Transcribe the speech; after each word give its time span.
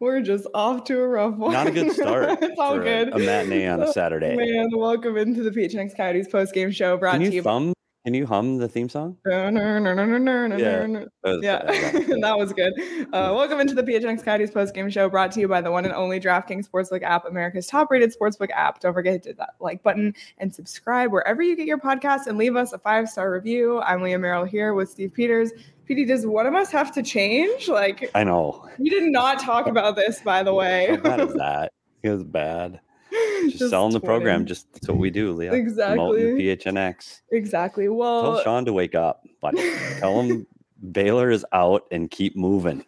We're 0.00 0.20
just 0.20 0.46
off 0.54 0.84
to 0.84 1.00
a 1.00 1.08
rough 1.08 1.34
one. 1.36 1.52
Not 1.52 1.66
a 1.66 1.70
good 1.72 1.90
start. 1.94 2.38
it's 2.40 2.58
all 2.58 2.76
for 2.76 2.82
good. 2.84 3.08
A, 3.08 3.16
a 3.16 3.18
matinee 3.18 3.66
on 3.66 3.82
a 3.82 3.92
Saturday. 3.92 4.36
Man, 4.36 4.68
welcome 4.72 5.16
into 5.16 5.42
the 5.42 5.50
PHNX 5.50 5.96
Coyotes 5.96 6.28
post 6.28 6.54
game 6.54 6.70
show 6.70 6.96
brought 6.96 7.12
Can 7.12 7.20
to 7.22 7.26
you 7.26 7.32
you. 7.32 7.42
thumb? 7.42 7.72
Can 8.04 8.14
you 8.14 8.24
hum 8.26 8.58
the 8.58 8.68
theme 8.68 8.88
song? 8.88 9.16
Yeah, 9.26 9.50
Yeah. 9.50 10.86
That 10.86 11.10
was- 11.24 11.40
that 11.42 12.18
that 12.22 12.38
was 12.38 12.52
good. 12.52 12.72
Uh, 13.12 13.34
welcome 13.34 13.58
into 13.58 13.74
the 13.74 13.82
PHNX 13.82 14.22
Coyotes 14.24 14.52
post 14.52 14.72
game 14.72 14.88
show 14.88 15.08
brought 15.10 15.32
to 15.32 15.40
you 15.40 15.48
by 15.48 15.60
the 15.60 15.70
one 15.72 15.84
and 15.84 15.92
only 15.92 16.20
DraftKings 16.20 16.70
Sportsbook 16.70 17.02
app, 17.02 17.26
America's 17.26 17.66
top 17.66 17.90
rated 17.90 18.14
sportsbook 18.16 18.50
app. 18.54 18.78
Don't 18.80 18.94
forget 18.94 19.20
to 19.24 19.30
hit 19.30 19.38
that 19.38 19.56
like 19.60 19.82
button 19.82 20.14
and 20.38 20.54
subscribe 20.54 21.10
wherever 21.10 21.42
you 21.42 21.56
get 21.56 21.66
your 21.66 21.78
podcasts 21.78 22.28
and 22.28 22.38
leave 22.38 22.54
us 22.54 22.72
a 22.72 22.78
five 22.78 23.08
star 23.10 23.32
review. 23.32 23.80
I'm 23.80 24.00
Leah 24.00 24.20
Merrill 24.20 24.44
here 24.44 24.74
with 24.74 24.88
Steve 24.88 25.12
Peters. 25.12 25.50
PD, 25.88 26.06
does 26.06 26.26
one 26.26 26.46
of 26.46 26.54
us 26.54 26.70
have 26.70 26.92
to 26.92 27.02
change? 27.02 27.68
Like, 27.68 28.10
I 28.14 28.24
know. 28.24 28.68
we 28.78 28.90
did 28.90 29.04
not 29.04 29.38
talk 29.40 29.66
about 29.66 29.96
this, 29.96 30.20
by 30.20 30.42
the 30.42 30.52
way. 30.52 30.88
How 30.90 30.96
bad 30.96 31.20
is 31.20 31.34
that? 31.34 31.72
It 32.02 32.10
was 32.10 32.24
bad. 32.24 32.80
Just, 33.48 33.70
selling 33.70 33.92
the 33.92 34.00
program. 34.00 34.44
Just 34.44 34.70
that's 34.72 34.88
what 34.88 34.98
we 34.98 35.10
do, 35.10 35.32
Leah. 35.32 35.52
Exactly. 35.52 36.20
PHNX. 36.22 37.22
Exactly. 37.32 37.88
Well, 37.88 38.34
tell 38.34 38.44
Sean 38.44 38.64
to 38.66 38.72
wake 38.72 38.94
up, 38.94 39.26
but 39.40 39.56
Tell 39.98 40.20
him 40.20 40.46
Baylor 40.92 41.30
is 41.30 41.44
out 41.52 41.86
and 41.90 42.10
keep 42.10 42.36
moving. 42.36 42.84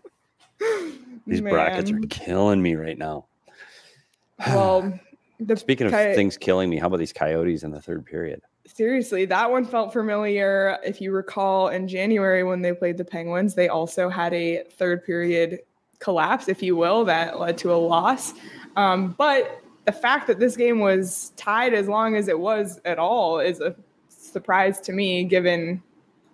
These 1.26 1.40
brackets 1.40 1.90
are 1.90 2.00
killing 2.10 2.60
me 2.62 2.74
right 2.74 2.98
now. 2.98 3.26
Well, 4.46 4.98
the 5.38 5.54
Speaking 5.56 5.86
of 5.86 5.92
Coy- 5.92 6.14
things 6.14 6.38
killing 6.38 6.70
me, 6.70 6.78
how 6.78 6.86
about 6.86 6.98
these 6.98 7.12
coyotes 7.12 7.62
in 7.62 7.70
the 7.70 7.80
third 7.80 8.06
period? 8.06 8.40
Seriously, 8.74 9.24
that 9.26 9.50
one 9.50 9.64
felt 9.64 9.92
familiar. 9.92 10.78
If 10.84 11.00
you 11.00 11.12
recall, 11.12 11.68
in 11.68 11.88
January 11.88 12.44
when 12.44 12.62
they 12.62 12.72
played 12.72 12.98
the 12.98 13.04
Penguins, 13.04 13.54
they 13.54 13.68
also 13.68 14.08
had 14.08 14.32
a 14.32 14.64
third 14.78 15.04
period 15.04 15.60
collapse, 15.98 16.48
if 16.48 16.62
you 16.62 16.76
will, 16.76 17.04
that 17.04 17.38
led 17.38 17.58
to 17.58 17.72
a 17.72 17.76
loss. 17.76 18.32
Um, 18.76 19.14
but 19.18 19.62
the 19.84 19.92
fact 19.92 20.26
that 20.26 20.38
this 20.38 20.56
game 20.56 20.80
was 20.80 21.32
tied 21.36 21.74
as 21.74 21.88
long 21.88 22.16
as 22.16 22.28
it 22.28 22.38
was 22.38 22.80
at 22.84 22.98
all 22.98 23.40
is 23.40 23.60
a 23.60 23.74
surprise 24.08 24.80
to 24.82 24.92
me, 24.92 25.24
given 25.24 25.82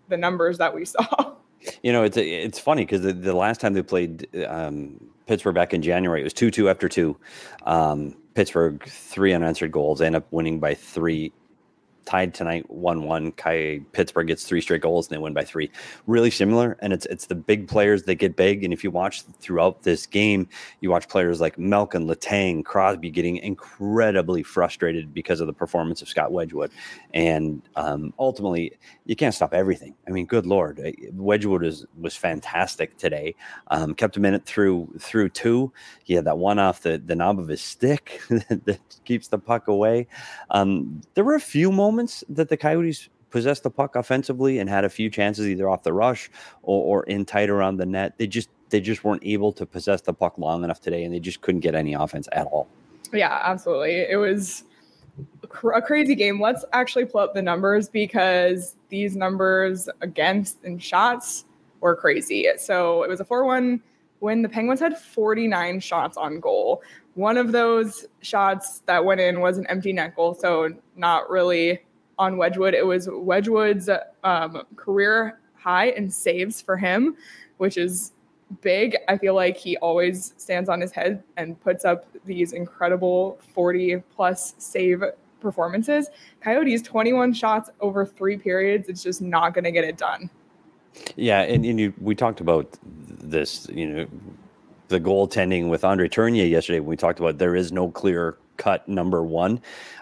the 0.08 0.16
numbers 0.16 0.58
that 0.58 0.74
we 0.74 0.84
saw. 0.84 1.06
You 1.82 1.92
know, 1.92 2.04
it's 2.04 2.16
it's 2.16 2.60
funny 2.60 2.82
because 2.84 3.00
the, 3.00 3.12
the 3.12 3.34
last 3.34 3.60
time 3.60 3.72
they 3.72 3.82
played 3.82 4.28
um, 4.46 5.00
Pittsburgh 5.26 5.56
back 5.56 5.74
in 5.74 5.82
January, 5.82 6.20
it 6.20 6.24
was 6.24 6.32
two 6.32 6.52
two 6.52 6.68
after 6.68 6.88
two. 6.88 7.16
Um, 7.64 8.14
Pittsburgh 8.34 8.84
three 8.86 9.32
unanswered 9.32 9.72
goals, 9.72 10.00
end 10.00 10.14
up 10.14 10.28
winning 10.30 10.60
by 10.60 10.74
three. 10.74 11.32
Tied 12.06 12.34
tonight, 12.34 12.70
one 12.70 13.02
one. 13.02 13.32
Kai 13.32 13.80
Pittsburgh 13.90 14.28
gets 14.28 14.44
three 14.44 14.60
straight 14.60 14.80
goals 14.80 15.08
and 15.08 15.16
they 15.16 15.20
win 15.20 15.34
by 15.34 15.42
three. 15.42 15.72
Really 16.06 16.30
similar, 16.30 16.76
and 16.80 16.92
it's 16.92 17.04
it's 17.06 17.26
the 17.26 17.34
big 17.34 17.66
players 17.66 18.04
that 18.04 18.14
get 18.14 18.36
big. 18.36 18.62
And 18.62 18.72
if 18.72 18.84
you 18.84 18.92
watch 18.92 19.22
throughout 19.40 19.82
this 19.82 20.06
game, 20.06 20.48
you 20.80 20.88
watch 20.88 21.08
players 21.08 21.40
like 21.40 21.58
Malkin, 21.58 22.06
Letang, 22.06 22.64
Crosby 22.64 23.10
getting 23.10 23.38
incredibly 23.38 24.44
frustrated 24.44 25.12
because 25.12 25.40
of 25.40 25.48
the 25.48 25.52
performance 25.52 26.00
of 26.00 26.08
Scott 26.08 26.30
Wedgewood, 26.30 26.70
and 27.12 27.60
um, 27.74 28.14
ultimately 28.20 28.78
you 29.04 29.16
can't 29.16 29.34
stop 29.34 29.52
everything. 29.52 29.96
I 30.06 30.12
mean, 30.12 30.26
good 30.26 30.46
lord, 30.46 30.78
uh, 30.78 30.92
Wedgewood 31.12 31.62
was 31.62 31.86
was 32.00 32.14
fantastic 32.14 32.96
today. 32.98 33.34
Um, 33.72 33.96
kept 33.96 34.16
a 34.16 34.20
minute 34.20 34.46
through 34.46 34.94
through 35.00 35.30
two. 35.30 35.72
He 36.04 36.14
had 36.14 36.26
that 36.26 36.38
one 36.38 36.60
off 36.60 36.82
the 36.82 37.02
the 37.04 37.16
knob 37.16 37.40
of 37.40 37.48
his 37.48 37.62
stick 37.62 38.20
that 38.28 38.78
keeps 39.04 39.26
the 39.26 39.38
puck 39.38 39.66
away. 39.66 40.06
Um, 40.50 41.00
there 41.14 41.24
were 41.24 41.34
a 41.34 41.40
few 41.40 41.72
moments 41.72 41.95
that 42.28 42.48
the 42.48 42.56
Coyotes 42.56 43.08
possessed 43.30 43.62
the 43.64 43.70
puck 43.70 43.96
offensively 43.96 44.58
and 44.58 44.70
had 44.70 44.84
a 44.84 44.88
few 44.88 45.10
chances 45.10 45.46
either 45.46 45.68
off 45.68 45.82
the 45.82 45.92
rush 45.92 46.30
or, 46.62 47.00
or 47.00 47.02
in 47.04 47.24
tight 47.24 47.50
around 47.50 47.76
the 47.76 47.86
net. 47.86 48.14
They 48.18 48.26
just 48.26 48.48
they 48.70 48.80
just 48.80 49.04
weren't 49.04 49.22
able 49.24 49.52
to 49.52 49.66
possess 49.66 50.00
the 50.00 50.12
puck 50.12 50.38
long 50.38 50.64
enough 50.64 50.80
today, 50.80 51.04
and 51.04 51.14
they 51.14 51.20
just 51.20 51.40
couldn't 51.40 51.60
get 51.60 51.74
any 51.74 51.94
offense 51.94 52.28
at 52.32 52.46
all. 52.46 52.66
Yeah, 53.12 53.40
absolutely. 53.44 54.00
It 54.10 54.18
was 54.18 54.64
a 55.42 55.80
crazy 55.82 56.14
game. 56.14 56.40
Let's 56.40 56.64
actually 56.72 57.04
pull 57.04 57.20
up 57.20 57.34
the 57.34 57.42
numbers 57.42 57.88
because 57.88 58.74
these 58.88 59.16
numbers 59.16 59.88
against 60.00 60.62
and 60.64 60.82
shots 60.82 61.44
were 61.80 61.94
crazy. 61.94 62.48
So 62.58 63.02
it 63.02 63.08
was 63.08 63.20
a 63.20 63.24
4 63.24 63.44
1 63.44 63.80
win. 64.20 64.42
The 64.42 64.48
Penguins 64.48 64.80
had 64.80 64.98
49 64.98 65.80
shots 65.80 66.16
on 66.16 66.40
goal. 66.40 66.82
One 67.16 67.38
of 67.38 67.50
those 67.50 68.06
shots 68.20 68.80
that 68.86 69.04
went 69.04 69.20
in 69.20 69.40
was 69.40 69.58
an 69.58 69.66
empty 69.68 69.92
net 69.92 70.14
goal. 70.14 70.34
So 70.34 70.70
not 70.96 71.28
really 71.30 71.80
on 72.18 72.36
Wedgewood. 72.36 72.74
It 72.74 72.86
was 72.86 73.08
Wedgewood's 73.10 73.88
um, 74.22 74.62
career 74.76 75.40
high 75.54 75.86
in 75.86 76.10
saves 76.10 76.60
for 76.60 76.76
him, 76.76 77.16
which 77.56 77.78
is 77.78 78.12
big. 78.60 78.96
I 79.08 79.16
feel 79.16 79.34
like 79.34 79.56
he 79.56 79.76
always 79.78 80.34
stands 80.36 80.68
on 80.68 80.80
his 80.80 80.92
head 80.92 81.22
and 81.36 81.60
puts 81.60 81.84
up 81.84 82.06
these 82.24 82.52
incredible 82.52 83.38
40 83.54 84.02
plus 84.14 84.54
save 84.58 85.02
performances. 85.40 86.08
Coyotes 86.42 86.82
21 86.82 87.32
shots 87.32 87.70
over 87.80 88.04
3 88.04 88.36
periods. 88.36 88.88
It's 88.88 89.02
just 89.02 89.22
not 89.22 89.54
going 89.54 89.64
to 89.64 89.72
get 89.72 89.84
it 89.84 89.96
done. 89.96 90.30
Yeah, 91.16 91.40
and, 91.42 91.64
and 91.64 91.80
you, 91.80 91.94
we 91.98 92.14
talked 92.14 92.40
about 92.40 92.78
this, 92.82 93.68
you 93.70 93.86
know, 93.86 94.06
the 94.88 95.00
goaltending 95.00 95.68
with 95.68 95.84
Andre 95.84 96.08
Tourigny 96.08 96.48
yesterday. 96.50 96.80
When 96.80 96.90
we 96.90 96.96
talked 96.96 97.20
about 97.20 97.38
there 97.38 97.56
is 97.56 97.72
no 97.72 97.90
clear 97.90 98.36
cut 98.56 98.88
number 98.88 99.22
one. 99.22 99.60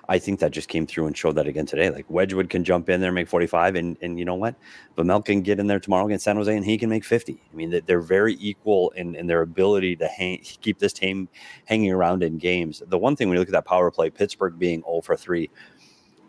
I 0.08 0.18
think 0.18 0.38
that 0.40 0.52
just 0.52 0.68
came 0.68 0.86
through 0.86 1.06
and 1.06 1.16
showed 1.16 1.34
that 1.36 1.46
again 1.46 1.66
today. 1.66 1.90
Like 1.90 2.08
Wedgewood 2.08 2.50
can 2.50 2.62
jump 2.62 2.88
in 2.90 3.00
there, 3.00 3.10
make 3.10 3.26
45, 3.26 3.74
and 3.74 3.96
and 4.02 4.18
you 4.18 4.24
know 4.24 4.34
what? 4.34 4.54
Vamel 4.96 5.22
can 5.24 5.40
get 5.40 5.58
in 5.58 5.66
there 5.66 5.80
tomorrow 5.80 6.06
against 6.06 6.24
San 6.24 6.36
Jose, 6.36 6.54
and 6.54 6.64
he 6.64 6.76
can 6.78 6.88
make 6.90 7.04
50. 7.04 7.40
I 7.52 7.56
mean, 7.56 7.70
they- 7.70 7.80
they're 7.80 8.00
very 8.00 8.36
equal 8.38 8.90
in, 8.90 9.14
in 9.16 9.26
their 9.26 9.40
ability 9.42 9.96
to 9.96 10.06
hang, 10.06 10.38
keep 10.60 10.78
this 10.78 10.92
team 10.92 11.28
hanging 11.64 11.90
around 11.90 12.22
in 12.22 12.38
games. 12.38 12.82
The 12.86 12.98
one 12.98 13.16
thing 13.16 13.28
when 13.28 13.36
you 13.36 13.40
look 13.40 13.48
at 13.48 13.52
that 13.52 13.64
power 13.64 13.90
play, 13.90 14.10
Pittsburgh 14.10 14.58
being 14.58 14.82
0 14.82 15.00
for 15.00 15.16
3, 15.16 15.50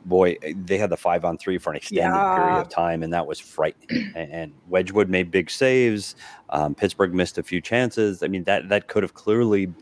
boy, 0.05 0.38
they 0.55 0.77
had 0.77 0.89
the 0.89 0.97
five 0.97 1.25
on 1.25 1.38
three 1.38 1.57
for 1.57 1.71
an 1.71 1.77
extended 1.77 2.13
period 2.13 2.59
of 2.59 2.69
time, 2.69 3.03
and 3.03 3.11
that 3.13 3.25
was 3.25 3.39
frightening. 3.39 4.13
and, 4.16 4.53
Wedgewood 4.67 5.09
made 5.09 5.31
big 5.31 5.49
saves. 5.49 6.16
Um, 6.49 6.75
Pittsburgh 6.75 7.13
missed 7.13 7.38
a 7.38 7.43
few 7.43 7.61
chances. 7.61 8.23
I 8.23 8.27
mean, 8.27 8.44
that 8.45 8.69
that 8.69 8.88
could 8.88 9.03
have 9.03 9.13
clearly 9.13 9.74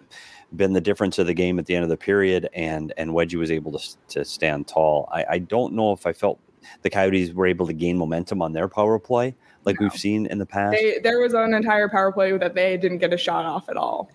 been 0.56 0.74
the 0.74 0.82
difference 0.82 1.20
of 1.20 1.28
the 1.28 1.34
game 1.34 1.60
at 1.60 1.66
the 1.66 1.76
end 1.76 1.84
of 1.84 1.90
the 1.90 1.98
period, 1.98 2.50
and 2.54 2.94
and 2.98 3.12
Wedgie 3.12 3.38
was 3.38 3.52
able 3.52 3.72
to 3.78 3.98
to 4.10 4.26
stand 4.26 4.68
tall. 4.68 5.10
I, 5.12 5.26
I 5.30 5.38
don't 5.40 5.74
know 5.74 5.92
if 5.92 6.06
I 6.06 6.14
felt 6.14 6.40
the 6.82 6.90
Coyotes 6.90 7.34
were 7.34 7.48
able 7.48 7.68
to 7.68 7.74
gain 7.74 7.98
momentum 7.98 8.42
on 8.42 8.54
their 8.54 8.68
power 8.68 8.98
play 9.00 9.36
like 9.66 9.80
we've 9.80 9.94
seen 9.94 10.26
in 10.28 10.38
the 10.38 10.46
past. 10.46 10.78
They, 10.80 11.00
there 11.00 11.20
was 11.20 11.34
an 11.34 11.54
entire 11.54 11.90
power 11.90 12.12
play 12.12 12.38
that 12.38 12.56
they 12.56 12.78
didn't 12.78 13.00
get 13.00 13.14
a 13.14 13.18
shot 13.18 13.46
off 13.46 13.70
at 13.70 13.78
all. 13.78 14.10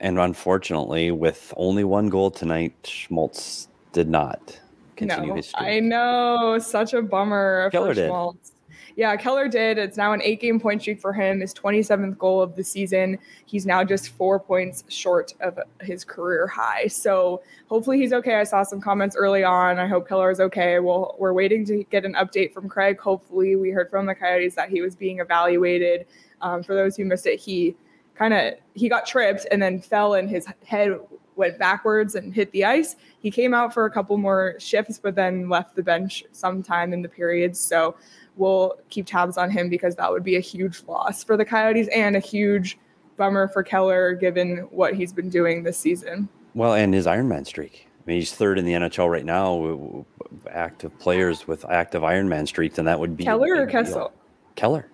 And 0.00 0.18
unfortunately, 0.18 1.10
with 1.10 1.52
only 1.56 1.84
one 1.84 2.08
goal 2.08 2.30
tonight, 2.30 2.74
Schmaltz 2.84 3.68
did 3.92 4.08
not 4.08 4.60
continue 4.98 5.28
no, 5.28 5.34
his 5.36 5.48
streak. 5.48 5.66
I 5.66 5.80
know, 5.80 6.58
such 6.58 6.92
a 6.92 7.02
bummer. 7.02 7.70
Keller 7.70 7.88
for 7.88 7.94
did. 7.94 8.08
Schmaltz. 8.08 8.52
Yeah, 8.98 9.14
Keller 9.14 9.46
did. 9.46 9.78
It's 9.78 9.96
now 9.96 10.12
an 10.12 10.20
eight 10.22 10.40
game 10.40 10.58
point 10.58 10.82
streak 10.82 11.00
for 11.00 11.12
him, 11.12 11.38
his 11.38 11.54
27th 11.54 12.18
goal 12.18 12.42
of 12.42 12.56
the 12.56 12.64
season. 12.64 13.16
He's 13.46 13.64
now 13.64 13.84
just 13.84 14.08
four 14.08 14.40
points 14.40 14.82
short 14.88 15.34
of 15.40 15.56
his 15.80 16.04
career 16.04 16.48
high. 16.48 16.88
So 16.88 17.40
hopefully 17.68 18.00
he's 18.00 18.12
okay. 18.12 18.34
I 18.34 18.42
saw 18.42 18.64
some 18.64 18.80
comments 18.80 19.14
early 19.14 19.44
on. 19.44 19.78
I 19.78 19.86
hope 19.86 20.08
Keller 20.08 20.32
is 20.32 20.40
okay. 20.40 20.80
Well, 20.80 21.14
we're 21.16 21.32
waiting 21.32 21.64
to 21.66 21.84
get 21.84 22.04
an 22.04 22.14
update 22.14 22.52
from 22.52 22.68
Craig. 22.68 22.98
Hopefully, 22.98 23.54
we 23.54 23.70
heard 23.70 23.88
from 23.88 24.04
the 24.06 24.16
Coyotes 24.16 24.56
that 24.56 24.68
he 24.68 24.80
was 24.80 24.96
being 24.96 25.20
evaluated. 25.20 26.04
Um, 26.40 26.64
for 26.64 26.74
those 26.74 26.96
who 26.96 27.04
missed 27.04 27.26
it, 27.26 27.38
he 27.38 27.76
kind 28.16 28.34
of 28.34 28.54
he 28.74 28.88
got 28.88 29.06
tripped 29.06 29.46
and 29.52 29.62
then 29.62 29.80
fell 29.80 30.14
and 30.14 30.28
his 30.28 30.44
head 30.66 30.98
went 31.38 31.58
backwards 31.58 32.14
and 32.14 32.34
hit 32.34 32.50
the 32.52 32.64
ice. 32.64 32.96
He 33.20 33.30
came 33.30 33.54
out 33.54 33.72
for 33.72 33.86
a 33.86 33.90
couple 33.90 34.18
more 34.18 34.56
shifts, 34.58 34.98
but 34.98 35.14
then 35.14 35.48
left 35.48 35.76
the 35.76 35.82
bench 35.82 36.24
sometime 36.32 36.92
in 36.92 37.00
the 37.00 37.08
periods. 37.08 37.58
So 37.58 37.96
we'll 38.36 38.74
keep 38.90 39.06
tabs 39.06 39.38
on 39.38 39.50
him 39.50 39.70
because 39.70 39.94
that 39.96 40.10
would 40.10 40.24
be 40.24 40.36
a 40.36 40.40
huge 40.40 40.82
loss 40.86 41.24
for 41.24 41.36
the 41.36 41.44
Coyotes 41.44 41.88
and 41.88 42.16
a 42.16 42.20
huge 42.20 42.78
bummer 43.16 43.48
for 43.48 43.62
Keller 43.62 44.14
given 44.14 44.68
what 44.70 44.94
he's 44.94 45.12
been 45.12 45.30
doing 45.30 45.62
this 45.62 45.78
season. 45.78 46.28
Well, 46.54 46.74
and 46.74 46.92
his 46.92 47.06
Ironman 47.06 47.46
streak. 47.46 47.86
I 47.86 48.10
mean, 48.10 48.20
he's 48.20 48.34
third 48.34 48.58
in 48.58 48.64
the 48.64 48.72
NHL 48.72 49.10
right 49.10 49.24
now, 49.24 50.04
active 50.50 50.98
players 50.98 51.46
with 51.46 51.64
active 51.66 52.02
Ironman 52.02 52.46
streaks, 52.46 52.78
and 52.78 52.88
that 52.88 52.98
would 52.98 53.16
be 53.16 53.24
Keller 53.24 53.62
or 53.62 53.66
Kessel. 53.66 54.12
Keller. 54.56 54.88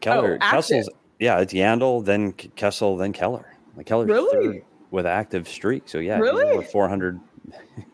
Keller. 0.00 0.38
Oh, 0.40 0.46
Kessel's 0.46 0.88
yeah, 1.18 1.38
it's 1.38 1.52
Yandle, 1.52 2.04
then 2.04 2.32
Kessel, 2.32 2.96
then 2.96 3.12
Keller. 3.12 3.46
Like 3.76 3.86
Keller's 3.86 4.08
really? 4.08 4.58
third 4.58 4.64
with 4.92 5.06
active 5.06 5.48
streak. 5.48 5.88
So 5.88 5.98
yeah, 5.98 6.18
really? 6.18 6.44
over 6.44 6.62
400. 6.62 7.18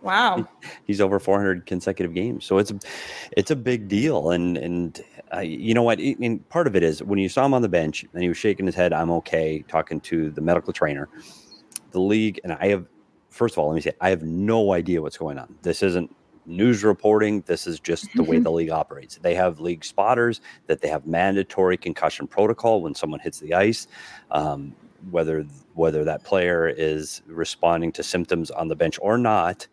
Wow. 0.03 0.47
he's 0.85 1.01
over 1.01 1.19
400 1.19 1.65
consecutive 1.67 2.13
games. 2.13 2.45
So 2.45 2.59
it's 2.59 2.71
a, 2.71 2.79
it's 3.33 3.51
a 3.51 3.57
big 3.57 3.89
deal. 3.89 4.33
And 4.33 4.59
and 4.59 5.03
uh, 5.33 5.41
you 5.41 5.73
know 5.73 5.83
what? 5.83 5.99
I 6.01 6.17
mean, 6.19 6.41
part 6.51 6.67
of 6.67 6.77
it 6.77 6.83
is 6.83 7.03
when 7.03 7.19
you 7.19 7.29
saw 7.29 7.47
him 7.47 7.55
on 7.55 7.63
the 7.63 7.69
bench 7.69 8.05
and 8.13 8.23
he 8.23 8.29
was 8.29 8.37
shaking 8.37 8.67
his 8.67 8.75
head, 8.75 8.93
I'm 8.93 9.11
okay, 9.11 9.65
talking 9.69 10.01
to 10.03 10.31
the 10.31 10.41
medical 10.41 10.73
trainer, 10.73 11.09
the 11.93 12.01
league, 12.01 12.41
and 12.45 12.53
I 12.53 12.69
have. 12.69 12.85
First 13.31 13.55
of 13.55 13.59
all, 13.59 13.69
let 13.69 13.75
me 13.75 13.81
say 13.81 13.93
I 14.01 14.11
have 14.11 14.23
no 14.23 14.73
idea 14.73 15.01
what's 15.01 15.19
going 15.19 15.39
on. 15.39 15.55
This 15.63 15.83
isn't 15.83 16.15
news 16.47 16.83
reporting. 16.83 17.43
This 17.43 17.67
is 17.67 17.79
just 17.79 18.09
the 18.15 18.23
way 18.23 18.39
the 18.39 18.51
league 18.59 18.71
operates. 18.71 19.19
They 19.19 19.35
have 19.35 19.61
league 19.61 19.85
spotters 19.85 20.41
that 20.67 20.81
they 20.81 20.89
have 20.89 21.07
mandatory 21.07 21.77
concussion 21.77 22.27
protocol 22.27 22.83
when 22.83 22.95
someone 22.95 23.21
hits 23.21 23.39
the 23.39 23.55
ice. 23.55 23.87
Um, 24.31 24.75
whether 25.11 25.45
whether 25.75 26.05
that 26.05 26.25
player 26.25 26.69
is 26.69 27.23
responding 27.27 27.93
to 27.93 28.03
symptoms 28.03 28.51
on 28.51 28.69
the 28.69 28.77
bench 28.77 28.99
or 29.01 29.19
not, 29.19 29.69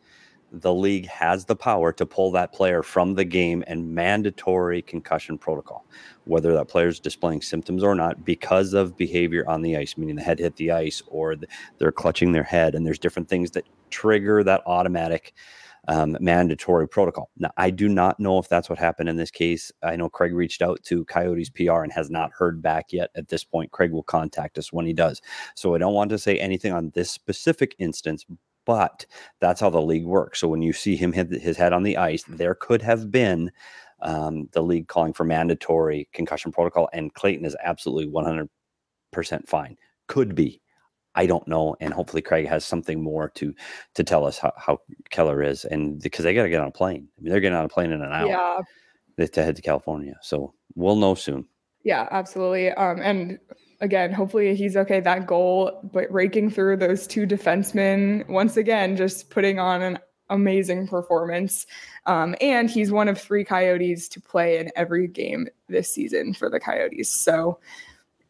the 0.52 0.74
league 0.74 1.08
has 1.08 1.46
the 1.46 1.56
power 1.56 1.92
to 1.92 2.06
pull 2.06 2.32
that 2.32 2.54
player 2.54 2.84
from 2.84 3.16
the 3.16 3.26
game 3.26 3.64
and 3.68 3.94
mandatory 3.94 4.82
concussion 4.82 5.38
protocol, 5.38 5.86
whether 6.26 6.54
that 6.54 6.68
player 6.68 6.88
is 6.88 7.00
displaying 7.00 7.42
symptoms 7.42 7.84
or 7.84 7.96
not 7.96 8.24
because 8.24 8.74
of 8.74 8.96
behavior 8.96 9.44
on 9.50 9.62
the 9.62 9.76
ice, 9.76 9.98
meaning 9.98 10.16
the 10.16 10.22
head 10.22 10.40
hit 10.40 10.56
the 10.56 10.72
ice 10.72 11.02
or 11.08 11.36
they're 11.78 11.92
clutching 11.92 12.32
their 12.32 12.44
head. 12.44 12.76
And 12.76 12.86
there's 12.86 13.00
different 13.00 13.28
things 13.28 13.52
that 13.52 13.66
trigger 13.90 14.44
that 14.44 14.62
automatic 14.66 15.34
um, 15.88 16.18
mandatory 16.20 16.88
protocol. 16.88 17.30
Now, 17.38 17.52
I 17.58 17.70
do 17.70 17.88
not 17.88 18.20
know 18.20 18.40
if 18.40 18.50
that's 18.50 18.70
what 18.70 18.80
happened 18.80 19.10
in 19.10 19.18
this 19.18 19.32
case. 19.32 19.72
I 19.84 19.96
know 19.96 20.10
Craig 20.10 20.34
reached 20.34 20.62
out 20.62 20.84
to 20.84 21.06
Coyotes 21.06 21.50
PR 21.50 21.84
and 21.84 21.92
has 21.92 22.10
not 22.10 22.32
heard 22.34 22.62
back 22.62 22.92
yet 22.92 23.12
at 23.16 23.28
this 23.28 23.44
point. 23.44 23.72
Craig 23.72 23.92
will 23.92 24.04
contact 24.04 24.58
us 24.58 24.74
when 24.74 24.86
he 24.86 24.94
does. 24.94 25.22
So 25.56 25.76
I 25.76 25.78
don't 25.78 25.94
want 25.94 26.10
to 26.12 26.18
say 26.18 26.40
anything 26.40 26.72
on 26.72 26.92
this 26.96 27.12
specific 27.12 27.76
instance, 27.80 28.26
but 28.66 29.06
that's 29.40 29.62
how 29.62 29.70
the 29.70 29.82
league 29.82 30.06
works. 30.06 30.40
So 30.40 30.48
when 30.48 30.62
you 30.62 30.74
see 30.74 30.96
him 30.96 31.14
hit 31.14 31.30
his 31.30 31.58
head 31.58 31.74
on 31.74 31.84
the 31.84 31.98
ice, 31.98 32.24
there 32.28 32.56
could 32.56 32.82
have 32.82 33.12
been 33.12 33.52
um, 34.02 34.50
the 34.52 34.64
league 34.64 34.88
calling 34.88 35.14
for 35.14 35.24
mandatory 35.24 36.10
concussion 36.14 36.52
protocol, 36.52 36.90
and 36.94 37.14
Clayton 37.14 37.46
is 37.46 37.56
absolutely 37.64 38.12
100% 38.12 38.48
fine. 39.48 39.78
Could 40.08 40.36
be. 40.36 40.62
I 41.16 41.26
don't 41.26 41.48
know, 41.48 41.76
and 41.80 41.94
hopefully 41.94 42.22
Craig 42.22 42.48
has 42.48 42.66
something 42.66 43.02
more 43.02 43.30
to 43.36 43.54
to 43.96 44.04
tell 44.04 44.26
us 44.26 44.38
how, 44.38 44.54
how 44.58 44.82
Keller 45.10 45.42
is, 45.42 45.66
and 45.66 46.02
because 46.02 46.24
they 46.24 46.34
got 46.34 46.44
to 46.44 46.50
get 46.50 46.62
on 46.62 46.68
a 46.68 46.72
plane. 46.72 47.08
I 47.18 47.22
mean, 47.22 47.32
they're 47.32 47.40
getting 47.40 47.58
on 47.58 47.66
a 47.66 47.70
plane 47.70 47.92
in 47.92 48.02
an 48.02 48.12
hour 48.12 48.28
Yeah. 48.28 49.26
to 49.26 49.44
head 49.44 49.56
to 49.56 49.62
California, 49.62 50.16
so 50.22 50.54
we'll 50.76 50.96
know 50.98 51.16
soon. 51.16 51.48
Yeah, 51.84 52.08
absolutely. 52.12 52.72
Um, 52.72 53.00
and 53.02 53.40
again, 53.80 54.12
hopefully 54.12 54.56
he's 54.56 54.76
okay. 54.76 55.00
That 55.00 55.28
goal, 55.28 55.80
but 55.94 56.12
raking 56.12 56.50
through 56.50 56.78
those 56.78 57.06
two 57.08 57.28
defensemen 57.28 58.28
once 58.28 58.58
again, 58.58 58.98
just 58.98 59.30
putting 59.30 59.60
on 59.60 59.82
an 59.84 60.00
amazing 60.30 60.88
performance. 60.88 61.68
Um, 62.08 62.36
and 62.42 62.70
he's 62.72 62.92
one 62.92 63.08
of 63.08 63.22
three 63.22 63.44
Coyotes 63.44 64.10
to 64.10 64.20
play 64.22 64.58
in 64.58 64.72
every 64.76 65.08
game 65.08 65.48
this 65.70 65.94
season 65.94 66.34
for 66.34 66.50
the 66.50 66.60
Coyotes. 66.60 67.12
So 67.12 67.60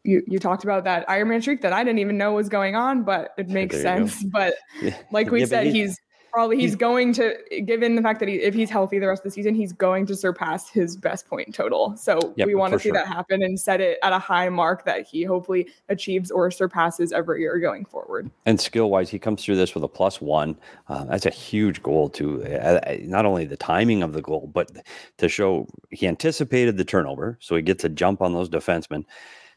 you 0.06 0.22
you 0.26 0.38
talked 0.38 0.64
about 0.64 0.84
that 0.84 1.06
Ironman 1.08 1.40
streak 1.42 1.60
that 1.62 1.72
I 1.72 1.84
didn't 1.84 1.98
even 1.98 2.16
know 2.16 2.32
was 2.32 2.48
going 2.48 2.74
on, 2.76 3.02
but 3.02 3.32
it 3.36 3.48
makes 3.48 3.80
sense. 3.80 4.24
But 4.32 4.54
like 5.12 5.30
we 5.30 5.40
Yeah, 5.40 5.46
said, 5.46 5.66
he's- 5.66 5.74
he's 5.90 6.00
probably 6.32 6.56
he's, 6.56 6.72
he's- 6.72 6.76
going 6.76 7.14
to 7.14 7.34
given 7.64 7.94
the 7.96 8.02
fact 8.02 8.20
that 8.20 8.28
he 8.28 8.34
if 8.34 8.52
he's 8.52 8.68
healthy 8.68 8.98
the 8.98 9.06
rest 9.08 9.20
of 9.20 9.24
the 9.24 9.30
season, 9.30 9.54
he's 9.54 9.72
going 9.72 10.04
to 10.04 10.14
surpass 10.14 10.68
his 10.68 10.94
best 10.94 11.26
point 11.26 11.54
total. 11.54 11.96
So 11.96 12.18
Yep, 12.36 12.46
we 12.46 12.54
want 12.54 12.74
to 12.74 12.78
see 12.78 12.90
sure. 12.90 12.92
that 12.92 13.06
happen 13.06 13.42
and 13.42 13.58
set 13.58 13.80
it 13.80 13.98
at 14.02 14.12
a 14.12 14.18
high 14.18 14.50
mark 14.50 14.84
that 14.84 15.06
he 15.06 15.22
hopefully 15.22 15.68
achieves 15.88 16.30
or 16.30 16.50
surpasses 16.50 17.10
every 17.12 17.40
year 17.40 17.58
going 17.58 17.86
forward. 17.86 18.30
And 18.44 18.60
skill 18.60 18.90
wise, 18.90 19.08
he 19.08 19.18
comes 19.18 19.42
through 19.42 19.56
this 19.56 19.74
with 19.74 19.82
a 19.82 19.88
plus 19.88 20.20
one. 20.20 20.58
Uh, 20.88 21.04
that's 21.06 21.24
a 21.24 21.30
huge 21.30 21.82
goal 21.82 22.10
too. 22.10 22.44
Uh, 22.44 22.80
uh, 22.86 22.96
not 23.04 23.24
only 23.24 23.46
the 23.46 23.56
timing 23.56 24.02
of 24.02 24.12
the 24.12 24.20
goal, 24.20 24.50
but 24.52 24.70
to 25.16 25.30
show 25.30 25.66
he 25.90 26.06
anticipated 26.06 26.76
the 26.76 26.84
turnover, 26.84 27.38
so 27.40 27.56
he 27.56 27.62
gets 27.62 27.82
a 27.84 27.88
jump 27.88 28.20
on 28.20 28.34
those 28.34 28.50
defensemen. 28.50 29.04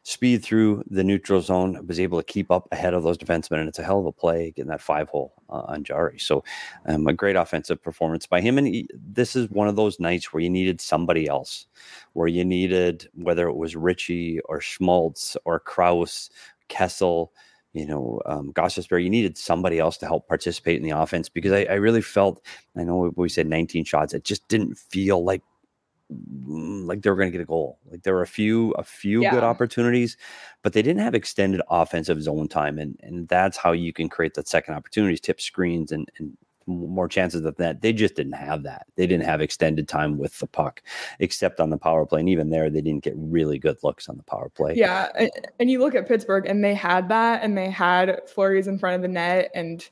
Speed 0.04 0.44
through 0.44 0.84
the 0.90 1.04
neutral 1.04 1.42
zone, 1.42 1.86
was 1.86 2.00
able 2.00 2.18
to 2.20 2.24
keep 2.24 2.50
up 2.50 2.68
ahead 2.72 2.94
of 2.94 3.04
those 3.04 3.18
defensemen, 3.18 3.60
and 3.60 3.70
it's 3.70 3.80
a 3.80 3.84
hell 3.84 4.00
of 4.00 4.06
a 4.06 4.12
play 4.12 4.52
getting 4.52 4.70
that 4.70 4.82
five 4.82 5.10
hole 5.10 5.34
uh, 5.50 5.64
on 5.68 5.84
Jarry. 5.84 6.18
So, 6.18 6.44
um, 6.86 7.06
a 7.08 7.14
great 7.14 7.36
offensive 7.36 7.82
performance 7.84 8.26
by 8.26 8.42
him. 8.42 8.58
And 8.58 8.66
he, 8.68 8.90
this 8.94 9.36
is 9.36 9.50
one 9.50 9.68
of 9.68 9.76
those 9.76 10.00
nights 10.00 10.34
where 10.34 10.42
you 10.42 10.50
needed 10.50 10.82
somebody 10.82 11.28
else, 11.28 11.68
where 12.14 12.28
you 12.28 12.46
needed 12.46 13.08
whether 13.14 13.48
it 13.48 13.56
was 13.56 13.76
Ritchie 13.76 14.40
or 14.46 14.62
Schmaltz 14.62 15.36
or 15.46 15.60
Crouse, 15.60 16.30
Kessel, 16.70 17.34
you 17.74 17.86
know, 17.86 18.20
um, 18.26 18.52
Gostisbehere, 18.54 19.04
you 19.04 19.10
needed 19.10 19.38
somebody 19.38 19.80
else 19.80 19.98
to 19.98 20.08
help 20.08 20.28
participate 20.28 20.78
in 20.78 20.84
the 20.84 20.98
offense 20.98 21.30
because 21.30 21.52
I, 21.52 21.66
I 21.66 21.76
really 21.76 22.02
felt, 22.02 22.42
I 22.76 22.84
know 22.84 23.12
we- 23.16 23.30
said 23.30 23.48
19 23.48 23.84
shots, 23.86 24.14
it 24.14 24.24
just 24.24 24.48
didn't 24.48 24.78
feel 24.78 25.24
like 25.24 25.44
Mm, 26.12 26.88
like 26.88 27.04
they 27.04 27.10
were 27.10 27.16
going 27.16 27.28
to 27.28 27.38
get 27.38 27.44
a 27.44 27.46
goal. 27.46 27.78
Like 27.92 28.02
there 28.02 28.16
were 28.16 28.24
a 28.24 28.28
few, 28.28 28.72
a 28.72 28.84
few 28.84 29.22
good 29.30 29.44
opportunities, 29.44 30.18
but 30.64 30.74
they 30.74 30.82
didn't 30.82 31.04
have 31.04 31.14
extended 31.14 31.62
offensive 31.70 32.22
zone 32.24 32.48
time, 32.48 32.80
and 32.80 33.00
and 33.04 33.28
that's 33.28 33.58
how 33.58 33.74
you 33.74 33.94
can 33.94 34.10
create 34.10 34.34
that 34.34 34.48
second 34.48 34.74
opportunities, 34.74 35.22
tip 35.22 35.40
screens, 35.40 35.92
and 35.92 36.10
and 36.18 36.36
more 36.66 37.08
chances 37.08 37.46
of 37.46 37.56
that. 37.58 37.82
They 37.82 37.94
just 37.94 38.16
didn't 38.16 38.34
have 38.34 38.64
that. 38.64 38.88
They 38.96 39.06
didn't 39.06 39.26
have 39.26 39.42
extended 39.42 39.88
time 39.88 40.18
with 40.18 40.38
the 40.40 40.48
puck, 40.48 40.82
except 41.20 41.60
on 41.60 41.70
the 41.70 41.78
power 41.78 42.06
play, 42.08 42.22
and 42.22 42.30
even 42.30 42.50
there, 42.50 42.72
they 42.72 42.82
didn't 42.82 43.04
get 43.04 43.14
really 43.16 43.60
good 43.60 43.78
looks 43.84 44.10
on 44.10 44.18
the 44.18 44.24
power 44.24 44.50
play. 44.50 44.74
Yeah, 44.76 45.10
and, 45.16 45.32
and 45.60 45.70
you 45.70 45.80
look 45.80 45.94
at 45.94 46.08
Pittsburgh 46.08 46.48
and 46.48 46.64
they 46.64 46.74
had 46.74 47.08
that 47.10 47.44
and 47.44 47.56
they 47.56 47.70
had 47.70 48.22
flurries 48.28 48.68
in 48.68 48.80
front 48.80 48.96
of 48.96 49.04
the 49.04 49.08
net 49.08 49.52
and 49.54 49.88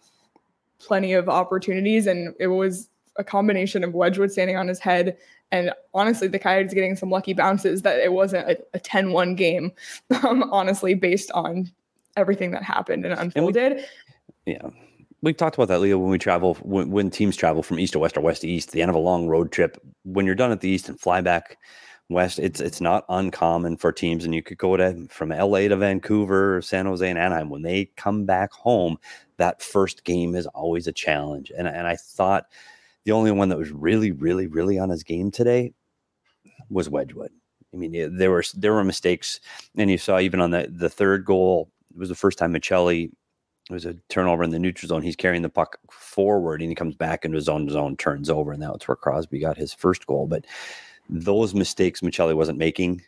plenty 0.79 1.13
of 1.13 1.27
opportunities 1.29 2.07
and 2.07 2.35
it 2.39 2.47
was 2.47 2.89
a 3.17 3.23
combination 3.23 3.83
of 3.83 3.93
Wedgewood 3.93 4.31
standing 4.31 4.55
on 4.55 4.67
his 4.67 4.79
head 4.79 5.17
and 5.51 5.71
honestly 5.93 6.27
the 6.27 6.39
Coyotes 6.39 6.73
getting 6.73 6.95
some 6.95 7.09
lucky 7.09 7.33
bounces 7.33 7.81
that 7.83 7.99
it 7.99 8.13
wasn't 8.13 8.49
a, 8.49 8.57
a 8.73 8.79
10-1 8.79 9.35
game 9.35 9.71
um, 10.23 10.43
honestly 10.51 10.93
based 10.93 11.31
on 11.31 11.71
everything 12.15 12.51
that 12.51 12.63
happened 12.63 13.05
and 13.05 13.17
unfolded. 13.19 13.85
yeah. 14.45 14.69
We 15.23 15.33
talked 15.33 15.55
about 15.55 15.67
that, 15.69 15.79
Leo, 15.79 15.97
when 15.97 16.11
we 16.11 16.19
travel, 16.19 16.53
when, 16.61 16.91
when 16.91 17.09
teams 17.09 17.35
travel 17.35 17.63
from 17.63 17.79
east 17.79 17.93
to 17.93 17.99
west 17.99 18.17
or 18.17 18.21
west 18.21 18.41
to 18.41 18.47
east, 18.47 18.71
the 18.71 18.83
end 18.83 18.89
of 18.89 18.95
a 18.95 18.99
long 18.99 19.27
road 19.27 19.51
trip. 19.51 19.81
When 20.03 20.27
you're 20.27 20.35
done 20.35 20.51
at 20.51 20.61
the 20.61 20.69
east 20.69 20.89
and 20.89 20.99
fly 20.99 21.21
back 21.21 21.57
west, 22.09 22.37
it's 22.37 22.61
it's 22.61 22.79
not 22.79 23.03
uncommon 23.09 23.77
for 23.77 23.91
teams, 23.91 24.25
and 24.25 24.35
you 24.35 24.43
could 24.43 24.59
go 24.59 24.77
to 24.77 25.07
from 25.09 25.29
LA 25.29 25.67
to 25.67 25.75
Vancouver, 25.75 26.61
San 26.61 26.85
Jose, 26.85 27.09
and 27.09 27.17
Anaheim. 27.17 27.49
When 27.49 27.63
they 27.63 27.85
come 27.97 28.25
back 28.25 28.51
home, 28.53 28.99
that 29.37 29.61
first 29.61 30.03
game 30.03 30.35
is 30.35 30.45
always 30.47 30.85
a 30.85 30.93
challenge. 30.93 31.51
And 31.57 31.67
and 31.67 31.87
I 31.87 31.95
thought 31.95 32.45
the 33.07 33.13
only 33.13 33.31
one 33.31 33.47
that 33.47 33.57
was 33.57 33.71
really, 33.71 34.11
really, 34.11 34.47
really 34.47 34.77
on 34.77 34.89
his 34.89 35.01
game 35.01 35.31
today 35.31 35.73
was 36.69 36.89
Wedgewood. 36.89 37.31
I 37.73 37.77
mean, 37.77 38.17
there 38.17 38.29
were 38.29 38.43
there 38.53 38.73
were 38.73 38.83
mistakes, 38.83 39.39
and 39.77 39.89
you 39.89 39.97
saw 39.97 40.19
even 40.19 40.41
on 40.41 40.51
the 40.51 40.67
the 40.69 40.89
third 40.89 41.23
goal. 41.23 41.71
It 41.93 41.97
was 41.97 42.09
the 42.09 42.15
first 42.15 42.37
time 42.37 42.53
Maccelli 42.53 43.09
it 43.69 43.73
was 43.73 43.85
a 43.85 43.95
turnover 44.09 44.43
in 44.43 44.49
the 44.49 44.59
neutral 44.59 44.89
zone. 44.89 45.03
He's 45.03 45.15
carrying 45.15 45.41
the 45.41 45.49
puck 45.49 45.77
forward 45.89 46.61
and 46.61 46.69
he 46.69 46.75
comes 46.75 46.95
back 46.95 47.23
into 47.23 47.35
his 47.35 47.47
own 47.47 47.69
zone, 47.69 47.95
turns 47.95 48.29
over, 48.29 48.51
and 48.51 48.61
that's 48.61 48.87
where 48.87 48.95
Crosby 48.97 49.39
got 49.39 49.57
his 49.57 49.73
first 49.73 50.05
goal. 50.05 50.27
But 50.27 50.45
those 51.09 51.53
mistakes 51.53 52.01
Maccelli 52.01 52.35
wasn't 52.35 52.57
making 52.57 53.03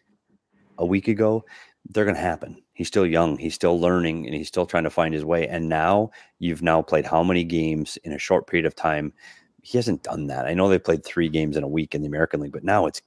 a 0.77 0.86
week 0.86 1.10
ago, 1.10 1.44
they're 1.89 2.06
going 2.06 2.15
to 2.15 2.22
happen. 2.22 2.62
He's 2.74 2.88
still 2.88 3.06
young, 3.06 3.38
he's 3.38 3.56
still 3.56 3.79
learning, 3.79 4.25
and 4.25 4.36
he's 4.36 4.48
still 4.48 4.65
trying 4.65 4.86
to 4.86 4.89
find 4.89 5.13
his 5.13 5.25
way. 5.25 5.48
And 5.48 5.68
now 5.68 6.12
you've 6.39 6.62
now 6.62 6.82
played 6.82 7.06
how 7.06 7.22
many 7.24 7.44
games 7.44 7.98
in 8.06 8.13
a 8.13 8.18
short 8.18 8.48
period 8.48 8.65
of 8.65 8.75
time? 8.75 9.13
He 9.62 9.78
hasn't 9.78 10.04
done 10.04 10.28
that. 10.28 10.46
I 10.46 10.54
know 10.54 10.70
they 10.70 10.80
played 10.80 11.04
three 11.04 11.30
games 11.30 11.58
in 11.58 11.63
a 11.63 11.68
week 11.68 11.94
in 11.96 12.01
the 12.01 12.08
American 12.08 12.39
League, 12.42 12.51
but 12.54 12.63
now 12.63 12.86
it's 12.86 13.01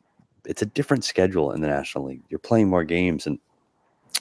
it's 0.47 0.63
a 0.63 0.67
different 0.67 1.05
schedule 1.05 1.53
in 1.53 1.61
the 1.61 1.69
National 1.69 2.05
League. 2.07 2.23
You're 2.29 2.39
playing 2.41 2.69
more 2.69 2.85
games, 2.85 3.27
and 3.27 3.39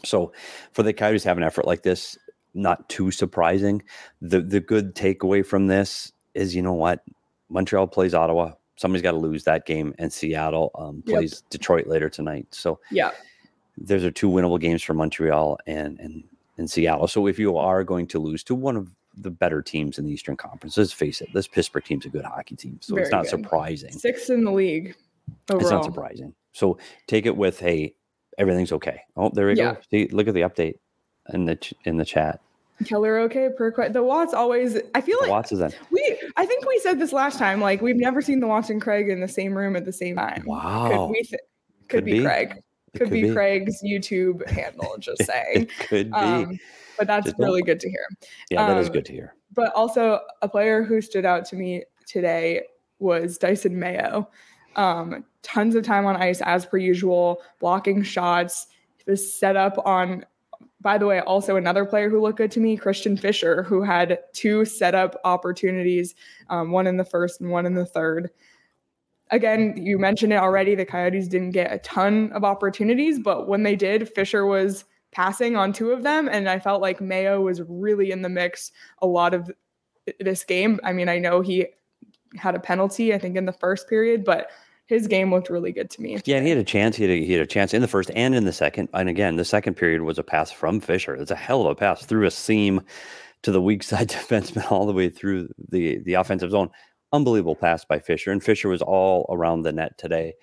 so 0.03 0.31
for 0.71 0.83
the 0.83 0.93
Coyotes 0.93 1.23
to 1.23 1.29
have 1.29 1.37
an 1.37 1.43
effort 1.43 1.65
like 1.65 1.83
this, 1.83 2.17
not 2.53 2.87
too 2.89 3.11
surprising. 3.11 3.81
The 4.21 4.41
the 4.41 4.59
good 4.59 4.95
takeaway 4.95 5.45
from 5.45 5.67
this 5.67 6.11
is, 6.33 6.55
you 6.55 6.61
know 6.61 6.73
what, 6.73 7.03
Montreal 7.49 7.87
plays 7.87 8.13
Ottawa. 8.13 8.53
Somebody's 8.77 9.03
got 9.03 9.11
to 9.11 9.17
lose 9.17 9.43
that 9.43 9.65
game, 9.65 9.93
and 9.99 10.11
Seattle 10.11 10.71
um, 10.75 11.03
Yep. 11.05 11.15
plays 11.15 11.41
Detroit 11.49 11.87
later 11.87 12.09
tonight. 12.09 12.47
So 12.51 12.79
Yeah. 12.91 13.11
those 13.77 14.03
are 14.03 14.11
two 14.11 14.29
winnable 14.29 14.59
games 14.59 14.83
for 14.83 14.93
Montreal, 14.93 15.59
and 15.67 15.99
and 15.99 16.23
and 16.57 16.69
Seattle. 16.69 17.07
So 17.07 17.27
if 17.27 17.39
you 17.39 17.57
are 17.57 17.83
going 17.83 18.07
to 18.07 18.19
lose 18.19 18.43
to 18.45 18.55
one 18.55 18.77
of 18.77 18.89
the 19.17 19.31
better 19.31 19.61
teams 19.61 19.97
in 19.99 20.05
the 20.05 20.11
Eastern 20.11 20.35
Conference, 20.37 20.77
let's 20.77 20.93
face 20.93 21.21
it, 21.21 21.29
this 21.33 21.47
Pittsburgh 21.47 21.83
team's 21.83 22.05
a 22.05 22.09
good 22.09 22.25
hockey 22.25 22.55
team. 22.55 22.79
So 22.81 22.95
it's 22.97 23.11
not 23.11 23.23
good. 23.23 23.29
surprising. 23.31 23.91
Sixth 23.91 24.29
in 24.29 24.43
the 24.45 24.51
league 24.51 24.95
overall. 25.49 25.61
It's 25.61 25.71
not 25.71 25.83
surprising. 25.85 26.33
So 26.53 26.77
take 27.07 27.25
it 27.25 27.35
with 27.35 27.59
hey, 27.59 27.93
everything's 28.37 28.71
okay. 28.71 29.01
Oh, 29.17 29.29
there 29.33 29.47
we 29.47 29.55
Yeah. 29.55 29.73
go. 29.73 29.79
See, 29.89 30.07
look 30.07 30.27
at 30.27 30.33
the 30.33 30.41
update 30.41 30.75
in 31.33 31.45
the 31.45 31.55
ch- 31.55 31.73
in 31.85 31.97
the 31.97 32.05
chat. 32.05 32.39
Keller 32.85 33.19
okay 33.19 33.49
per 33.55 33.71
que- 33.71 33.89
the 33.89 34.01
Watts 34.01 34.33
always 34.33 34.75
I 34.95 35.01
feel 35.01 35.17
The 35.19 35.23
like 35.27 35.31
Watts 35.31 35.51
is 35.51 35.59
that. 35.59 35.75
we 35.91 36.17
I 36.35 36.45
think 36.47 36.65
we 36.67 36.79
said 36.79 36.99
this 36.99 37.13
last 37.13 37.37
time 37.37 37.61
like 37.61 37.79
we've 37.81 37.95
never 37.95 38.21
seen 38.23 38.39
the 38.39 38.47
Watts 38.47 38.69
and 38.71 38.81
Craig 38.81 39.07
in 39.09 39.19
the 39.19 39.27
same 39.27 39.55
room 39.55 39.75
at 39.75 39.85
the 39.85 39.93
same 39.93 40.15
time. 40.15 40.43
Wow. 40.47 40.89
Could 40.89 41.11
we 41.11 41.21
th- 41.21 41.41
could, 41.87 41.89
Could 41.89 42.05
be. 42.05 42.23
Craig. 42.23 42.55
It 42.93 42.97
Could, 42.99 43.09
be, 43.09 43.31
Craig's 43.31 43.81
YouTube 43.83 44.45
handle 44.49 44.97
just 44.99 45.23
saying. 45.25 45.61
It 45.63 45.69
could 45.87 46.07
be. 46.11 46.17
Um, 46.17 46.59
but 47.01 47.07
that's 47.07 47.25
Just 47.25 47.39
really 47.39 47.63
good 47.63 47.79
to 47.79 47.89
hear. 47.89 48.05
yeah, 48.51 48.67
that 48.67 48.77
is 48.77 48.87
um, 48.87 48.93
good 48.93 49.05
to 49.05 49.11
hear. 49.11 49.33
But 49.55 49.73
also 49.73 50.19
a 50.43 50.47
player 50.47 50.83
who 50.83 51.01
stood 51.01 51.25
out 51.25 51.45
to 51.45 51.55
me 51.55 51.83
today 52.05 52.61
was 52.99 53.39
Dysin 53.39 53.71
Mayo. 53.71 54.29
Um, 54.75 55.25
tons 55.41 55.73
of 55.73 55.83
time 55.83 56.05
on 56.05 56.15
ice 56.15 56.41
as 56.41 56.63
per 56.67 56.77
usual, 56.77 57.41
blocking 57.59 58.03
shots. 58.03 58.67
Was 59.07 59.33
set 59.33 59.55
up 59.55 59.79
on. 59.83 60.25
By 60.79 60.99
the 60.99 61.07
way, 61.07 61.21
also 61.21 61.55
another 61.55 61.85
player 61.85 62.07
who 62.07 62.21
looked 62.21 62.37
good 62.37 62.51
to 62.51 62.59
me, 62.59 62.77
Christian 62.77 63.17
Fischer, 63.17 63.63
who 63.63 63.81
had 63.81 64.19
two 64.33 64.63
setup 64.63 65.19
opportunities, 65.23 66.13
um, 66.51 66.71
one 66.71 66.85
in 66.85 66.97
the 66.97 67.05
first 67.05 67.41
and 67.41 67.49
one 67.49 67.65
in 67.65 67.73
the 67.73 67.85
third. 67.85 68.29
Again, 69.31 69.73
you 69.75 69.97
mentioned 69.97 70.33
it 70.33 70.37
already. 70.37 70.75
The 70.75 70.85
Coyotes 70.85 71.27
didn't 71.27 71.51
get 71.51 71.73
a 71.73 71.79
ton 71.79 72.31
of 72.33 72.43
opportunities, 72.43 73.17
but 73.17 73.47
when 73.47 73.63
they 73.63 73.75
did, 73.75 74.07
Fischer 74.07 74.45
was 74.45 74.85
passing 75.11 75.55
on 75.55 75.73
two 75.73 75.91
of 75.91 76.03
them, 76.03 76.27
and 76.27 76.49
I 76.49 76.59
felt 76.59 76.81
like 76.81 77.01
Mayo 77.01 77.41
was 77.41 77.61
really 77.67 78.11
in 78.11 78.21
the 78.21 78.29
mix 78.29 78.71
a 79.01 79.07
lot 79.07 79.33
of 79.33 79.51
this 80.19 80.43
game. 80.43 80.79
I 80.83 80.93
mean, 80.93 81.09
I 81.09 81.19
know 81.19 81.41
he 81.41 81.67
had 82.35 82.55
a 82.55 82.59
penalty, 82.59 83.13
I 83.13 83.17
think, 83.17 83.35
in 83.35 83.45
the 83.45 83.53
first 83.53 83.89
period, 83.89 84.23
but 84.23 84.49
his 84.87 85.07
game 85.07 85.31
looked 85.31 85.49
really 85.49 85.71
good 85.71 85.89
to 85.91 86.01
me. 86.01 86.19
Yeah, 86.25 86.37
and 86.37 86.45
he 86.45 86.49
had 86.49 86.59
a 86.59 86.63
chance. 86.63 86.95
He 86.97 87.03
had 87.03 87.11
a, 87.11 87.25
he 87.25 87.31
had 87.31 87.41
a 87.41 87.47
chance 87.47 87.73
in 87.73 87.81
the 87.81 87.87
first 87.87 88.11
and 88.13 88.35
in 88.35 88.45
the 88.45 88.53
second. 88.53 88.89
And 88.93 89.07
again, 89.07 89.37
the 89.37 89.45
second 89.45 89.75
period 89.75 90.01
was 90.01 90.19
a 90.19 90.23
pass 90.23 90.51
from 90.51 90.79
Fischer. 90.79 91.15
It's 91.15 91.31
a 91.31 91.35
hell 91.35 91.61
of 91.61 91.67
a 91.67 91.75
pass 91.75 92.05
through 92.05 92.25
a 92.25 92.31
seam 92.31 92.81
to 93.43 93.51
the 93.51 93.61
weak 93.61 93.83
side 93.91 94.09
defenseman 94.09 94.69
all 94.71 94.85
the 94.85 94.93
way 94.93 95.09
through 95.09 95.49
the 95.69 95.99
the 95.99 96.15
offensive 96.15 96.51
zone. 96.51 96.69
Unbelievable 97.13 97.55
pass 97.55 97.83
by 97.83 97.99
Fischer, 97.99 98.31
and 98.31 98.43
Fischer 98.43 98.69
was 98.69 98.81
all 98.81 99.25
around 99.29 99.61
the 99.61 99.71
net 99.71 99.97
today. 99.97 100.33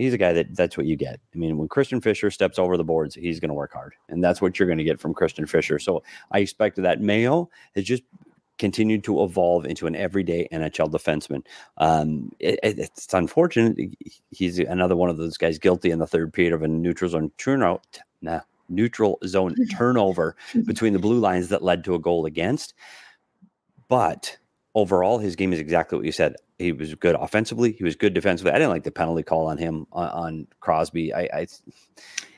He's 0.00 0.14
a 0.14 0.18
guy 0.18 0.32
that 0.32 0.54
that's 0.56 0.76
what 0.76 0.86
you 0.86 0.96
get. 0.96 1.20
I 1.34 1.38
mean, 1.38 1.58
when 1.58 1.68
Christian 1.68 2.00
Fischer 2.00 2.30
steps 2.30 2.58
over 2.58 2.76
the 2.76 2.84
boards, 2.84 3.14
he's 3.14 3.40
going 3.40 3.48
to 3.50 3.54
work 3.54 3.72
hard, 3.72 3.94
and 4.08 4.22
that's 4.22 4.40
what 4.40 4.58
you're 4.58 4.66
going 4.68 4.78
to 4.78 4.84
get 4.84 5.00
from 5.00 5.14
Christian 5.14 5.46
Fischer. 5.46 5.78
So 5.78 6.02
I 6.30 6.38
expect 6.40 6.76
that. 6.76 7.00
Mayo 7.00 7.50
has 7.74 7.84
just 7.84 8.02
continued 8.58 9.02
to 9.04 9.22
evolve 9.22 9.64
into 9.64 9.86
an 9.86 9.96
everyday 9.96 10.46
NHL 10.52 10.90
defenseman. 10.90 11.44
Um, 11.78 12.30
it, 12.40 12.58
it- 12.62 12.78
it's 12.78 13.12
unfortunate. 13.14 13.78
He's 14.30 14.58
another 14.58 14.96
one 14.96 15.08
of 15.10 15.16
those 15.16 15.36
guys 15.38 15.58
guilty 15.58 15.90
in 15.90 15.98
the 15.98 16.06
third 16.06 16.32
period 16.32 16.52
of 16.52 16.62
a 16.62 16.68
neutral 16.68 17.10
zone 17.10 17.30
turnout. 17.38 17.98
Nah, 18.22 18.40
neutral 18.68 19.18
zone 19.26 19.54
turnover 19.70 20.36
between 20.66 20.92
the 20.92 20.98
blue 20.98 21.18
lines 21.20 21.48
that 21.48 21.62
led 21.62 21.84
to 21.84 21.94
a 21.94 21.98
goal 21.98 22.26
against. 22.26 22.74
But 23.88 24.36
overall, 24.74 25.18
his 25.18 25.36
game 25.36 25.52
is 25.52 25.58
exactly 25.60 25.96
what 25.96 26.04
you 26.06 26.12
said. 26.12 26.36
He 26.60 26.72
was 26.72 26.94
good 26.94 27.16
offensively. 27.16 27.72
He 27.72 27.84
was 27.84 27.96
good 27.96 28.14
defensively. 28.14 28.52
I 28.52 28.58
didn't 28.58 28.70
like 28.70 28.84
the 28.84 28.90
penalty 28.90 29.22
call 29.22 29.46
on 29.46 29.58
him 29.58 29.86
on, 29.92 30.08
on 30.08 30.46
Crosby. 30.60 31.12
I, 31.14 31.22
I 31.32 31.46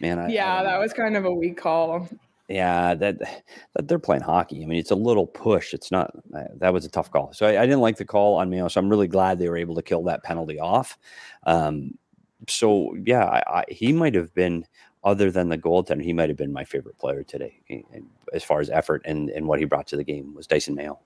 man, 0.00 0.19
I, 0.19 0.26
I 0.26 0.29
Yeah, 0.29 0.62
don't 0.62 0.64
that 0.64 0.79
was 0.79 0.93
kind 0.93 1.17
of 1.17 1.25
a 1.25 1.35
weak 1.35 1.57
call. 1.59 2.09
Yeah, 2.49 2.95
that, 2.95 3.19
that 3.75 3.88
they're 3.88 3.99
playing 3.99 4.23
hockey. 4.23 4.62
I 4.62 4.67
mean, 4.67 4.79
it's 4.79 4.91
a 4.91 4.97
little 4.97 5.26
push. 5.26 5.75
It's 5.75 5.91
not. 5.91 6.14
Uh, 6.35 6.45
that 6.57 6.73
was 6.73 6.85
a 6.85 6.91
tough 6.91 7.11
call. 7.11 7.33
So 7.33 7.47
I, 7.47 7.62
I 7.62 7.67
didn't 7.67 7.81
like 7.81 7.97
the 7.97 8.05
call 8.05 8.35
on 8.35 8.50
Mayo. 8.50 8.69
So 8.69 8.81
I'm 8.81 8.88
really 8.88 9.09
glad 9.09 9.38
they 9.38 9.49
were 9.49 9.57
able 9.57 9.75
to 9.76 9.83
kill 9.83 10.02
that 10.05 10.23
penalty 10.23 10.59
off. 10.61 10.99
Um, 11.47 11.99
so 12.49 12.95
yeah, 13.05 13.25
I, 13.25 13.43
I, 13.61 13.64
he 13.69 13.93
might 13.93 14.14
have 14.14 14.35
been, 14.35 14.67
other 15.05 15.31
than 15.31 15.49
the 15.49 15.59
goaltender, 15.59 16.02
he 16.02 16.12
might 16.12 16.29
have 16.29 16.37
been 16.38 16.52
my 16.52 16.64
favorite 16.64 16.99
player 16.99 17.23
today 17.25 17.61
eh, 17.71 17.83
eh, 17.95 18.00
as 18.35 18.45
far 18.45 18.61
as 18.61 18.71
effort 18.71 19.02
and 19.05 19.31
and 19.31 19.47
what 19.47 19.59
he 19.59 19.64
brought 19.64 19.87
to 19.88 19.97
the 19.97 20.05
game 20.05 20.35
was 20.35 20.47
Dysin 20.47 20.75
Mayo. 20.75 21.00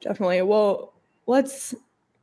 Definitely. 0.00 0.42
Well, 0.42 0.92
let's 1.26 1.74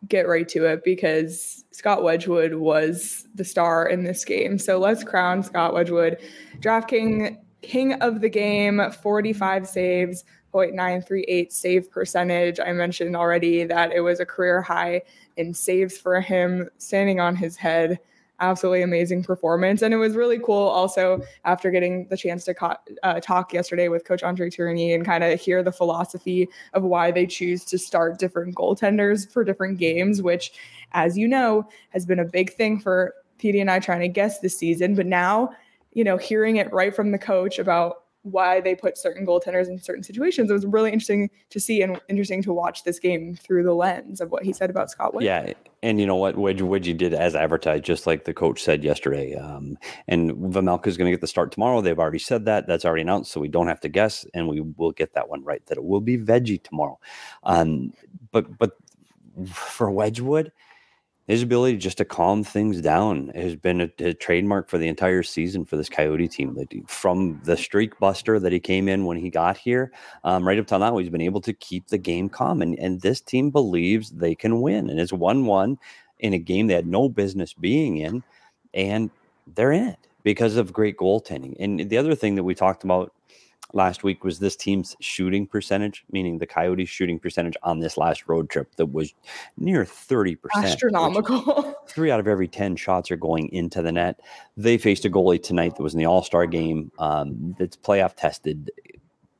get 0.07 0.27
right 0.27 0.47
to 0.49 0.65
it 0.65 0.83
because 0.83 1.63
Scott 1.71 2.03
Wedgewood 2.03 2.55
was 2.55 3.27
the 3.35 3.45
star 3.45 3.87
in 3.87 4.03
this 4.03 4.25
game. 4.25 4.57
So 4.57 4.77
let's 4.77 5.03
crown 5.03 5.43
Scott 5.43 5.73
Wedgewood, 5.73 6.17
DraftKings 6.59 7.37
king 7.61 7.93
of 7.93 8.21
the 8.21 8.29
game, 8.29 8.81
45 8.91 9.67
saves, 9.67 10.23
0.938 10.53 11.51
save 11.51 11.91
percentage. 11.91 12.59
I 12.59 12.73
mentioned 12.73 13.15
already 13.15 13.63
that 13.65 13.91
it 13.91 14.01
was 14.01 14.19
a 14.19 14.25
career 14.25 14.61
high 14.61 15.03
in 15.37 15.53
saves 15.53 15.97
for 15.97 16.19
him, 16.19 16.69
standing 16.77 17.19
on 17.19 17.35
his 17.35 17.55
head. 17.55 17.99
Absolutely 18.41 18.81
amazing 18.81 19.23
performance. 19.23 19.83
And 19.83 19.93
it 19.93 19.97
was 19.97 20.15
really 20.15 20.39
cool 20.39 20.67
also 20.67 21.21
after 21.45 21.69
getting 21.69 22.07
the 22.07 22.17
chance 22.17 22.43
to 22.45 22.55
co- 22.55 22.75
uh, 23.03 23.19
talk 23.19 23.53
yesterday 23.53 23.87
with 23.87 24.03
Coach 24.03 24.23
Andre 24.23 24.49
Tourigny 24.49 24.95
and 24.95 25.05
kind 25.05 25.23
of 25.23 25.39
hear 25.39 25.61
the 25.61 25.71
philosophy 25.71 26.49
of 26.73 26.81
why 26.81 27.11
they 27.11 27.27
choose 27.27 27.63
to 27.65 27.77
start 27.77 28.17
different 28.17 28.55
goaltenders 28.55 29.31
for 29.31 29.43
different 29.43 29.77
games, 29.77 30.23
which, 30.23 30.53
as 30.93 31.15
you 31.15 31.27
know, 31.27 31.69
has 31.89 32.03
been 32.03 32.17
a 32.17 32.25
big 32.25 32.51
thing 32.53 32.79
for 32.79 33.13
PD 33.37 33.61
and 33.61 33.69
I 33.69 33.79
trying 33.79 34.01
to 34.01 34.07
guess 34.07 34.39
this 34.39 34.57
season. 34.57 34.95
But 34.95 35.05
now, 35.05 35.51
you 35.93 36.03
know, 36.03 36.17
hearing 36.17 36.55
it 36.55 36.73
right 36.73 36.95
from 36.95 37.11
the 37.11 37.19
coach 37.19 37.59
about 37.59 38.05
why 38.23 38.61
they 38.61 38.75
put 38.75 38.97
certain 38.97 39.25
goaltenders 39.25 39.67
in 39.67 39.79
certain 39.79 40.03
situations, 40.03 40.49
it 40.49 40.53
was 40.53 40.65
really 40.65 40.91
interesting 40.91 41.29
to 41.49 41.59
see 41.59 41.81
and 41.81 41.99
interesting 42.07 42.43
to 42.43 42.53
watch 42.53 42.83
this 42.83 42.99
game 42.99 43.35
through 43.35 43.63
the 43.63 43.73
lens 43.73 44.21
of 44.21 44.31
what 44.31 44.43
he 44.43 44.53
said 44.53 44.69
about 44.69 44.91
Scott 44.91 45.13
Wood. 45.13 45.23
Yeah, 45.23 45.53
and 45.81 45.99
you 45.99 46.05
know 46.05 46.15
what, 46.15 46.37
Wedge 46.37 46.61
Wedgie 46.61 46.95
did 46.95 47.13
as 47.13 47.35
advertised, 47.35 47.83
just 47.83 48.05
like 48.05 48.25
the 48.25 48.33
coach 48.33 48.61
said 48.61 48.83
yesterday. 48.83 49.35
Um, 49.35 49.77
and 50.07 50.31
Vejmelka 50.31 50.87
is 50.87 50.97
going 50.97 51.07
to 51.07 51.11
get 51.11 51.21
the 51.21 51.27
start 51.27 51.51
tomorrow. 51.51 51.81
They've 51.81 51.97
already 51.97 52.19
said 52.19 52.45
that. 52.45 52.67
That's 52.67 52.85
already 52.85 53.01
announced, 53.01 53.31
so 53.31 53.41
we 53.41 53.47
don't 53.47 53.67
have 53.67 53.81
to 53.81 53.89
guess, 53.89 54.25
and 54.33 54.47
we 54.47 54.61
will 54.61 54.91
get 54.91 55.13
that 55.13 55.27
one 55.27 55.43
right. 55.43 55.65
That 55.65 55.77
it 55.77 55.83
will 55.83 56.01
be 56.01 56.17
veggie 56.17 56.61
tomorrow. 56.61 56.99
Um, 57.43 57.93
but 58.31 58.57
but 58.59 58.77
for 59.47 59.89
Wedgewood, 59.89 60.51
his 61.31 61.43
ability 61.43 61.77
just 61.77 61.97
to 61.97 62.03
calm 62.03 62.43
things 62.43 62.81
down 62.81 63.31
has 63.33 63.55
been 63.55 63.79
a, 63.79 63.89
a 63.99 64.13
trademark 64.13 64.67
for 64.67 64.77
the 64.77 64.89
entire 64.89 65.23
season 65.23 65.63
for 65.63 65.77
this 65.77 65.87
Coyote 65.87 66.27
team. 66.27 66.57
From 66.87 67.39
the 67.45 67.55
streak 67.55 67.97
buster 67.99 68.37
that 68.37 68.51
he 68.51 68.59
came 68.59 68.89
in 68.89 69.05
when 69.05 69.15
he 69.15 69.29
got 69.29 69.55
here, 69.55 69.93
um, 70.25 70.45
right 70.45 70.59
up 70.59 70.67
till 70.67 70.79
now, 70.79 70.97
he's 70.97 71.09
been 71.09 71.21
able 71.21 71.39
to 71.39 71.53
keep 71.53 71.87
the 71.87 71.97
game 71.97 72.27
calm. 72.27 72.61
And, 72.61 72.77
and 72.79 72.99
this 72.99 73.21
team 73.21 73.49
believes 73.49 74.09
they 74.09 74.35
can 74.35 74.59
win. 74.59 74.89
And 74.89 74.99
it's 74.99 75.13
1 75.13 75.45
1 75.45 75.77
in 76.19 76.33
a 76.33 76.37
game 76.37 76.67
they 76.67 76.73
had 76.73 76.85
no 76.85 77.07
business 77.07 77.53
being 77.53 77.95
in. 77.95 78.23
And 78.73 79.09
they're 79.55 79.71
in 79.71 79.87
it 79.87 80.07
because 80.23 80.57
of 80.57 80.73
great 80.73 80.97
goaltending. 80.97 81.55
And 81.61 81.89
the 81.89 81.97
other 81.97 82.13
thing 82.13 82.35
that 82.35 82.43
we 82.43 82.55
talked 82.55 82.83
about 82.83 83.13
last 83.73 84.03
week 84.03 84.23
was 84.23 84.39
this 84.39 84.55
team's 84.55 84.95
shooting 84.99 85.47
percentage, 85.47 86.03
meaning 86.11 86.37
the 86.37 86.47
Coyotes' 86.47 86.89
shooting 86.89 87.19
percentage 87.19 87.55
on 87.63 87.79
this 87.79 87.97
last 87.97 88.27
road 88.27 88.49
trip 88.49 88.75
that 88.75 88.87
was 88.87 89.13
near 89.57 89.85
30%. 89.85 90.37
Astronomical. 90.55 91.75
three 91.87 92.11
out 92.11 92.19
of 92.19 92.27
every 92.27 92.47
10 92.47 92.75
shots 92.75 93.11
are 93.11 93.17
going 93.17 93.49
into 93.49 93.81
the 93.81 93.91
net. 93.91 94.19
They 94.57 94.77
faced 94.77 95.05
a 95.05 95.09
goalie 95.09 95.41
tonight 95.41 95.75
that 95.75 95.83
was 95.83 95.93
in 95.93 95.99
the 95.99 96.05
All 96.05 96.23
Star 96.23 96.45
game 96.45 96.91
um, 96.99 97.55
that's 97.57 97.77
playoff 97.77 98.15
tested. 98.15 98.71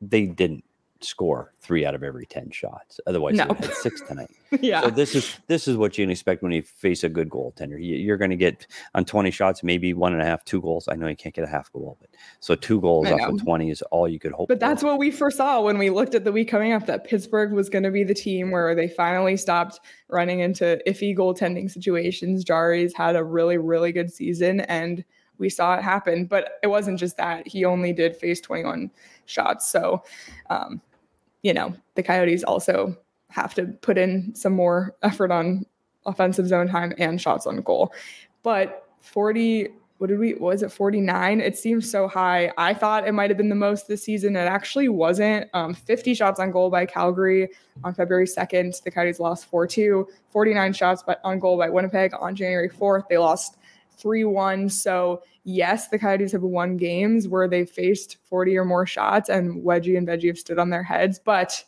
They 0.02 0.26
didn't 0.26 0.64
score 1.04 1.54
three 1.60 1.86
out 1.86 1.96
of 1.96 2.04
every 2.04 2.26
10 2.26 2.52
shots. 2.52 3.00
Otherwise, 3.08 3.36
No. 3.36 3.44
they 3.44 3.48
would 3.50 3.58
have 3.58 3.66
had 3.68 3.76
six 3.76 4.02
tonight. 4.02 4.30
yeah. 4.62 4.82
So 4.82 4.90
this 4.90 5.16
is 5.16 5.38
this 5.48 5.68
is 5.68 5.78
what 5.78 5.98
you 5.98 6.04
can 6.04 6.12
expect 6.12 6.44
when 6.44 6.52
you 6.52 6.62
face 6.62 7.04
a 7.04 7.10
good 7.10 7.30
goaltender. 7.30 7.82
You, 7.82 7.96
you're 7.96 8.18
going 8.18 8.32
to 8.32 8.38
get 8.38 8.68
on 8.96 9.06
20 9.06 9.32
shots, 9.32 9.64
maybe 9.64 9.94
one 9.94 10.14
and 10.14 10.22
a 10.22 10.26
half, 10.26 10.44
two 10.44 10.62
goals. 10.62 10.88
I 10.88 10.96
know 10.96 11.08
you 11.08 11.16
can't 11.16 11.34
get 11.34 11.44
a 11.44 11.48
half 11.48 11.72
goal, 11.72 11.98
but 12.00 12.10
so 12.40 12.56
two 12.56 12.82
goals 12.82 13.08
off 13.08 13.22
of 13.22 13.42
20 13.42 13.70
is 13.70 13.82
all 13.84 14.08
you 14.08 14.20
could 14.20 14.32
hope. 14.32 14.50
But 14.50 14.56
for. 14.56 14.60
that's 14.60 14.84
what 14.84 14.98
we 15.00 15.12
foresaw 15.12 15.62
when 15.62 15.78
we 15.78 15.90
looked 15.90 16.16
at 16.16 16.24
the 16.24 16.32
week 16.32 16.50
coming 16.50 16.74
up 16.74 16.86
that 16.88 17.06
Pittsburgh 17.06 17.54
was 17.54 17.70
going 17.70 17.84
to 17.84 17.92
be 17.92 18.04
the 18.04 18.14
team 18.14 18.52
where 18.52 18.76
they 18.76 18.88
finally 18.88 19.38
stopped 19.38 19.80
running 20.10 20.40
into 20.40 20.82
iffy 20.88 21.16
goaltending 21.16 21.70
situations. 21.70 22.44
Jari's 22.44 22.94
had 22.94 23.16
a 23.16 23.24
really, 23.24 23.58
really 23.58 23.92
good 23.92 24.12
season 24.12 24.62
and 24.62 25.04
we 25.42 25.50
saw 25.50 25.76
it 25.76 25.84
happen. 25.84 26.26
But 26.26 26.60
it 26.64 26.68
wasn't 26.68 27.00
just 27.00 27.18
that. 27.18 27.46
He 27.46 27.66
only 27.66 27.92
did 27.92 28.16
face 28.16 28.40
21 28.40 28.90
shots. 29.26 29.70
So, 29.70 30.04
um, 30.50 30.82
you 31.44 31.54
know, 31.54 31.74
the 31.96 32.04
Coyotes 32.04 32.44
also 32.44 32.96
have 33.30 33.54
to 33.56 33.66
put 33.66 33.98
in 33.98 34.34
some 34.36 34.54
more 34.54 34.96
effort 35.04 35.32
on 35.32 35.66
offensive 36.06 36.48
zone 36.48 36.68
time 36.68 36.94
and 36.98 37.22
shots 37.22 37.46
on 37.46 37.62
goal. 37.62 37.94
But 38.44 38.88
40 39.02 39.70
what 39.98 40.08
did 40.08 40.18
we 40.18 40.34
was 40.34 40.64
it 40.64 40.72
49 40.72 41.42
it 41.42 41.56
seems 41.56 41.90
so 41.90 42.08
high. 42.08 42.52
I 42.58 42.74
thought 42.74 43.08
it 43.08 43.12
might 43.12 43.30
have 43.30 43.38
been 43.38 43.50
the 43.50 43.56
most 43.56 43.88
this 43.88 44.04
season. 44.04 44.36
It 44.36 44.40
actually 44.40 44.90
wasn't. 44.90 45.48
Um, 45.54 45.76
50 45.76 46.16
shots 46.16 46.40
on 46.40 46.50
goal 46.50 46.72
by 46.72 46.88
calgary 46.88 47.50
on 47.84 47.94
february 47.94 48.26
2nd 48.26 48.82
the 48.82 48.90
coyotes 48.90 49.20
lost 49.20 49.50
4-2 49.50 50.06
49 50.32 50.74
shots 50.74 51.04
by, 51.04 51.16
on 51.24 51.40
goal 51.40 51.58
by 51.58 51.70
winnipeg 51.70 52.14
on 52.20 52.36
january 52.36 52.70
4th 52.70 53.08
they 53.10 53.18
lost 53.18 53.58
3 54.02 54.26
1. 54.26 54.70
So, 54.70 55.22
yes, 55.44 55.90
the 55.90 56.00
Coyotes 56.00 56.32
have 56.32 56.44
won 56.44 56.78
games 56.78 57.28
where 57.28 57.48
they've 57.48 57.70
faced 57.70 58.18
40 58.24 58.58
or 58.58 58.66
more 58.66 58.86
shots, 58.86 59.30
and 59.30 59.64
Wedgie 59.64 59.98
and 59.98 60.08
Veggie 60.08 60.28
have 60.28 60.40
stood 60.40 60.60
on 60.60 60.70
their 60.70 60.84
heads. 60.84 61.20
But 61.20 61.64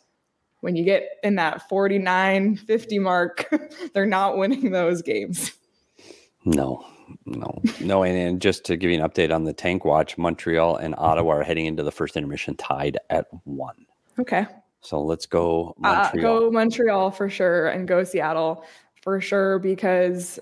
when 0.60 0.76
you 0.76 0.84
get 0.84 1.18
in 1.22 1.34
that 1.36 1.68
49 1.68 2.56
50 2.56 2.98
mark, 2.98 3.54
they're 3.94 4.06
not 4.06 4.36
winning 4.36 4.70
those 4.70 5.02
games. 5.02 5.52
No, 6.44 6.84
no, 7.26 7.60
no. 7.80 8.02
And, 8.02 8.16
and, 8.16 8.40
just 8.40 8.64
to 8.66 8.76
give 8.76 8.90
you 8.90 9.02
an 9.02 9.08
update 9.08 9.34
on 9.34 9.44
the 9.44 9.52
tank 9.52 9.84
watch, 9.84 10.18
Montreal 10.18 10.76
and 10.76 10.94
Ottawa 10.98 11.36
are 11.36 11.42
heading 11.42 11.66
into 11.66 11.82
the 11.82 11.92
first 11.92 12.16
intermission 12.16 12.56
tied 12.56 12.98
at 13.10 13.26
one. 13.44 13.86
Okay. 14.18 14.46
So 14.80 15.00
let's 15.00 15.24
go 15.24 15.74
Montreal. 15.78 16.26
Uh, 16.26 16.40
go 16.40 16.50
Montreal 16.50 17.10
for 17.10 17.30
sure 17.30 17.68
and 17.68 17.88
go 17.88 18.04
Seattle 18.04 18.64
for 19.02 19.20
sure 19.20 19.58
because 19.58 20.38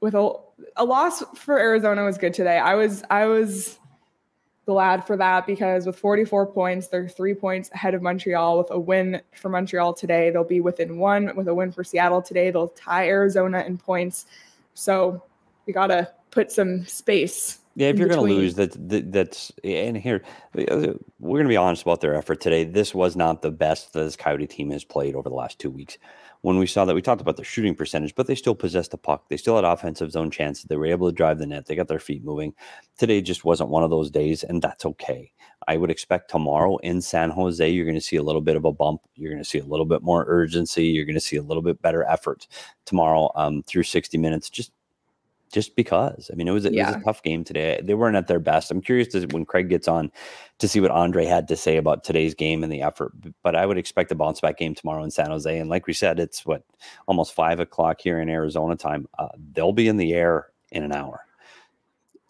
with 0.00 0.14
a, 0.14 0.32
a 0.76 0.84
loss 0.84 1.22
for 1.34 1.58
Arizona 1.58 2.04
was 2.04 2.18
good 2.18 2.34
today. 2.34 2.58
I 2.58 2.74
was 2.74 3.02
I 3.10 3.26
was 3.26 3.78
glad 4.66 5.06
for 5.06 5.16
that 5.16 5.46
because 5.46 5.86
with 5.86 5.96
44 5.96 6.46
points, 6.46 6.88
they're 6.88 7.08
three 7.08 7.34
points 7.34 7.70
ahead 7.72 7.94
of 7.94 8.02
Montreal. 8.02 8.58
With 8.58 8.70
a 8.70 8.78
win 8.78 9.20
for 9.34 9.48
Montreal 9.48 9.94
today, 9.94 10.30
they'll 10.30 10.44
be 10.44 10.60
within 10.60 10.98
one. 10.98 11.34
With 11.34 11.48
a 11.48 11.54
win 11.54 11.72
for 11.72 11.82
Seattle 11.82 12.22
today, 12.22 12.50
they'll 12.50 12.68
tie 12.68 13.08
Arizona 13.08 13.64
in 13.66 13.78
points. 13.78 14.26
So 14.74 15.22
we 15.66 15.72
gotta 15.72 16.12
put 16.30 16.52
some 16.52 16.84
space. 16.86 17.58
Yeah, 17.76 17.88
if 17.88 17.98
you're 17.98 18.08
going 18.08 18.28
to 18.28 18.34
lose, 18.34 18.56
that, 18.56 18.72
that 18.88 19.12
that's 19.12 19.52
and 19.62 19.96
here 19.96 20.22
we're 20.52 20.66
going 20.68 21.44
to 21.44 21.48
be 21.48 21.56
honest 21.56 21.82
about 21.82 22.00
their 22.00 22.14
effort 22.14 22.40
today. 22.40 22.64
This 22.64 22.94
was 22.94 23.14
not 23.14 23.42
the 23.42 23.50
best 23.50 23.92
this 23.92 24.16
Coyote 24.16 24.48
team 24.48 24.70
has 24.70 24.84
played 24.84 25.14
over 25.14 25.28
the 25.28 25.34
last 25.34 25.58
two 25.58 25.70
weeks. 25.70 25.96
When 26.42 26.58
we 26.58 26.66
saw 26.66 26.86
that, 26.86 26.94
we 26.94 27.02
talked 27.02 27.20
about 27.20 27.36
their 27.36 27.44
shooting 27.44 27.74
percentage, 27.74 28.14
but 28.14 28.26
they 28.26 28.34
still 28.34 28.54
possessed 28.54 28.92
the 28.92 28.96
puck. 28.96 29.28
They 29.28 29.36
still 29.36 29.56
had 29.56 29.64
offensive 29.64 30.10
zone 30.10 30.30
chances. 30.30 30.64
They 30.64 30.76
were 30.76 30.86
able 30.86 31.08
to 31.08 31.14
drive 31.14 31.38
the 31.38 31.46
net. 31.46 31.66
They 31.66 31.74
got 31.74 31.88
their 31.88 31.98
feet 31.98 32.24
moving. 32.24 32.54
Today 32.98 33.20
just 33.20 33.44
wasn't 33.44 33.68
one 33.68 33.82
of 33.82 33.90
those 33.90 34.10
days, 34.10 34.42
and 34.42 34.62
that's 34.62 34.86
okay. 34.86 35.32
I 35.68 35.76
would 35.76 35.90
expect 35.90 36.30
tomorrow 36.30 36.78
in 36.78 37.02
San 37.02 37.30
Jose, 37.30 37.68
you're 37.68 37.84
going 37.84 37.94
to 37.94 38.00
see 38.00 38.16
a 38.16 38.22
little 38.22 38.40
bit 38.40 38.56
of 38.56 38.64
a 38.64 38.72
bump. 38.72 39.02
You're 39.14 39.30
going 39.30 39.42
to 39.42 39.48
see 39.48 39.58
a 39.58 39.64
little 39.64 39.84
bit 39.84 40.02
more 40.02 40.24
urgency. 40.28 40.86
You're 40.86 41.04
going 41.04 41.14
to 41.14 41.20
see 41.20 41.36
a 41.36 41.42
little 41.42 41.62
bit 41.62 41.82
better 41.82 42.04
effort 42.04 42.48
tomorrow 42.86 43.30
um, 43.34 43.62
through 43.64 43.82
60 43.82 44.16
minutes. 44.16 44.48
Just 44.48 44.72
just 45.52 45.74
because. 45.76 46.30
I 46.32 46.36
mean, 46.36 46.48
it 46.48 46.52
was, 46.52 46.64
it 46.64 46.72
was 46.72 46.94
a 46.94 47.00
tough 47.00 47.22
game 47.22 47.44
today. 47.44 47.80
They 47.82 47.94
weren't 47.94 48.16
at 48.16 48.28
their 48.28 48.38
best. 48.38 48.70
I'm 48.70 48.80
curious 48.80 49.08
to, 49.08 49.26
when 49.26 49.44
Craig 49.44 49.68
gets 49.68 49.88
on 49.88 50.12
to 50.58 50.68
see 50.68 50.80
what 50.80 50.90
Andre 50.90 51.24
had 51.24 51.48
to 51.48 51.56
say 51.56 51.76
about 51.76 52.04
today's 52.04 52.34
game 52.34 52.62
and 52.62 52.72
the 52.72 52.82
effort. 52.82 53.12
But 53.42 53.56
I 53.56 53.66
would 53.66 53.78
expect 53.78 54.12
a 54.12 54.14
bounce 54.14 54.40
back 54.40 54.58
game 54.58 54.74
tomorrow 54.74 55.02
in 55.02 55.10
San 55.10 55.30
Jose. 55.30 55.58
And 55.58 55.68
like 55.68 55.86
we 55.86 55.92
said, 55.92 56.20
it's 56.20 56.46
what 56.46 56.62
almost 57.06 57.34
five 57.34 57.60
o'clock 57.60 58.00
here 58.00 58.20
in 58.20 58.28
Arizona 58.28 58.76
time. 58.76 59.08
Uh, 59.18 59.28
they'll 59.52 59.72
be 59.72 59.88
in 59.88 59.96
the 59.96 60.14
air 60.14 60.48
in 60.70 60.84
an 60.84 60.92
hour. 60.92 61.26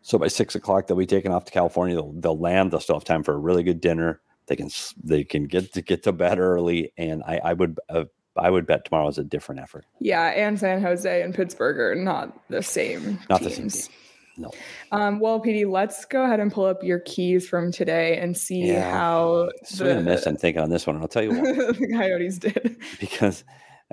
So 0.03 0.19
by 0.19 0.29
six 0.29 0.55
o'clock, 0.55 0.87
they'll 0.87 0.97
be 0.97 1.07
taken 1.07 1.31
off 1.31 1.45
to 1.45 1.53
California. 1.53 1.95
They'll, 1.97 2.13
they'll 2.13 2.39
land. 2.39 2.71
They'll 2.71 2.81
still 2.81 2.97
have 2.97 3.05
time 3.05 3.23
for 3.23 3.35
a 3.35 3.39
really 3.39 3.63
good 3.63 3.81
dinner. 3.81 4.21
They 4.47 4.57
can 4.57 4.71
they 5.05 5.23
can 5.23 5.45
get 5.45 5.73
to 5.75 5.83
get 5.83 6.03
to 6.05 6.13
bed 6.13 6.41
early, 6.41 6.93
and 6.97 7.23
I, 7.23 7.41
I 7.45 7.53
would 7.53 7.79
uh, 7.89 8.07
I 8.37 8.51
would 8.51 8.67
bet 8.67 8.85
tomorrow 8.85 9.09
is 9.09 9.19
a 9.19 9.25
different 9.25 9.61
effort. 9.61 9.85
Yeah, 10.01 10.29
and 10.29 10.59
San 10.59 10.81
Jose 10.81 11.23
and 11.23 11.35
Pittsburgh 11.35 11.79
are 11.79 11.95
not 11.95 12.49
the 12.49 12.63
same. 12.63 13.19
Not 13.29 13.41
teams. 13.41 13.51
the 13.51 13.69
same 13.71 13.71
team. 13.71 13.97
No. 14.37 14.51
Um, 14.93 15.21
well, 15.21 15.41
PD, 15.41 15.71
let's 15.71 16.05
go 16.05 16.25
ahead 16.25 16.41
and 16.41 16.51
pull 16.51 16.65
up 16.65 16.83
your 16.83 17.01
keys 17.01 17.47
from 17.47 17.71
today 17.71 18.19
and 18.19 18.37
see 18.37 18.69
yeah. 18.69 18.91
how 18.91 19.51
so 19.65 19.85
the, 19.85 20.01
miss. 20.01 20.27
I'm 20.27 20.37
thinking 20.37 20.63
on 20.63 20.71
this 20.71 20.87
one, 20.87 20.97
and 20.97 21.03
I'll 21.03 21.09
tell 21.09 21.23
you 21.23 21.31
what 21.31 21.43
the 21.79 21.89
Coyotes 21.93 22.39
did 22.39 22.79
because 23.01 23.45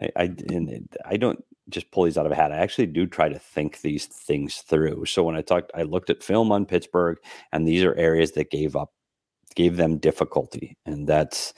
I 0.01 0.09
I, 0.15 0.35
I 1.05 1.17
don't 1.17 1.43
just 1.69 1.91
pull 1.91 2.03
these 2.03 2.17
out 2.17 2.25
of 2.25 2.31
a 2.31 2.35
hat. 2.35 2.51
I 2.51 2.57
actually 2.57 2.87
do 2.87 3.05
try 3.05 3.29
to 3.29 3.39
think 3.39 3.81
these 3.81 4.05
things 4.05 4.57
through. 4.57 5.05
So 5.05 5.23
when 5.23 5.35
I 5.35 5.41
talked, 5.41 5.71
I 5.75 5.83
looked 5.83 6.09
at 6.09 6.23
film 6.23 6.51
on 6.51 6.65
Pittsburgh, 6.65 7.17
and 7.51 7.67
these 7.67 7.83
are 7.83 7.95
areas 7.95 8.31
that 8.33 8.49
gave 8.49 8.75
up, 8.75 8.93
gave 9.55 9.75
them 9.75 9.97
difficulty, 9.97 10.77
and 10.85 11.07
that's 11.07 11.53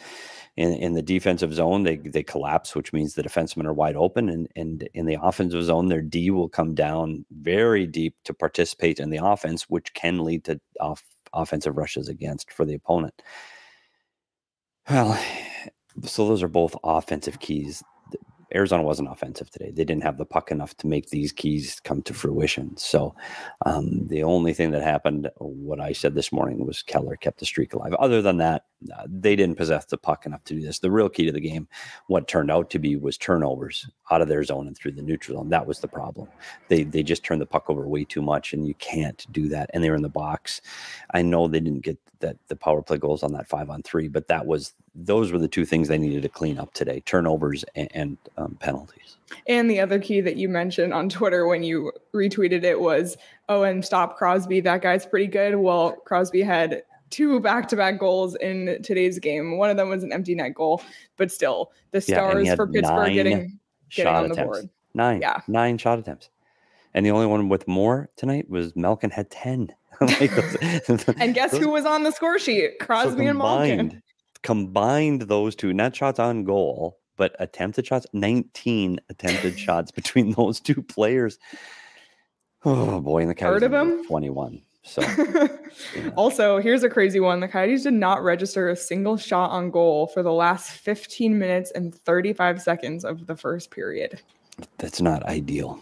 in, 0.60 0.74
in 0.74 0.94
the 0.94 1.02
defensive 1.02 1.54
zone, 1.54 1.84
they 1.84 1.96
they 1.96 2.22
collapse, 2.22 2.76
which 2.76 2.92
means 2.92 3.14
the 3.14 3.24
defensemen 3.24 3.66
are 3.66 3.74
wide 3.74 3.96
open. 3.96 4.28
And 4.28 4.50
and 4.58 4.90
in 4.94 5.06
the 5.06 5.18
offensive 5.22 5.64
zone, 5.64 5.88
their 5.88 6.02
D 6.02 6.32
will 6.32 6.50
come 6.50 6.76
down 6.76 7.26
very 7.32 7.88
deep 7.88 8.14
to 8.26 8.34
participate 8.34 9.00
in 9.00 9.10
the 9.10 9.24
offense, 9.24 9.70
which 9.70 9.94
can 9.94 10.26
lead 10.26 10.44
to 10.44 10.60
off, 10.82 11.02
offensive 11.32 11.78
rushes 11.78 12.10
against 12.10 12.52
for 12.52 12.66
the 12.66 12.74
opponent. 12.74 13.14
Well, 14.90 15.18
so 16.04 16.28
those 16.28 16.44
are 16.44 16.50
both 16.50 16.76
offensive 16.84 17.40
keys 17.40 17.82
Arizona 18.54 18.84
wasn't 18.84 19.12
offensive 19.12 19.50
today. 19.52 19.72
They 19.72 19.86
didn't 19.86 20.04
have 20.04 20.18
the 20.18 20.26
puck 20.26 20.52
enough 20.52 20.76
to 20.78 20.88
make 20.88 21.10
these 21.10 21.32
keys 21.32 21.80
come 21.84 22.02
to 22.04 22.14
fruition. 22.14 22.76
So 22.78 23.16
um, 23.66 24.08
the 24.08 24.24
only 24.24 24.54
thing 24.54 24.72
that 24.72 24.82
happened, 24.82 25.30
what 25.38 25.80
I 25.80 25.94
said 25.94 26.16
this 26.16 26.32
morning, 26.32 26.66
was 26.66 26.82
Keller 26.82 27.16
kept 27.16 27.40
the 27.40 27.46
streak 27.46 27.74
alive. 27.74 27.94
Other 27.96 28.22
than 28.22 28.38
that, 28.38 28.66
they 29.08 29.36
didn't 29.36 29.58
possess 29.58 29.86
the 29.86 29.98
puck 29.98 30.26
enough 30.26 30.44
to 30.46 30.56
do 30.56 30.62
this. 30.62 30.80
The 30.80 30.92
real 30.92 31.10
key 31.10 31.26
to 31.26 31.32
the 31.32 31.42
game, 31.42 31.68
what 32.08 32.28
turned 32.28 32.50
out 32.50 32.70
to 32.72 32.80
be, 32.80 32.96
was 32.96 33.18
turnovers 33.18 33.90
out 34.12 34.22
of 34.22 34.28
their 34.28 34.44
zone 34.44 34.68
and 34.68 34.78
through 34.78 34.94
the 34.94 35.02
neutral 35.02 35.38
zone. 35.38 35.50
That 35.50 35.68
was 35.68 35.80
the 35.80 35.88
problem. 35.88 36.30
They 36.70 36.84
they 36.84 37.04
just 37.04 37.24
turned 37.24 37.42
the 37.42 37.46
puck 37.46 37.70
over 37.70 37.88
way 37.88 38.06
too 38.06 38.22
much, 38.22 38.54
and 38.54 38.66
you 38.68 38.74
can't 38.76 39.26
do 39.32 39.50
that. 39.50 39.70
And 39.74 39.84
they 39.84 39.90
were 39.90 39.96
in 39.96 40.02
the 40.02 40.10
box. 40.10 40.62
I 41.14 41.22
know 41.22 41.48
they 41.48 41.60
didn't 41.60 41.84
get 41.84 41.98
that 42.20 42.38
the 42.48 42.56
power 42.56 42.82
play 42.82 42.98
goals 42.98 43.24
on 43.24 43.34
that 43.34 43.48
five 43.48 43.70
on 43.70 43.82
three, 43.84 44.08
but 44.08 44.28
that 44.28 44.46
was 44.46 44.74
those 44.96 45.32
were 45.32 45.40
the 45.40 45.48
two 45.48 45.66
things 45.66 45.88
they 45.88 45.98
needed 45.98 46.22
to 46.24 46.30
clean 46.30 46.58
up 46.58 46.74
today: 46.74 47.02
turnovers 47.06 47.66
and, 47.76 47.90
and 47.94 48.18
um, 48.38 48.58
penalties. 48.60 49.18
And 49.48 49.70
the 49.70 49.80
other 49.80 50.00
key 50.00 50.22
that 50.22 50.38
you 50.38 50.50
mentioned 50.50 50.94
on 50.94 51.10
Twitter 51.10 51.48
when 51.48 51.64
you 51.64 51.92
retweeted 52.14 52.64
it 52.64 52.80
was, 52.80 53.18
"Oh, 53.50 53.64
and 53.64 53.84
stop 53.84 54.18
Crosby. 54.18 54.62
That 54.62 54.82
guy's 54.82 55.06
pretty 55.06 55.28
good." 55.28 55.56
Well, 55.56 55.98
Crosby 56.06 56.42
had 56.42 56.84
two 57.10 57.40
back-to-back 57.40 58.00
goals 58.00 58.36
in 58.36 58.82
today's 58.84 59.20
game. 59.20 59.58
One 59.58 59.70
of 59.70 59.78
them 59.78 59.90
was 59.90 60.04
an 60.04 60.14
empty 60.14 60.36
net 60.36 60.54
goal, 60.54 60.82
but 61.18 61.32
still, 61.32 61.72
the 61.92 62.02
stars 62.02 62.48
yeah, 62.48 62.56
for 62.56 62.68
Pittsburgh 62.68 63.14
getting 63.14 63.60
getting 63.90 64.14
on 64.14 64.30
the 64.30 64.36
board. 64.36 64.70
Nine, 64.94 65.22
yeah, 65.22 65.42
nine 65.48 65.78
shot 65.78 66.00
attempts, 66.00 66.30
and 66.94 67.06
the 67.06 67.12
only 67.12 67.26
one 67.26 67.50
with 67.50 67.68
more 67.68 68.10
tonight 68.16 68.50
was 68.50 68.76
Malkin 68.76 69.10
had 69.10 69.30
ten. 69.30 69.74
like 70.02 70.32
those, 70.88 71.04
and 71.20 71.34
guess 71.34 71.52
those, 71.52 71.62
who 71.62 71.70
was 71.70 71.86
on 71.86 72.04
the 72.04 72.12
score 72.12 72.40
sheet? 72.40 72.80
Crosby 72.80 73.26
so 73.26 73.32
combined, 73.32 73.72
and 73.72 73.90
Malkin. 73.90 74.04
Combined 74.42 75.22
those 75.24 75.56
two, 75.56 75.74
not 75.74 75.96
shots 75.96 76.20
on 76.20 76.46
goal, 76.46 76.98
but 77.18 77.36
attempted 77.40 77.86
shots. 77.86 78.08
Nineteen 78.14 79.00
attempted 79.10 79.60
shots 79.60 79.92
between 79.92 80.32
those 80.34 80.60
two 80.60 80.82
players. 80.82 81.38
Oh 82.66 83.00
boy, 83.02 83.22
and 83.22 83.30
the 83.30 83.36
Coyotes 83.36 83.62
heard 83.62 83.64
of 83.64 83.74
him. 83.74 84.06
Twenty-one. 84.06 84.62
So, 84.84 85.02
yeah. 85.96 86.10
also, 86.16 86.60
here's 86.60 86.84
a 86.84 86.90
crazy 86.90 87.20
one. 87.20 87.40
The 87.40 87.48
Coyotes 87.48 87.84
did 87.84 87.94
not 87.94 88.24
register 88.24 88.70
a 88.70 88.76
single 88.76 89.18
shot 89.18 89.52
on 89.52 89.72
goal 89.72 90.08
for 90.08 90.24
the 90.24 90.32
last 90.32 90.72
15 90.72 91.38
minutes 91.38 91.72
and 91.72 91.94
35 91.94 92.62
seconds 92.62 93.06
of 93.06 93.28
the 93.28 93.36
first 93.36 93.72
period. 93.72 94.22
That's 94.78 95.02
not 95.02 95.24
ideal 95.24 95.80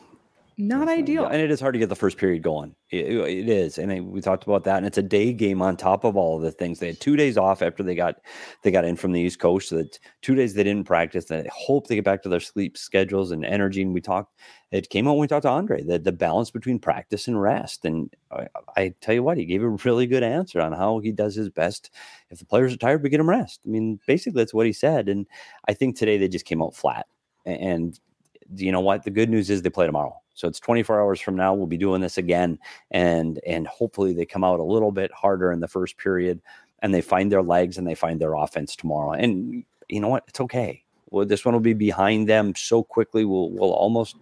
not 0.60 0.90
ideal. 0.90 1.26
and 1.28 1.40
it 1.40 1.52
is 1.52 1.60
hard 1.60 1.74
to 1.74 1.80
get 1.80 1.90
the 1.90 1.96
first 1.96 2.18
period 2.18 2.42
going. 2.42 2.76
it, 2.90 3.06
it 3.06 3.48
is, 3.48 3.78
and 3.78 3.92
I, 3.92 4.00
we 4.00 4.22
talked 4.22 4.44
about 4.44 4.64
that. 4.64 4.78
And 4.78 4.88
it's 4.88 4.98
a 4.98 5.04
day 5.04 5.32
game 5.32 5.62
on 5.62 5.78
top 5.78 6.04
of 6.04 6.18
all 6.18 6.38
of 6.38 6.42
the 6.42 6.52
things. 6.52 6.80
They 6.80 6.88
had 6.88 7.00
two 7.00 7.16
days 7.16 7.38
off 7.38 7.62
after 7.62 7.84
they 7.84 7.94
got 7.94 8.16
they 8.64 8.72
got 8.72 8.84
in 8.84 8.96
from 8.96 9.12
the 9.12 9.22
East 9.22 9.40
Coast. 9.40 9.70
So 9.70 9.78
that 9.78 10.00
two 10.24 10.34
days 10.34 10.56
they 10.56 10.64
didn't 10.64 10.88
practice. 10.88 11.26
They 11.26 11.48
hope 11.54 11.88
they 11.88 11.96
get 11.96 12.06
back 12.06 12.24
to 12.24 12.30
their 12.30 12.40
sleep 12.40 12.76
schedules 12.76 13.32
and 13.32 13.46
energy. 13.46 13.84
And 13.84 13.94
we 13.94 14.02
talked. 14.02 14.34
It 14.72 14.90
came 14.90 15.08
out 15.08 15.12
when 15.12 15.22
we 15.22 15.28
talked 15.28 15.44
to 15.44 15.50
Andre 15.50 15.84
that 15.84 16.04
the 16.04 16.12
balance 16.12 16.50
between 16.50 16.80
practice 16.80 17.28
and 17.28 17.40
rest. 17.40 17.86
And 17.86 18.14
I, 18.32 18.48
I 18.76 18.94
tell 19.00 19.14
you 19.14 19.24
what, 19.24 19.38
he 19.38 19.46
gave 19.46 19.64
a 19.64 19.70
really 19.70 20.08
good 20.08 20.24
answer 20.24 20.60
on 20.60 20.74
how 20.74 21.00
he 21.00 21.12
does 21.12 21.36
his 21.36 21.50
best. 21.50 21.92
If 22.32 22.40
the 22.40 22.46
players 22.46 22.74
are 22.74 22.78
tired, 22.78 23.04
we 23.04 23.10
get 23.10 23.18
them 23.20 23.30
rest. 23.30 23.62
I 23.66 23.70
mean, 23.70 24.00
basically 24.08 24.42
that's 24.42 24.54
what 24.54 24.66
he 24.66 24.74
said. 24.74 25.08
And 25.08 25.28
I 25.68 25.74
think 25.74 25.96
today 25.96 26.18
they 26.18 26.28
just 26.28 26.46
came 26.46 26.62
out 26.62 26.76
flat. 26.76 27.06
And 27.46 27.98
you 28.56 28.72
know 28.72 28.82
what? 28.82 29.04
The 29.04 29.12
good 29.12 29.30
news 29.30 29.50
is 29.50 29.62
they 29.62 29.70
play 29.70 29.86
tomorrow. 29.86 30.20
So 30.38 30.48
it's 30.48 30.60
24 30.60 31.02
hours 31.02 31.20
from 31.20 31.36
now. 31.36 31.56
We'll 31.56 31.66
be 31.66 31.78
doing 31.78 32.00
this 32.00 32.20
again, 32.20 32.60
and 32.92 33.40
and 33.46 33.66
hopefully 33.66 34.14
they 34.14 34.26
come 34.26 34.44
out 34.44 34.60
a 34.60 34.64
little 34.64 34.92
bit 34.92 35.12
harder 35.12 35.52
in 35.52 35.62
the 35.62 35.68
first 35.68 35.98
period, 35.98 36.42
and 36.80 36.94
they 36.94 37.02
find 37.02 37.32
their 37.32 37.42
legs 37.42 37.80
and 37.80 37.88
they 37.88 37.96
find 37.96 38.22
their 38.22 38.36
offense 38.36 38.76
tomorrow. 38.76 39.14
And 39.14 39.64
you 39.90 40.00
know 40.00 40.10
what? 40.10 40.26
It's 40.28 40.40
okay. 40.40 40.84
Well, 41.10 41.26
this 41.26 41.44
one 41.44 41.56
will 41.56 41.60
be 41.60 41.74
behind 41.74 42.30
them 42.30 42.54
so 42.54 42.84
quickly. 42.84 43.26
We'll 43.26 43.50
we'll 43.50 43.74
almost 43.74 44.18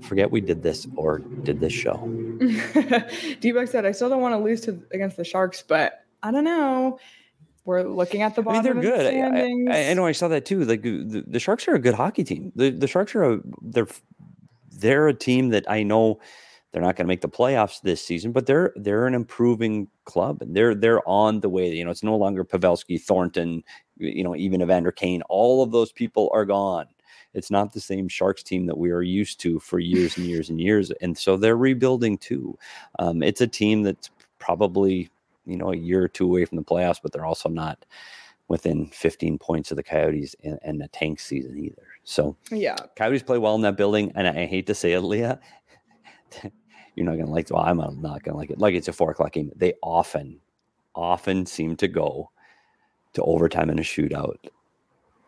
forget 0.00 0.30
we 0.30 0.40
did 0.40 0.62
this 0.62 0.86
or 0.96 1.18
did 1.18 1.60
this 1.60 1.74
show. 1.74 1.98
D-Buck 3.40 3.68
said, 3.68 3.84
"I 3.84 3.92
still 3.92 4.08
don't 4.08 4.22
want 4.22 4.32
to 4.32 4.38
lose 4.38 4.62
to 4.62 4.82
against 4.92 5.18
the 5.18 5.24
Sharks, 5.24 5.62
but 5.62 6.04
I 6.22 6.30
don't 6.30 6.44
know." 6.44 6.98
we're 7.64 7.82
looking 7.82 8.22
at 8.22 8.34
the 8.34 8.40
bottom. 8.40 8.66
I 8.66 8.72
mean, 8.72 8.80
they're 8.80 8.96
good. 8.96 9.14
The 9.68 9.70
I, 9.70 9.76
I, 9.76 9.90
I, 9.90 9.92
know 9.92 10.06
I 10.06 10.12
saw 10.12 10.28
that 10.28 10.46
too. 10.46 10.64
Like 10.64 10.80
the, 10.80 11.22
the 11.26 11.38
Sharks 11.38 11.68
are 11.68 11.74
a 11.74 11.78
good 11.78 11.92
hockey 11.92 12.24
team. 12.24 12.50
The 12.56 12.70
the 12.70 12.86
Sharks 12.86 13.14
are 13.14 13.34
a 13.34 13.40
they're 13.60 13.86
they're 14.78 15.08
a 15.08 15.14
team 15.14 15.50
that 15.50 15.70
I 15.70 15.82
know 15.82 16.20
they're 16.72 16.82
not 16.82 16.96
going 16.96 17.06
to 17.06 17.08
make 17.08 17.22
the 17.22 17.28
playoffs 17.28 17.80
this 17.80 18.04
season, 18.04 18.32
but 18.32 18.46
they're 18.46 18.72
they're 18.76 19.06
an 19.06 19.14
improving 19.14 19.88
club 20.04 20.42
and 20.42 20.54
they're 20.54 20.74
they're 20.74 21.06
on 21.08 21.40
the 21.40 21.48
way. 21.48 21.70
You 21.74 21.84
know, 21.84 21.90
it's 21.90 22.02
no 22.02 22.16
longer 22.16 22.44
Pavelski, 22.44 23.00
Thornton, 23.00 23.62
you 23.96 24.22
know, 24.22 24.36
even 24.36 24.62
Evander 24.62 24.92
Kane. 24.92 25.22
All 25.28 25.62
of 25.62 25.72
those 25.72 25.92
people 25.92 26.30
are 26.32 26.44
gone. 26.44 26.86
It's 27.34 27.50
not 27.50 27.72
the 27.72 27.80
same 27.80 28.08
Sharks 28.08 28.42
team 28.42 28.66
that 28.66 28.78
we 28.78 28.90
are 28.90 29.02
used 29.02 29.40
to 29.40 29.60
for 29.60 29.78
years 29.78 30.16
and 30.16 30.26
years 30.26 30.50
and 30.50 30.60
years. 30.60 30.90
And 31.00 31.16
so 31.16 31.36
they're 31.36 31.56
rebuilding 31.56 32.18
too. 32.18 32.58
Um, 32.98 33.22
it's 33.22 33.40
a 33.40 33.46
team 33.46 33.82
that's 33.82 34.10
probably, 34.38 35.10
you 35.46 35.56
know, 35.56 35.72
a 35.72 35.76
year 35.76 36.02
or 36.02 36.08
two 36.08 36.24
away 36.26 36.44
from 36.44 36.56
the 36.56 36.64
playoffs, 36.64 37.00
but 37.02 37.12
they're 37.12 37.26
also 37.26 37.48
not 37.48 37.84
within 38.48 38.86
15 38.86 39.38
points 39.38 39.70
of 39.70 39.76
the 39.76 39.82
Coyotes 39.82 40.34
and, 40.42 40.58
and 40.62 40.80
the 40.80 40.88
tank 40.88 41.20
season 41.20 41.58
either. 41.58 41.87
So 42.08 42.36
Yeah. 42.50 42.74
Coyotes 42.96 43.22
play 43.22 43.36
well 43.36 43.54
in 43.54 43.60
that 43.62 43.76
building, 43.76 44.12
and 44.14 44.26
I, 44.26 44.42
I 44.42 44.46
hate 44.46 44.66
to 44.68 44.74
say 44.74 44.92
it, 44.92 45.02
Leah. 45.02 45.38
You're 46.94 47.04
not 47.06 47.18
gonna 47.18 47.30
like. 47.30 47.50
Well, 47.50 47.62
I'm 47.62 47.76
not 48.00 48.22
gonna 48.22 48.38
like 48.38 48.50
it. 48.50 48.58
Like 48.58 48.74
it's 48.74 48.88
a 48.88 48.94
four 48.94 49.10
o'clock 49.10 49.32
game. 49.32 49.52
They 49.54 49.74
often, 49.82 50.40
often 50.94 51.44
seem 51.44 51.76
to 51.76 51.86
go 51.86 52.30
to 53.12 53.22
overtime 53.22 53.68
in 53.68 53.78
a 53.78 53.82
shootout 53.82 54.36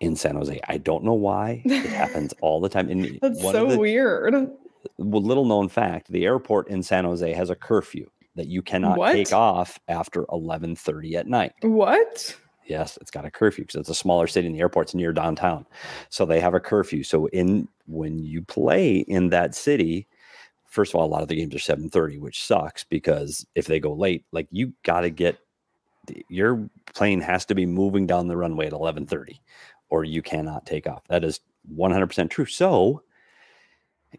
in 0.01 0.17
San 0.17 0.37
Jose. 0.37 0.59
I 0.69 0.79
don't 0.79 1.05
know 1.05 1.13
why. 1.15 1.61
It 1.67 1.87
happens 1.91 2.33
all 2.41 2.61
the 2.63 2.71
time. 2.71 2.89
And 2.89 3.19
That's 3.21 3.43
one 3.43 3.55
so 3.55 3.65
of 3.67 3.73
the 3.73 3.79
weird. 3.79 4.35
well, 4.97 5.23
little 5.23 5.45
known 5.45 5.69
fact: 5.69 6.11
the 6.11 6.25
airport 6.25 6.69
in 6.69 6.83
San 6.83 7.05
Jose 7.05 7.31
has 7.35 7.51
a 7.51 7.55
curfew 7.55 8.09
that 8.37 8.47
you 8.47 8.63
cannot 8.63 8.97
What? 8.97 9.13
take 9.13 9.35
off 9.35 9.79
after 9.87 10.25
11:30 10.33 11.15
at 11.17 11.27
night. 11.27 11.53
What? 11.61 12.35
Yes, 12.71 12.97
it's 13.01 13.11
got 13.11 13.25
a 13.25 13.31
curfew 13.33 13.65
because 13.65 13.81
it's 13.81 13.89
a 13.91 13.95
smaller 13.95 14.29
city 14.29 14.47
and 14.47 14.55
the 14.55 14.61
airport's 14.61 14.95
near 14.95 15.13
downtown. 15.13 15.67
So 16.09 16.25
they 16.25 16.39
have 16.41 16.55
a 16.55 16.61
curfew. 16.61 17.03
So 17.03 17.27
in 17.27 17.69
when 17.89 18.21
you 18.21 18.43
play 18.43 18.99
in 18.99 19.31
that 19.31 19.57
city, 19.57 20.07
first 20.67 20.93
of 20.95 21.01
all, 21.01 21.07
a 21.07 21.11
lot 21.11 21.23
of 21.23 21.29
the 21.29 21.37
games 21.37 21.55
are 21.55 21.59
7:30, 21.59 22.21
which 22.21 22.45
sucks 22.45 22.85
because 22.85 23.45
if 23.57 23.67
they 23.67 23.81
go 23.81 23.93
late, 23.93 24.25
like 24.33 24.47
you 24.53 24.73
got 24.85 25.01
to 25.01 25.11
get 25.11 25.39
your 26.29 26.69
plane 26.95 27.21
has 27.21 27.45
to 27.47 27.55
be 27.55 27.67
moving 27.67 28.07
down 28.07 28.29
the 28.29 28.37
runway 28.37 28.67
at 28.67 28.73
11:30 28.73 29.41
or 29.91 30.05
you 30.05 30.23
cannot 30.23 30.67
take 30.67 30.87
off. 30.89 31.03
That 31.09 31.25
is 31.25 31.41
100% 31.77 32.31
true. 32.31 32.47
So 32.47 33.03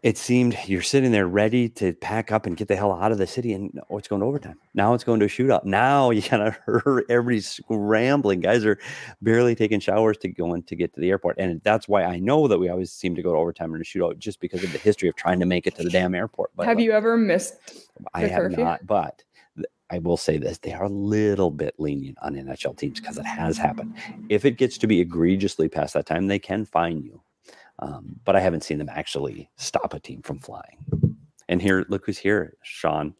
it 0.02 0.16
seemed 0.16 0.56
you're 0.66 0.80
sitting 0.80 1.12
there 1.12 1.26
ready 1.28 1.68
to 1.68 1.92
pack 1.94 2.32
up 2.32 2.46
and 2.46 2.56
get 2.56 2.68
the 2.68 2.76
hell 2.76 2.92
out 2.92 3.12
of 3.12 3.18
the 3.18 3.26
city, 3.26 3.52
and 3.52 3.78
oh, 3.90 3.98
it's 3.98 4.08
going 4.08 4.20
to 4.20 4.26
overtime. 4.26 4.58
Now 4.72 4.94
it's 4.94 5.04
going 5.04 5.20
to 5.20 5.26
a 5.26 5.28
shootout. 5.28 5.64
Now 5.64 6.10
you 6.10 6.22
gotta 6.22 6.56
hurry. 6.64 7.04
Everybody's 7.10 7.48
scrambling. 7.48 8.40
Guys 8.40 8.64
are 8.64 8.78
barely 9.20 9.54
taking 9.54 9.80
showers 9.80 10.16
to 10.18 10.28
go 10.28 10.54
in 10.54 10.62
to 10.64 10.76
get 10.76 10.94
to 10.94 11.00
the 11.00 11.10
airport, 11.10 11.36
and 11.38 11.60
that's 11.62 11.88
why 11.88 12.04
I 12.04 12.18
know 12.18 12.48
that 12.48 12.58
we 12.58 12.70
always 12.70 12.90
seem 12.92 13.14
to 13.16 13.22
go 13.22 13.32
to 13.32 13.38
overtime 13.38 13.74
in 13.74 13.80
a 13.80 13.84
shootout, 13.84 14.18
just 14.18 14.40
because 14.40 14.64
of 14.64 14.72
the 14.72 14.78
history 14.78 15.08
of 15.08 15.16
trying 15.16 15.40
to 15.40 15.46
make 15.46 15.66
it 15.66 15.74
to 15.76 15.82
the 15.82 15.90
damn 15.90 16.14
airport. 16.14 16.50
But 16.56 16.66
Have 16.66 16.76
like, 16.76 16.84
you 16.84 16.92
ever 16.92 17.16
missed? 17.16 17.54
I 18.14 18.22
have 18.22 18.42
curfew? 18.44 18.64
not, 18.64 18.86
but 18.86 19.22
I 19.90 19.98
will 19.98 20.16
say 20.16 20.38
this: 20.38 20.56
they 20.58 20.72
are 20.72 20.84
a 20.84 20.88
little 20.88 21.50
bit 21.50 21.74
lenient 21.78 22.16
on 22.22 22.34
NHL 22.34 22.78
teams 22.78 22.98
because 22.98 23.18
it 23.18 23.26
has 23.26 23.58
happened. 23.58 23.94
If 24.30 24.46
it 24.46 24.52
gets 24.52 24.78
to 24.78 24.86
be 24.86 25.00
egregiously 25.00 25.68
past 25.68 25.92
that 25.94 26.06
time, 26.06 26.28
they 26.28 26.38
can 26.38 26.64
fine 26.64 27.02
you. 27.02 27.20
Um, 27.78 28.16
but 28.24 28.36
I 28.36 28.40
haven't 28.40 28.64
seen 28.64 28.78
them 28.78 28.88
actually 28.90 29.50
stop 29.56 29.94
a 29.94 30.00
team 30.00 30.22
from 30.22 30.38
flying. 30.38 31.16
And 31.48 31.60
here, 31.60 31.84
look 31.88 32.06
who's 32.06 32.18
here, 32.18 32.56
Sean. 32.62 33.14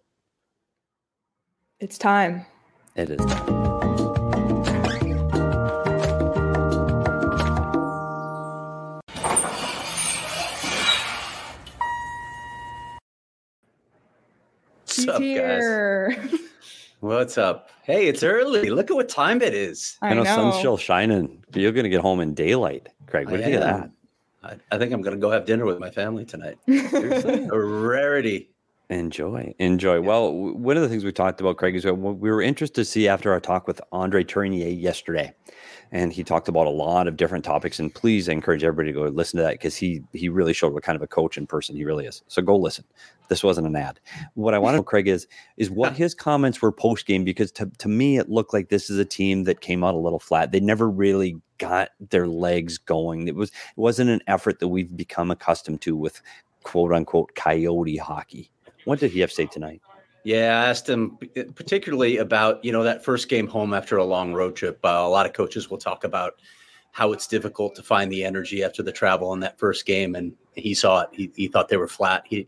It's 1.80 1.98
time. 1.98 2.46
It 2.94 3.10
is. 3.10 3.20
He's 14.86 15.06
What's 15.06 15.08
up, 15.08 15.20
guys? 15.20 16.40
What's 17.00 17.38
up? 17.38 17.70
Hey, 17.82 18.06
it's 18.06 18.22
early. 18.22 18.70
Look 18.70 18.90
at 18.90 18.94
what 18.94 19.08
time 19.08 19.42
it 19.42 19.54
is. 19.54 19.96
I 20.02 20.14
know, 20.14 20.22
know. 20.22 20.34
sun's 20.34 20.56
still 20.56 20.76
shining. 20.76 21.42
You're 21.52 21.72
going 21.72 21.84
to 21.84 21.90
get 21.90 22.00
home 22.00 22.20
in 22.20 22.34
daylight, 22.34 22.88
Craig. 23.06 23.26
What 23.26 23.38
do 23.38 23.38
you 23.38 23.44
think 23.44 23.56
of 23.56 23.62
that? 23.62 23.90
I, 24.42 24.57
I 24.70 24.78
think 24.78 24.92
I'm 24.92 25.02
going 25.02 25.14
to 25.14 25.20
go 25.20 25.31
have 25.31 25.44
dinner 25.44 25.64
with 25.64 25.78
my 25.78 25.90
family 25.90 26.24
tonight. 26.24 26.59
Seriously? 26.66 27.48
A 27.52 27.59
rarity. 27.59 28.50
Enjoy, 28.90 29.55
enjoy. 29.59 30.00
Well, 30.02 30.33
w- 30.33 30.55
one 30.55 30.76
of 30.76 30.83
the 30.83 30.88
things 30.88 31.02
we 31.02 31.12
talked 31.12 31.40
about, 31.40 31.57
Craig, 31.57 31.74
is 31.74 31.87
we 31.87 32.31
were 32.31 32.42
interested 32.42 32.74
to 32.74 32.85
see 32.85 33.09
after 33.09 33.33
our 33.33 33.40
talk 33.40 33.66
with 33.66 33.81
Andre 33.90 34.22
Tourigny 34.22 34.78
yesterday, 34.78 35.33
and 35.92 36.12
he 36.12 36.22
talked 36.22 36.48
about 36.48 36.66
a 36.66 36.70
lot 36.70 37.09
of 37.09 37.16
different 37.16 37.42
topics. 37.42 37.78
And 37.78 37.94
please 37.94 38.28
encourage 38.28 38.64
everybody 38.64 38.92
to 38.92 38.98
go 38.98 39.07
listen 39.07 39.38
to 39.38 39.44
that 39.44 39.52
because 39.52 39.76
he 39.76 40.02
he 40.12 40.28
really 40.28 40.52
showed 40.52 40.74
what 40.74 40.83
kind 40.83 40.96
of 40.96 41.02
a 41.02 41.07
coach 41.07 41.38
and 41.38 41.48
person 41.48 41.74
he 41.74 41.85
really 41.85 42.05
is. 42.05 42.22
So 42.28 42.42
go 42.42 42.55
listen. 42.55 42.85
This 43.28 43.42
wasn't 43.42 43.66
an 43.66 43.76
ad. 43.76 43.98
What 44.35 44.52
I 44.52 44.59
want 44.59 44.74
to 44.74 44.78
know, 44.78 44.83
Craig, 44.83 45.09
is 45.09 45.26
is 45.57 45.70
what 45.70 45.92
his 45.96 46.14
comments 46.14 46.61
were 46.61 46.72
post 46.72 47.07
game 47.07 47.24
because 47.24 47.50
to 47.52 47.70
to 47.78 47.88
me 47.88 48.18
it 48.18 48.28
looked 48.28 48.52
like 48.52 48.68
this 48.68 48.90
is 48.90 48.98
a 48.98 49.07
team 49.07 49.44
that 49.44 49.62
came 49.62 49.83
out 49.85 49.94
a 49.94 49.98
little 49.98 50.18
flat. 50.18 50.52
They 50.52 50.61
never 50.61 50.90
really 50.90 51.40
got 51.62 51.90
their 52.11 52.27
legs 52.27 52.77
going. 52.77 53.29
It 53.29 53.37
was 53.37 53.51
it 53.51 53.77
wasn't 53.77 54.11
an 54.11 54.20
effort 54.27 54.59
that 54.59 54.68
we've 54.68 54.94
become 54.96 55.31
accustomed 55.31 55.81
to 55.83 55.96
with 55.96 56.20
quote 56.64 56.92
unquote 56.92 57.35
coyote 57.37 57.96
hockey. 57.96 58.51
What 58.85 58.98
did 58.98 59.12
he 59.12 59.20
have 59.20 59.31
to 59.31 59.37
say 59.37 59.46
tonight? 59.46 59.81
Yeah, 60.25 60.61
I 60.61 60.68
asked 60.68 60.88
him 60.88 61.18
particularly 61.55 62.18
about 62.18 62.64
you 62.64 62.72
know 62.72 62.83
that 62.83 63.05
first 63.05 63.29
game 63.29 63.46
home 63.46 63.72
after 63.75 63.96
a 63.96 64.05
long 64.05 64.35
road 64.35 64.57
trip. 64.57 64.81
Uh, 64.85 64.88
a 64.88 65.09
lot 65.09 65.25
of 65.25 65.33
coaches 65.33 65.70
will 65.70 65.79
talk 65.79 66.03
about 66.05 66.35
how 66.92 67.12
it's 67.12 67.26
difficult 67.26 67.74
to 67.74 67.83
find 67.83 68.12
the 68.12 68.22
energy 68.22 68.62
after 68.62 68.83
the 68.83 68.92
travel 68.92 69.33
in 69.33 69.40
that 69.40 69.59
first 69.59 69.87
game, 69.87 70.14
and 70.14 70.35
he 70.55 70.74
saw 70.74 71.00
it. 71.00 71.09
He, 71.12 71.33
he 71.35 71.48
thought 71.48 71.68
they 71.68 71.78
were 71.78 71.88
flat. 71.88 72.22
He 72.26 72.46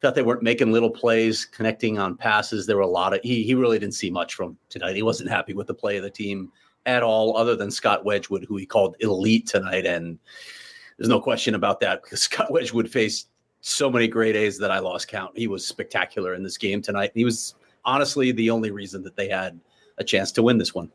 thought 0.00 0.14
they 0.14 0.22
weren't 0.22 0.42
making 0.42 0.72
little 0.72 0.90
plays, 0.90 1.44
connecting 1.44 1.98
on 1.98 2.16
passes. 2.16 2.66
There 2.66 2.76
were 2.76 2.82
a 2.82 2.86
lot 2.86 3.12
of. 3.14 3.20
He 3.22 3.42
he 3.44 3.54
really 3.54 3.78
didn't 3.78 3.94
see 3.94 4.10
much 4.10 4.34
from 4.34 4.56
tonight. 4.70 4.96
He 4.96 5.02
wasn't 5.02 5.30
happy 5.30 5.52
with 5.52 5.66
the 5.66 5.74
play 5.74 5.98
of 5.98 6.02
the 6.02 6.10
team 6.10 6.50
at 6.86 7.02
all, 7.02 7.36
other 7.36 7.54
than 7.54 7.70
Scott 7.70 8.04
Wedgewood, 8.04 8.46
who 8.48 8.56
he 8.56 8.66
called 8.66 8.96
elite 9.00 9.46
tonight, 9.46 9.84
and 9.84 10.18
there's 10.96 11.10
no 11.10 11.20
question 11.20 11.54
about 11.54 11.78
that 11.80 12.02
because 12.02 12.22
Scott 12.24 12.50
Wedgewood 12.50 12.90
faced 12.90 13.28
so 13.60 13.90
many 13.90 14.08
great 14.08 14.36
A's 14.36 14.58
that 14.58 14.70
I 14.70 14.78
lost 14.78 15.06
count. 15.06 15.36
He 15.36 15.48
was 15.48 15.66
spectacular 15.66 16.34
in 16.34 16.42
this 16.42 16.56
game 16.56 16.80
tonight. 16.80 17.12
He 17.14 17.24
was 17.24 17.54
honestly 17.84 18.32
the 18.32 18.50
only 18.50 18.70
reason 18.70 19.02
that 19.02 19.16
they 19.16 19.28
had 19.28 19.60
a 19.98 20.04
chance 20.04 20.32
to 20.32 20.42
win 20.42 20.56
this 20.56 20.74
one. 20.74 20.90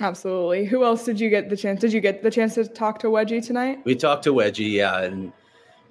Absolutely. 0.00 0.64
Who 0.64 0.84
else 0.84 1.04
did 1.04 1.20
you 1.20 1.30
get 1.30 1.48
the 1.48 1.56
chance? 1.56 1.80
Did 1.80 1.92
you 1.92 2.00
get 2.00 2.22
the 2.22 2.30
chance 2.30 2.54
to 2.54 2.66
talk 2.66 2.98
to 3.00 3.06
Wedgie 3.08 3.44
tonight? 3.44 3.80
We 3.84 3.94
talked 3.94 4.24
to 4.24 4.32
Wedgie, 4.32 4.72
yeah, 4.72 5.02
and 5.02 5.32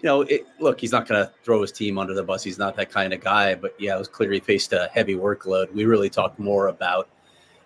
you 0.04 0.10
know, 0.10 0.22
it, 0.22 0.46
look, 0.60 0.82
he's 0.82 0.92
not 0.92 1.08
going 1.08 1.26
to 1.26 1.32
throw 1.44 1.62
his 1.62 1.72
team 1.72 1.98
under 1.98 2.14
the 2.14 2.24
bus. 2.24 2.44
He's 2.44 2.58
not 2.58 2.76
that 2.76 2.92
kind 2.92 3.14
of 3.14 3.22
guy. 3.22 3.56
But 3.56 3.74
yeah, 3.80 3.96
it 3.96 4.00
was 4.00 4.10
clear 4.10 4.30
he 4.32 4.42
faced 4.42 4.74
a 4.74 4.90
heavy 4.94 5.16
workload. 5.16 5.72
We 5.74 5.86
really 5.86 6.10
talked 6.10 6.38
more 6.38 6.68
about 6.68 7.08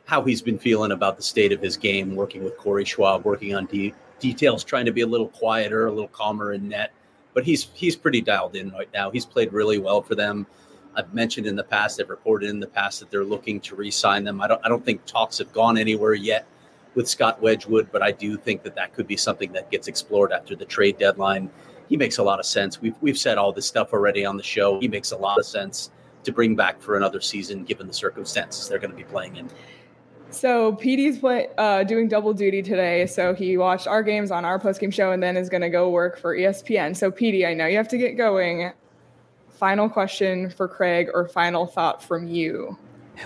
how 0.06 0.21
he's 0.21 0.41
been 0.43 0.60
feeling 0.60 0.91
about 0.91 1.17
the 1.17 1.23
state 1.23 1.52
of 1.52 1.62
his 1.62 1.76
game, 1.76 2.15
working 2.15 2.43
with 2.43 2.56
Corey 2.58 2.86
Schwab, 2.86 3.26
working 3.26 3.56
on 3.56 3.65
de- 3.65 3.93
details, 4.19 4.63
trying 4.63 4.86
to 4.86 4.91
be 4.91 5.02
a 5.02 5.08
little 5.08 5.30
quieter, 5.30 5.88
a 5.88 5.91
little 5.91 6.08
calmer 6.10 6.54
in 6.54 6.69
net. 6.69 6.93
But 7.34 7.43
he's 7.43 7.69
he's 7.73 7.95
pretty 7.95 8.21
dialed 8.21 8.56
in 8.56 8.69
right 8.69 8.89
now. 8.93 9.10
He's 9.10 9.26
played 9.26 9.52
really 9.52 9.80
well 9.80 10.04
for 10.04 10.13
them. 10.13 10.45
I've 10.98 11.14
mentioned 11.14 11.46
in 11.46 11.56
the 11.56 11.64
past, 11.64 12.02
I've 12.02 12.10
reported 12.10 12.50
in 12.50 12.60
the 12.60 12.68
past 12.68 13.00
that 13.00 13.12
they're 13.12 13.24
looking 13.24 13.62
to 13.62 13.76
re-sign 13.76 14.24
them. 14.24 14.42
I 14.42 14.48
don't 14.48 14.60
I 14.66 14.68
don't 14.68 14.84
think 14.84 15.06
talks 15.06 15.38
have 15.38 15.54
gone 15.54 15.78
anywhere 15.78 16.16
yet 16.16 16.48
with 16.96 17.08
Scott 17.08 17.40
Wedgewood, 17.40 17.90
but 17.92 18.02
I 18.02 18.12
do 18.12 18.36
think 18.36 18.64
that 18.64 18.74
that 18.76 18.94
could 18.94 19.06
be 19.06 19.16
something 19.16 19.52
that 19.54 19.70
gets 19.70 19.88
explored 19.88 20.32
after 20.32 20.56
the 20.56 20.66
trade 20.66 20.98
deadline. 20.98 21.52
He 21.88 21.96
makes 21.96 22.18
a 22.18 22.24
lot 22.24 22.40
of 22.40 22.46
sense. 22.48 22.82
We've 22.82 22.96
we've 23.00 23.18
said 23.18 23.38
all 23.38 23.54
this 23.54 23.68
stuff 23.68 23.94
already 23.94 24.26
on 24.26 24.38
the 24.38 24.44
show. 24.44 24.80
He 24.80 24.88
makes 24.88 25.12
a 25.12 25.18
lot 25.18 25.38
of 25.38 25.46
sense 25.46 25.92
to 26.24 26.32
bring 26.32 26.56
back 26.56 26.82
for 26.82 26.98
another 26.98 27.22
season, 27.22 27.64
given 27.64 27.86
the 27.86 27.94
circumstances 27.94 28.68
they're 28.68 28.80
going 28.80 28.92
to 28.92 28.98
be 28.98 29.04
playing 29.04 29.36
in. 29.36 29.50
So 30.30 30.74
PD's 30.74 31.20
play, 31.20 31.48
uh, 31.58 31.84
doing 31.84 32.08
double 32.10 32.34
duty 32.34 32.62
today. 32.62 33.06
So 33.06 33.34
he 33.34 33.56
watched 33.56 33.88
our 33.88 34.04
games 34.04 34.30
on 34.32 34.44
our 34.44 34.60
post 34.60 34.82
game 34.82 34.92
show 34.92 35.12
and 35.12 35.24
then 35.24 35.38
is 35.38 35.48
going 35.48 35.62
to 35.62 35.70
go 35.70 35.90
work 35.90 36.20
for 36.20 36.36
ESPN. 36.36 36.98
So 36.98 37.12
PD, 37.12 37.48
I 37.48 37.54
know 37.54 37.66
you 37.68 37.78
have 37.78 37.88
to 37.90 37.98
get 37.98 38.18
going. 38.18 38.72
Final 39.58 39.89
question 39.89 40.52
for 40.52 40.67
Craig 40.67 41.10
or 41.13 41.28
final 41.28 41.65
thought 41.65 42.04
from 42.04 42.28
you. 42.28 42.78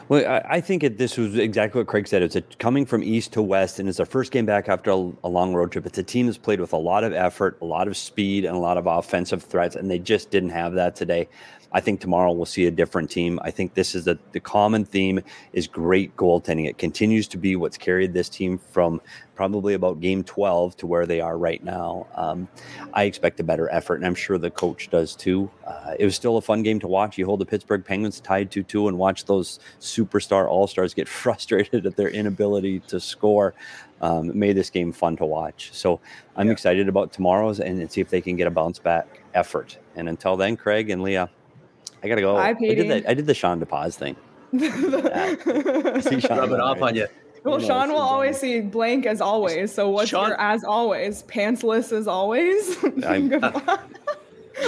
Well, 0.07 0.41
I, 0.45 0.61
think 0.61 0.83
it, 0.83 0.97
this 0.97 1.17
was 1.17 1.37
exactly 1.37 1.79
what 1.79 1.87
Craig 1.87 2.07
said. 2.07 2.21
It's 2.21 2.37
a, 2.37 2.41
coming 2.41 2.85
from 2.85 3.03
east 3.03 3.33
to 3.33 3.41
west, 3.41 3.79
and 3.79 3.89
it's 3.89 3.99
our 3.99 4.05
first 4.05 4.31
game 4.31 4.45
back 4.45 4.69
after 4.69 4.91
a, 4.91 5.11
a 5.25 5.27
long 5.27 5.53
road 5.53 5.73
trip. 5.73 5.85
It's 5.85 5.97
a 5.97 6.03
team 6.03 6.27
that's 6.27 6.37
played 6.37 6.61
with 6.61 6.71
a 6.71 6.77
lot 6.77 7.03
of 7.03 7.11
effort, 7.11 7.57
a 7.61 7.65
lot 7.65 7.89
of 7.89 7.97
speed, 7.97 8.45
and 8.45 8.55
a 8.55 8.59
lot 8.59 8.77
of 8.77 8.87
offensive 8.87 9.43
threats, 9.43 9.75
and 9.75 9.91
they 9.91 9.99
just 9.99 10.31
didn't 10.31 10.51
have 10.51 10.73
that 10.75 10.95
today. 10.95 11.27
I 11.73 11.79
think 11.79 12.01
tomorrow 12.01 12.31
we'll 12.33 12.45
see 12.45 12.65
a 12.65 12.71
different 12.71 13.09
team. 13.09 13.39
I 13.43 13.51
think 13.51 13.73
this 13.73 13.95
is 13.95 14.05
the, 14.05 14.19
the 14.33 14.39
common 14.39 14.83
theme 14.85 15.21
is 15.53 15.67
great 15.67 16.15
goaltending. 16.17 16.67
It 16.67 16.77
continues 16.77 17.27
to 17.29 17.37
be 17.37 17.55
what's 17.55 17.77
carried 17.77 18.13
this 18.13 18.27
team 18.29 18.57
from 18.57 19.01
probably 19.35 19.73
about 19.73 20.01
game 20.01 20.23
12 20.23 20.77
to 20.77 20.85
where 20.85 21.05
they 21.05 21.19
are 21.19 21.37
right 21.37 21.63
now. 21.63 22.05
Um, 22.15 22.47
I 22.93 23.03
expect 23.05 23.39
a 23.39 23.43
better 23.43 23.69
effort, 23.71 23.95
and 23.95 24.05
I'm 24.05 24.13
sure 24.15 24.37
the 24.37 24.51
coach 24.51 24.89
does 24.89 25.15
too. 25.15 25.49
Uh, 25.65 25.95
it 25.97 26.05
was 26.05 26.15
still 26.15 26.37
a 26.37 26.41
fun 26.41 26.61
game 26.61 26.79
to 26.79 26.87
watch. 26.87 27.17
You 27.17 27.25
hold 27.25 27.39
the 27.39 27.45
Pittsburgh 27.45 27.83
Penguins 27.83 28.19
tied 28.19 28.51
2 28.51 28.63
2 28.63 28.87
and 28.89 28.97
watch 28.97 29.25
those 29.25 29.59
superstar 29.79 30.47
all 30.47 30.67
stars 30.67 30.93
get 30.93 31.07
frustrated 31.21 31.85
at 31.85 31.95
their 31.95 32.09
inability 32.09 32.81
to 32.81 32.99
score. 32.99 33.53
Um, 34.01 34.29
it 34.29 34.35
made 34.35 34.57
this 34.57 34.69
game 34.69 34.91
fun 34.91 35.15
to 35.17 35.25
watch. 35.25 35.69
So 35.73 35.99
I'm 36.35 36.47
Yeah. 36.47 36.53
excited 36.53 36.89
about 36.89 37.13
tomorrow's 37.13 37.59
and, 37.59 37.79
and 37.79 37.91
see 37.91 38.01
if 38.01 38.09
they 38.09 38.21
can 38.21 38.35
get 38.35 38.47
a 38.47 38.51
bounce 38.51 38.79
back 38.79 39.21
effort. 39.33 39.77
And 39.95 40.09
until 40.09 40.35
then, 40.35 40.57
Craig 40.57 40.89
and 40.89 41.03
Leah, 41.03 41.29
I 42.03 42.07
gotta 42.07 42.21
go. 42.21 42.35
Bye, 42.35 42.49
I 42.49 42.53
did 42.53 42.59
Petey. 42.77 42.87
that. 42.89 43.09
I 43.09 43.13
did 43.13 43.25
the 43.27 43.33
Sean 43.33 43.59
DePaz 43.59 43.95
thing. 43.95 44.15
See, 46.01 46.19
Sean, 46.19 46.37
Rub 46.37 46.51
it 46.51 46.59
off 46.59 46.81
right. 46.81 46.89
on 46.89 46.95
you. 46.95 47.07
Well, 47.43 47.59
No, 47.59 47.65
Sean 47.67 47.89
will 47.89 47.97
dumb. 47.97 48.07
always 48.07 48.37
see 48.37 48.59
blank 48.61 49.05
as 49.05 49.19
always. 49.21 49.73
So 49.73 49.89
what's 49.89 50.09
Sean- 50.09 50.29
your 50.29 50.39
as 50.41 50.63
always? 50.63 51.23
Pantsless 51.23 51.91
as 51.91 52.07
always. 52.07 52.77
I'm- 53.05 53.29
Goodbye. 53.29 53.79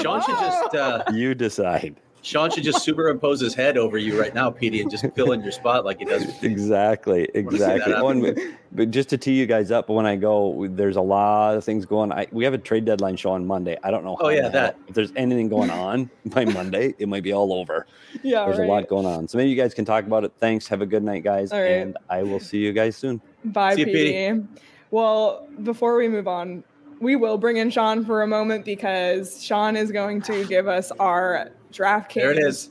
Sean 0.01 0.21
should 0.21 0.35
just 0.37 0.75
uh, 0.75 1.03
You 1.13 1.35
decide. 1.35 1.95
Sean 2.23 2.49
should 2.49 2.63
just 2.63 2.83
superimpose 2.83 3.41
his 3.41 3.53
head 3.53 3.77
over 3.77 3.97
you 3.97 4.19
right 4.19 4.33
now, 4.33 4.49
Petey, 4.49 4.81
and 4.81 4.89
just 4.89 5.05
fill 5.13 5.33
in 5.33 5.41
your 5.43 5.51
spot 5.51 5.83
like 5.83 5.99
he 5.99 6.05
does. 6.05 6.25
with. 6.25 6.41
Exactly, 6.43 7.27
Wanna 7.35 7.51
see 7.51 7.57
that 7.57 7.75
exactly. 7.75 7.93
Happen? 7.93 8.25
and- 8.25 8.57
but 8.75 8.89
just 8.89 9.09
to 9.09 9.17
tee 9.19 9.33
you 9.33 9.45
guys 9.45 9.69
up, 9.69 9.87
when 9.89 10.05
I 10.07 10.15
go, 10.15 10.65
there's 10.69 10.95
a 10.95 11.01
lot 11.01 11.55
of 11.57 11.63
things 11.63 11.85
going. 11.85 12.11
I, 12.11 12.25
we 12.31 12.43
have 12.45 12.53
a 12.55 12.57
trade 12.57 12.85
deadline 12.85 13.17
show 13.17 13.31
on 13.33 13.45
Monday. 13.45 13.77
I 13.83 13.91
don't 13.91 14.03
know. 14.03 14.17
Oh, 14.19 14.29
yeah, 14.29 14.37
the 14.37 14.41
hell- 14.43 14.51
that. 14.51 14.77
If 14.87 14.95
there's 14.95 15.11
anything 15.15 15.47
going 15.49 15.69
on 15.69 16.09
by 16.27 16.45
Monday, 16.45 16.95
it 16.97 17.07
might 17.07 17.21
be 17.23 17.33
all 17.33 17.53
over. 17.53 17.85
yeah, 18.23 18.45
There's 18.45 18.57
right. 18.57 18.67
a 18.67 18.71
lot 18.71 18.87
going 18.87 19.05
on. 19.05 19.27
So 19.27 19.37
maybe 19.37 19.49
you 19.51 19.55
guys 19.57 19.73
can 19.73 19.85
talk 19.85 20.05
about 20.05 20.23
it. 20.23 20.31
Thanks. 20.39 20.67
Have 20.69 20.81
a 20.81 20.85
good 20.87 21.03
night, 21.03 21.23
guys, 21.23 21.51
All 21.51 21.61
right. 21.61 21.71
and 21.73 21.97
I 22.09 22.23
will 22.23 22.39
see 22.39 22.57
you 22.59 22.71
guys 22.73 22.95
soon. 22.95 23.21
Bye, 23.45 23.75
See 23.75 23.81
you, 23.81 23.85
Petey. 23.87 24.13
PD. 24.13 24.47
Well, 24.91 25.47
before 25.63 25.95
we 25.97 26.07
move 26.07 26.27
on, 26.27 26.63
we 26.99 27.15
will 27.17 27.37
bring 27.37 27.57
in 27.57 27.69
Sean 27.69 28.05
for 28.05 28.21
a 28.23 28.27
moment 28.27 28.63
because 28.63 29.43
Sean 29.43 29.75
is 29.75 29.91
going 29.91 30.21
to 30.23 30.45
give 30.45 30.67
us 30.67 30.91
our 30.99 31.49
DraftKings 31.73 32.13
There 32.13 32.31
it 32.31 32.37
is. 32.39 32.69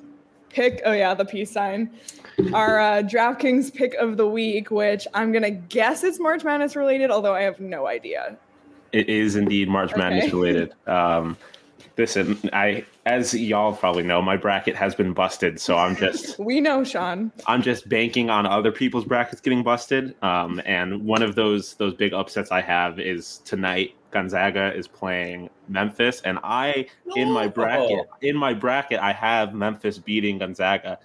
pick. 0.50 0.80
Oh 0.84 0.92
yeah, 0.92 1.14
the 1.14 1.24
peace 1.24 1.50
sign. 1.50 1.90
Our 2.52 2.78
uh, 2.80 3.02
DraftKings 3.02 3.72
pick 3.74 3.94
of 3.94 4.16
the 4.16 4.26
week, 4.26 4.70
which 4.70 5.06
I'm 5.14 5.32
gonna 5.32 5.50
guess 5.50 6.04
it's 6.04 6.18
March 6.18 6.44
Madness 6.44 6.76
related, 6.76 7.10
although 7.10 7.34
I 7.34 7.42
have 7.42 7.60
no 7.60 7.86
idea. 7.86 8.36
It 8.92 9.08
is 9.08 9.36
indeed 9.36 9.68
March 9.68 9.94
Madness 9.96 10.26
Okay. 10.26 10.36
related. 10.36 10.72
Um, 10.86 11.36
listen, 11.96 12.38
I 12.52 12.84
as 13.06 13.34
y'all 13.34 13.74
probably 13.74 14.02
know, 14.02 14.20
my 14.22 14.36
bracket 14.36 14.76
has 14.76 14.94
been 14.94 15.12
busted, 15.12 15.60
so 15.60 15.76
I'm 15.76 15.96
just 15.96 16.38
We 16.38 16.60
know 16.60 16.84
Sean. 16.84 17.32
I'm 17.46 17.62
just 17.62 17.88
banking 17.88 18.30
on 18.30 18.46
other 18.46 18.70
people's 18.70 19.04
brackets 19.04 19.40
getting 19.40 19.62
busted. 19.62 20.14
Um, 20.22 20.60
and 20.66 21.04
one 21.04 21.22
of 21.22 21.34
those 21.34 21.74
those 21.74 21.94
big 21.94 22.12
upsets 22.12 22.50
I 22.52 22.60
have 22.60 22.98
is 23.00 23.38
tonight. 23.44 23.94
Gonzaga 24.12 24.74
is 24.74 24.86
playing 24.86 25.50
Memphis, 25.68 26.20
and 26.22 26.38
I 26.42 26.86
in 27.16 27.30
my 27.30 27.48
bracket 27.48 28.06
in 28.20 28.36
my 28.36 28.54
bracket 28.54 29.00
I 29.00 29.12
have 29.12 29.54
Memphis 29.54 29.98
beating 29.98 30.38
Gonzaga. 30.38 30.98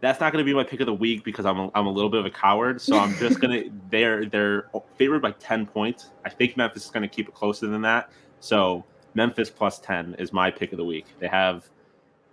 That's 0.00 0.20
not 0.20 0.32
going 0.32 0.44
to 0.44 0.48
be 0.48 0.54
my 0.54 0.62
pick 0.62 0.78
of 0.78 0.86
the 0.86 0.94
week 0.94 1.24
because 1.24 1.44
I'm 1.44 1.58
a, 1.58 1.70
I'm 1.74 1.88
a 1.88 1.90
little 1.90 2.08
bit 2.08 2.20
of 2.20 2.26
a 2.26 2.30
coward. 2.30 2.80
So 2.80 2.96
I'm 2.96 3.14
just 3.16 3.40
gonna 3.40 3.64
they're 3.90 4.26
they're 4.26 4.70
favored 4.96 5.20
by 5.20 5.32
ten 5.32 5.66
points. 5.66 6.10
I 6.24 6.30
think 6.30 6.56
Memphis 6.56 6.84
is 6.84 6.90
going 6.90 7.02
to 7.02 7.08
keep 7.08 7.28
it 7.28 7.34
closer 7.34 7.66
than 7.66 7.82
that. 7.82 8.10
So 8.40 8.84
Memphis 9.14 9.50
plus 9.50 9.80
ten 9.80 10.14
is 10.18 10.32
my 10.32 10.50
pick 10.50 10.72
of 10.72 10.78
the 10.78 10.84
week. 10.84 11.06
They 11.18 11.28
have 11.28 11.68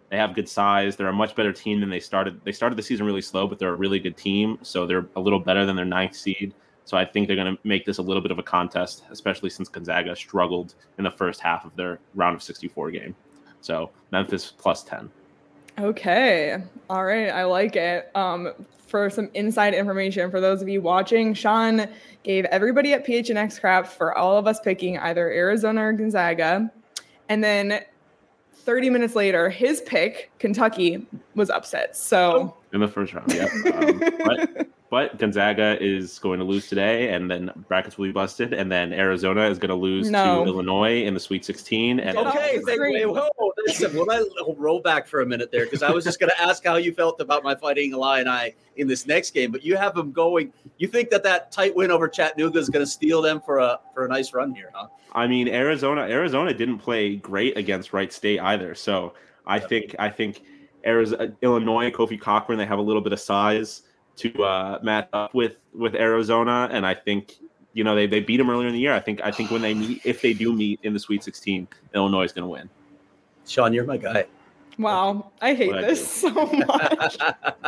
they 0.10 0.18
have 0.18 0.36
good 0.36 0.48
size. 0.48 0.96
They're 0.96 1.08
a 1.08 1.14
much 1.14 1.36
better 1.36 1.52
team 1.52 1.80
than 1.80 1.90
they 1.90 2.00
started. 2.00 2.40
They 2.44 2.52
started 2.52 2.78
the 2.78 2.84
season 2.84 3.06
really 3.06 3.22
slow, 3.22 3.48
but 3.48 3.58
they're 3.58 3.74
a 3.74 3.76
really 3.76 4.00
good 4.00 4.16
team. 4.16 4.60
So 4.62 4.86
they're 4.86 5.08
a 5.16 5.20
little 5.20 5.40
better 5.40 5.66
than 5.66 5.76
their 5.76 5.86
ninth 5.86 6.16
seed. 6.16 6.54
So 6.86 6.98
I 6.98 7.04
think 7.04 7.28
they're 7.28 7.36
going 7.36 7.56
to 7.56 7.60
make 7.64 7.86
this 7.86 7.98
a 7.98 8.02
little 8.02 8.22
bit 8.22 8.32
of 8.32 8.40
a 8.40 8.44
contest, 8.44 9.04
especially 9.10 9.50
since 9.50 9.68
Gonzaga 9.70 10.16
struggled 10.16 10.76
in 10.98 11.04
the 11.04 11.12
first 11.12 11.42
half 11.42 11.66
of 11.66 11.76
their 11.76 12.00
round 12.14 12.36
of 12.36 12.44
64 12.44 12.92
game. 12.92 13.16
So 13.62 13.90
Memphis 14.12 14.54
plus 14.56 14.84
10. 14.84 15.10
Okay. 15.80 16.62
All 16.90 17.04
right. 17.04 17.30
I 17.30 17.44
like 17.44 17.76
it. 17.76 18.12
Um, 18.16 18.54
for 18.88 19.10
some 19.10 19.30
inside 19.34 19.74
information 19.74 20.30
for 20.30 20.40
those 20.40 20.62
of 20.62 20.70
you 20.70 20.80
watching, 20.80 21.34
Sean 21.34 21.88
gave 22.24 22.46
everybody 22.46 22.94
at 22.94 23.06
PHNX 23.06 23.60
crap 23.60 23.88
for 23.88 24.16
all 24.16 24.38
of 24.38 24.48
us 24.48 24.60
picking 24.60 24.98
either 25.00 25.30
Arizona 25.30 25.88
or 25.88 25.94
Gonzaga. 25.94 26.72
And 27.28 27.44
then 27.44 27.82
30 28.54 28.90
minutes 28.92 29.16
later, 29.16 29.50
his 29.50 29.82
pick, 29.82 30.32
Kentucky, 30.40 31.06
was 31.34 31.50
upset. 31.50 31.98
So 31.98 32.56
in 32.74 32.80
the 32.80 32.88
first 32.88 33.14
round. 33.14 33.34
Yep. 33.34 33.50
Um, 33.74 34.00
but 34.24 34.68
but 34.90 35.18
Gonzaga 35.18 35.82
is 35.84 36.20
going 36.20 36.40
to 36.40 36.46
lose 36.46 36.68
today, 36.70 37.10
and 37.10 37.30
then 37.30 37.52
brackets 37.68 37.98
will 37.98 38.06
be 38.08 38.12
busted, 38.12 38.54
and 38.54 38.72
then 38.72 38.94
Arizona 38.94 39.48
is 39.50 39.58
going 39.58 39.70
to 39.70 39.76
lose 39.76 40.10
No. 40.12 40.44
to 40.46 40.50
Illinois 40.52 41.04
in 41.04 41.14
the 41.14 41.20
Sweet 41.20 41.44
16. 41.44 42.00
And 42.00 42.18
Okay, 42.18 42.58
the 42.60 42.64
thank, 42.66 42.78
screen. 42.78 42.94
wait, 42.94 43.06
whoa, 43.08 43.52
listen, 43.66 43.94
will 43.96 44.10
I 44.12 44.24
roll 44.58 44.80
back 44.82 45.08
for 45.08 45.22
a 45.22 45.26
minute 45.26 45.52
there? 45.52 45.66
Because 45.66 45.82
I 45.82 45.92
was 45.92 46.04
just 46.04 46.20
going 46.20 46.30
to 46.30 46.42
ask 46.42 46.64
how 46.64 46.76
you 46.76 46.94
felt 46.94 47.20
about 47.20 47.44
my 47.44 47.56
fighting 47.56 47.94
Illini 47.94 48.54
in 48.78 48.88
this 48.88 49.08
next 49.08 49.34
game, 49.34 49.52
but 49.52 49.64
you 49.64 49.76
have 49.76 49.96
them 49.96 50.12
going. 50.12 50.54
You 50.78 50.88
think 50.88 51.10
that 51.10 51.24
that 51.24 51.52
tight 51.52 51.76
win 51.76 51.90
over 51.90 52.08
Chattanooga 52.08 52.60
is 52.60 52.70
going 52.70 52.86
to 52.86 52.92
steel 52.92 53.22
them 53.24 53.42
for 53.42 53.58
a 53.60 53.80
for 53.94 54.06
a 54.06 54.08
nice 54.08 54.34
run 54.34 54.54
here, 54.54 54.70
huh? 54.74 54.88
I 55.14 55.26
mean, 55.28 55.48
Arizona 55.48 56.02
Arizona 56.02 56.54
didn't 56.54 56.78
play 56.78 57.16
great 57.16 57.58
against 57.58 57.92
Wright 57.92 58.14
State 58.14 58.40
either. 58.40 58.76
So 58.76 59.14
I 59.48 59.60
think 59.60 59.96
I 59.98 60.10
think 60.10 60.44
Arizona, 60.86 61.24
uh, 61.24 61.28
Illinois, 61.42 61.90
Kofi 61.90 62.20
Cockburn, 62.20 62.58
they 62.60 62.66
have 62.66 62.78
a 62.80 62.84
little 62.84 63.02
bit 63.02 63.14
of 63.14 63.20
size 63.20 63.82
to 64.18 64.44
uh, 64.44 64.80
match 64.82 65.08
up 65.14 65.34
with 65.34 65.56
with 65.74 65.96
Arizona, 65.96 66.70
and 66.72 66.86
I 66.86 66.94
think 66.94 67.36
you 67.74 67.84
know 67.84 67.96
they, 67.96 68.08
they 68.08 68.22
beat 68.22 68.38
them 68.38 68.50
earlier 68.50 68.68
in 68.68 68.74
the 68.74 68.80
year. 68.80 68.94
I 68.94 69.00
think 69.00 69.22
I 69.24 69.32
think 69.32 69.52
when 69.52 69.62
they 69.62 69.74
meet, 69.74 70.02
if 70.06 70.22
they 70.22 70.34
do 70.34 70.54
meet 70.54 70.80
in 70.84 70.94
the 70.94 71.00
Sweet 71.00 71.24
16, 71.24 71.68
Illinois 71.94 72.24
is 72.24 72.32
going 72.32 72.44
to 72.44 72.50
win. 72.50 72.70
Sean, 73.48 73.74
you're 73.74 73.86
my 73.86 73.98
guy. 73.98 74.26
Wow, 74.78 75.32
I 75.42 75.54
hate 75.54 75.70
What 75.70 75.80
I 75.80 75.88
this 75.88 76.22
do. 76.22 76.30
so 76.34 76.46
much. 76.46 77.18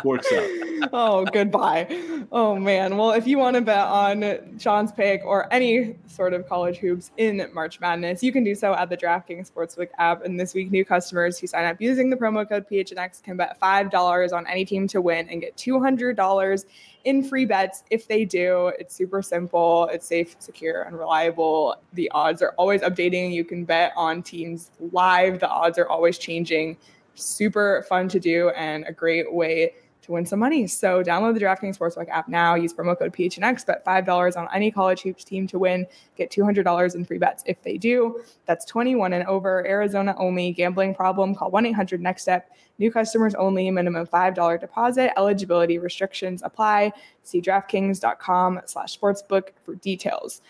Works 0.03 0.31
out. 0.31 0.89
oh, 0.93 1.25
goodbye. 1.31 1.87
Oh 2.31 2.55
man. 2.55 2.97
Well, 2.97 3.11
if 3.11 3.25
you 3.27 3.37
want 3.37 3.55
to 3.55 3.61
bet 3.61 3.79
on 3.85 4.57
Sean's 4.59 4.91
pick 4.91 5.23
or 5.23 5.51
any 5.53 5.95
sort 6.07 6.33
of 6.33 6.47
college 6.47 6.77
hoops 6.77 7.11
in 7.17 7.47
March 7.53 7.79
Madness, 7.79 8.21
you 8.23 8.31
can 8.31 8.43
do 8.43 8.55
so 8.55 8.73
at 8.73 8.89
the 8.89 8.97
DraftKings 8.97 9.51
Sportsbook 9.51 9.89
app. 9.97 10.23
And 10.25 10.39
this 10.39 10.53
week, 10.53 10.71
new 10.71 10.85
customers 10.85 11.39
who 11.39 11.47
sign 11.47 11.65
up 11.65 11.77
using 11.79 12.09
the 12.09 12.15
promo 12.15 12.47
code 12.47 12.65
PHNX 12.69 13.23
can 13.23 13.37
bet 13.37 13.57
five 13.59 13.89
dollars 13.89 14.31
on 14.33 14.45
any 14.47 14.65
team 14.65 14.87
to 14.89 15.01
win 15.01 15.29
and 15.29 15.41
get 15.41 15.55
two 15.57 15.79
hundred 15.79 16.15
dollars 16.15 16.65
in 17.05 17.23
free 17.23 17.45
bets 17.45 17.83
if 17.89 18.07
they 18.07 18.25
do. 18.25 18.71
It's 18.79 18.93
super 18.93 19.21
simple. 19.21 19.87
It's 19.93 20.05
safe, 20.05 20.35
secure, 20.39 20.81
and 20.83 20.97
reliable. 20.97 21.75
The 21.93 22.09
odds 22.11 22.41
are 22.41 22.53
always 22.57 22.81
updating. 22.81 23.31
You 23.33 23.45
can 23.45 23.63
bet 23.63 23.93
on 23.95 24.21
teams 24.21 24.71
live. 24.91 25.39
The 25.39 25.47
odds 25.47 25.77
are 25.77 25.87
always 25.87 26.17
changing. 26.17 26.75
Super 27.17 27.83
fun 27.89 28.07
to 28.09 28.19
do 28.19 28.49
and 28.49 28.85
a 28.87 28.91
great 28.91 29.33
way 29.33 29.73
to 30.07 30.13
win 30.13 30.25
some 30.25 30.39
money. 30.39 30.65
So 30.67 31.03
download 31.03 31.33
the 31.33 31.41
DraftKings 31.41 31.77
Sportsbook 31.77 32.09
app 32.09 32.27
now. 32.27 32.55
Use 32.55 32.73
promo 32.73 32.97
code 32.97 33.13
PHNX. 33.13 33.65
Bet 33.65 33.83
five 33.83 34.05
dollars 34.05 34.35
on 34.35 34.47
any 34.53 34.71
college 34.71 35.01
hoops 35.01 35.23
team 35.23 35.45
to 35.47 35.59
win. 35.59 35.85
Get 36.15 36.31
two 36.31 36.43
hundred 36.43 36.63
dollars 36.63 36.95
in 36.95 37.05
free 37.05 37.19
bets 37.19 37.43
if 37.45 37.61
they 37.61 37.77
do. 37.77 38.23
That's 38.45 38.65
twenty 38.65 38.95
one 38.95 39.13
and 39.13 39.27
over. 39.27 39.67
Arizona 39.67 40.15
only. 40.17 40.51
Gambling 40.53 40.95
problem? 40.95 41.35
Call 41.35 41.51
one 41.51 41.65
eight 41.65 41.73
hundred 41.73 42.01
Next 42.01 42.23
Step. 42.23 42.49
New 42.79 42.91
customers 42.91 43.35
only. 43.35 43.69
Minimum 43.69 44.05
five 44.05 44.33
dollar 44.33 44.57
deposit. 44.57 45.11
Eligibility 45.17 45.77
restrictions 45.77 46.41
apply. 46.43 46.93
See 47.23 47.41
DraftKings.com/sportsbook 47.41 49.43
for 49.63 49.75
details. 49.75 50.41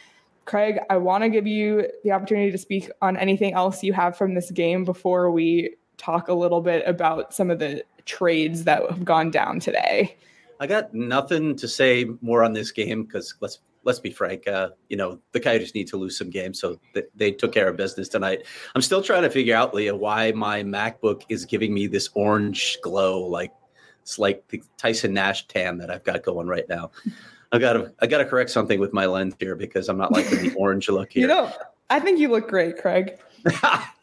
Craig, 0.46 0.80
I 0.90 0.98
want 0.98 1.24
to 1.24 1.30
give 1.30 1.46
you 1.46 1.88
the 2.04 2.12
opportunity 2.12 2.52
to 2.52 2.58
speak 2.58 2.90
on 3.02 3.18
anything 3.18 3.54
else 3.54 3.84
you 3.84 3.94
have 3.94 4.16
from 4.16 4.34
this 4.34 4.50
game 4.52 4.86
before 4.86 5.30
we 5.30 5.76
talk 5.98 6.28
a 6.28 6.34
little 6.34 6.62
bit 6.62 6.84
about 6.88 7.34
some 7.34 7.50
of 7.50 7.60
the 7.60 7.84
trades 8.06 8.64
that 8.64 8.82
have 8.90 9.06
gone 9.06 9.32
down 9.32 9.60
today. 9.60 10.18
I 10.60 10.68
got 10.68 10.94
nothing 10.94 11.56
to 11.58 11.68
say 11.68 12.08
more 12.22 12.44
on 12.44 12.54
this 12.54 12.72
game 12.72 13.04
because 13.04 13.36
let's 13.42 13.60
let's 13.84 14.00
be 14.00 14.12
frank. 14.12 14.48
Uh, 14.48 14.70
you 14.90 14.98
know, 14.98 15.20
the 15.32 15.40
Coyotes 15.40 15.74
need 15.74 15.88
to 15.88 15.98
lose 15.98 16.18
some 16.18 16.30
games, 16.30 16.60
so 16.60 16.80
th- 16.94 17.06
they 17.16 17.32
took 17.32 17.54
care 17.54 17.68
of 17.68 17.78
business 17.78 18.10
tonight. 18.10 18.46
I'm 18.76 18.82
still 18.82 19.02
trying 19.02 19.24
to 19.24 19.30
figure 19.30 19.56
out, 19.56 19.74
Leah, 19.74 19.96
why 19.96 20.32
my 20.32 20.64
MacBook 20.64 21.24
is 21.30 21.46
giving 21.46 21.74
me 21.74 21.88
this 21.88 22.10
orange 22.14 22.78
glow, 22.82 23.22
like 23.24 23.54
it's 24.02 24.18
like 24.18 24.48
the 24.48 24.64
Tyson 24.78 25.14
Nash 25.14 25.48
tan 25.48 25.78
that 25.78 25.92
I've 25.92 26.04
got 26.04 26.24
going 26.24 26.48
right 26.48 26.68
now. 26.70 26.92
I 27.52 27.60
got 27.60 27.74
to 27.74 27.94
I 28.02 28.08
got 28.08 28.18
to 28.18 28.26
correct 28.26 28.50
something 28.50 28.80
with 28.80 28.94
my 28.94 29.06
lens 29.06 29.36
here 29.40 29.56
because 29.56 29.88
I'm 29.90 29.98
not 29.98 30.12
liking 30.12 30.50
the 30.50 30.54
orange 30.58 30.90
look 30.90 31.14
here. 31.14 31.22
You 31.22 31.28
know, 31.28 31.52
I 31.90 32.00
think 32.00 32.20
you 32.20 32.30
look 32.30 32.50
great, 32.50 32.78
Craig. 32.78 33.18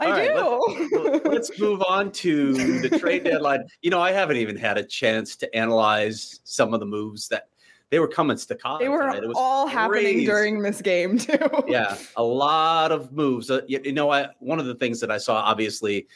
I 0.00 0.06
All 0.06 0.12
right, 0.12 0.90
do. 0.90 1.20
Let's 1.24 1.58
move 1.58 1.82
on 1.82 2.10
to 2.12 2.80
the 2.80 2.98
trade 2.98 3.24
deadline. 3.24 3.64
You 3.82 3.90
know, 3.90 4.00
I 4.00 4.12
haven't 4.12 4.36
even 4.36 4.56
had 4.56 4.78
a 4.78 4.84
chance 4.84 5.36
to 5.36 5.54
analyze 5.54 6.40
some 6.44 6.72
of 6.74 6.80
the 6.80 6.86
moves 6.86 7.28
that 7.28 7.48
they 7.90 7.98
were 7.98 8.08
coming 8.08 8.36
staccato. 8.36 8.78
they 8.78 8.88
were 8.88 9.00
tonight. 9.00 9.24
It 9.24 9.28
was 9.28 9.36
all 9.38 9.66
happening 9.66 10.24
during 10.24 10.62
this 10.62 10.80
game 10.80 11.18
too. 11.18 11.38
Yeah, 11.66 11.96
a 12.16 12.22
lot 12.22 12.92
of 12.92 13.12
moves. 13.12 13.50
Uh, 13.50 13.62
you, 13.66 13.80
you 13.84 13.92
know, 13.92 14.10
I, 14.10 14.28
one 14.38 14.60
of 14.60 14.66
the 14.66 14.76
things 14.76 15.00
that 15.00 15.10
I 15.10 15.18
saw, 15.18 15.36
obviously, 15.36 16.06